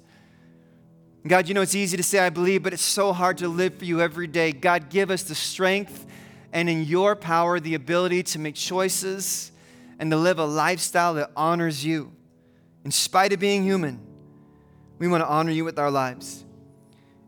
God, 1.27 1.49
you 1.49 1.55
know 1.55 1.62
it's 1.62 1.75
easy 1.75 1.97
to 1.97 2.03
say 2.03 2.19
I 2.19 2.29
believe, 2.29 2.62
but 2.62 2.73
it's 2.73 2.83
so 2.83 3.12
hard 3.12 3.39
to 3.39 3.49
live 3.49 3.77
for 3.77 3.85
you 3.85 4.01
every 4.01 4.27
day. 4.27 4.53
God, 4.53 4.91
give 4.91 5.11
us 5.11 5.23
the 5.23 5.35
strength 5.35 6.07
and 6.53 6.69
in 6.69 6.85
your 6.85 7.17
power 7.17 7.59
the 7.59 7.75
ability 7.75 8.23
to 8.25 8.39
make 8.39 8.55
choices 8.55 9.51
and 9.99 10.11
to 10.11 10.17
live 10.17 10.39
a 10.39 10.45
lifestyle 10.45 11.15
that 11.15 11.31
honors 11.35 11.85
you. 11.85 12.12
In 12.85 12.91
spite 12.91 13.33
of 13.33 13.41
being 13.41 13.62
human, 13.62 14.01
we 14.99 15.09
want 15.09 15.23
to 15.23 15.29
honor 15.29 15.51
you 15.51 15.65
with 15.65 15.79
our 15.79 15.91
lives. 15.91 16.45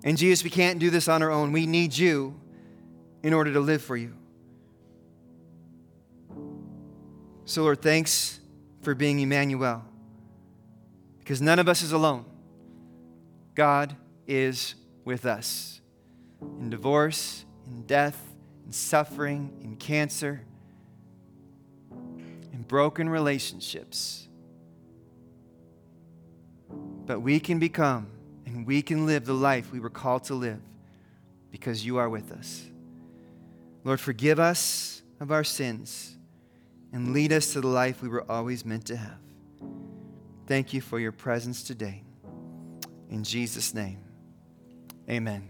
And 0.04 0.18
Jesus, 0.18 0.44
we 0.44 0.50
can't 0.50 0.78
do 0.78 0.90
this 0.90 1.08
on 1.08 1.22
our 1.22 1.30
own. 1.30 1.52
We 1.52 1.66
need 1.66 1.96
you 1.96 2.38
in 3.22 3.32
order 3.32 3.52
to 3.54 3.60
live 3.60 3.82
for 3.82 3.96
you. 3.96 4.14
So, 7.46 7.62
Lord, 7.62 7.80
thanks 7.80 8.40
for 8.86 8.94
being 8.94 9.18
Emmanuel. 9.18 9.84
Because 11.18 11.42
none 11.42 11.58
of 11.58 11.68
us 11.68 11.82
is 11.82 11.90
alone. 11.90 12.24
God 13.56 13.96
is 14.28 14.76
with 15.04 15.26
us 15.26 15.80
in 16.60 16.70
divorce, 16.70 17.44
in 17.66 17.82
death, 17.82 18.32
in 18.64 18.70
suffering, 18.70 19.58
in 19.60 19.74
cancer, 19.74 20.40
in 22.52 22.62
broken 22.68 23.08
relationships. 23.08 24.28
But 26.70 27.18
we 27.18 27.40
can 27.40 27.58
become 27.58 28.06
and 28.46 28.64
we 28.64 28.82
can 28.82 29.04
live 29.04 29.24
the 29.24 29.34
life 29.34 29.72
we 29.72 29.80
were 29.80 29.90
called 29.90 30.22
to 30.26 30.36
live 30.36 30.60
because 31.50 31.84
you 31.84 31.96
are 31.96 32.08
with 32.08 32.30
us. 32.30 32.64
Lord, 33.82 33.98
forgive 33.98 34.38
us 34.38 35.02
of 35.18 35.32
our 35.32 35.42
sins 35.42 36.15
and 36.96 37.12
lead 37.12 37.30
us 37.30 37.52
to 37.52 37.60
the 37.60 37.66
life 37.66 38.00
we 38.00 38.08
were 38.08 38.24
always 38.26 38.64
meant 38.64 38.86
to 38.86 38.96
have. 38.96 39.18
Thank 40.46 40.72
you 40.72 40.80
for 40.80 40.98
your 40.98 41.12
presence 41.12 41.62
today. 41.62 42.02
In 43.10 43.22
Jesus' 43.22 43.74
name, 43.74 43.98
amen. 45.06 45.46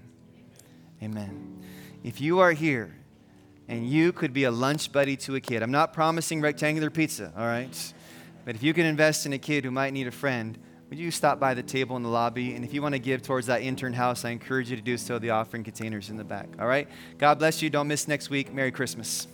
Amen. 1.00 1.62
If 2.02 2.20
you 2.20 2.40
are 2.40 2.50
here 2.50 2.96
and 3.68 3.88
you 3.88 4.10
could 4.12 4.32
be 4.32 4.42
a 4.42 4.50
lunch 4.50 4.90
buddy 4.90 5.16
to 5.18 5.36
a 5.36 5.40
kid, 5.40 5.62
I'm 5.62 5.70
not 5.70 5.92
promising 5.92 6.40
rectangular 6.40 6.90
pizza, 6.90 7.32
all 7.36 7.46
right? 7.46 7.92
But 8.44 8.56
if 8.56 8.64
you 8.64 8.74
can 8.74 8.84
invest 8.84 9.24
in 9.24 9.32
a 9.32 9.38
kid 9.38 9.64
who 9.64 9.70
might 9.70 9.92
need 9.92 10.08
a 10.08 10.12
friend, 10.12 10.58
would 10.90 10.98
you 10.98 11.12
stop 11.12 11.38
by 11.38 11.54
the 11.54 11.62
table 11.62 11.96
in 11.96 12.02
the 12.02 12.08
lobby? 12.08 12.56
And 12.56 12.64
if 12.64 12.74
you 12.74 12.82
want 12.82 12.96
to 12.96 12.98
give 12.98 13.22
towards 13.22 13.46
that 13.46 13.62
intern 13.62 13.92
house, 13.92 14.24
I 14.24 14.30
encourage 14.30 14.70
you 14.70 14.76
to 14.76 14.82
do 14.82 14.98
so. 14.98 15.20
The 15.20 15.30
offering 15.30 15.62
containers 15.62 16.10
in 16.10 16.16
the 16.16 16.24
back. 16.24 16.48
All 16.58 16.66
right? 16.66 16.88
God 17.18 17.38
bless 17.38 17.62
you. 17.62 17.70
Don't 17.70 17.86
miss 17.86 18.08
next 18.08 18.30
week. 18.30 18.52
Merry 18.52 18.72
Christmas. 18.72 19.28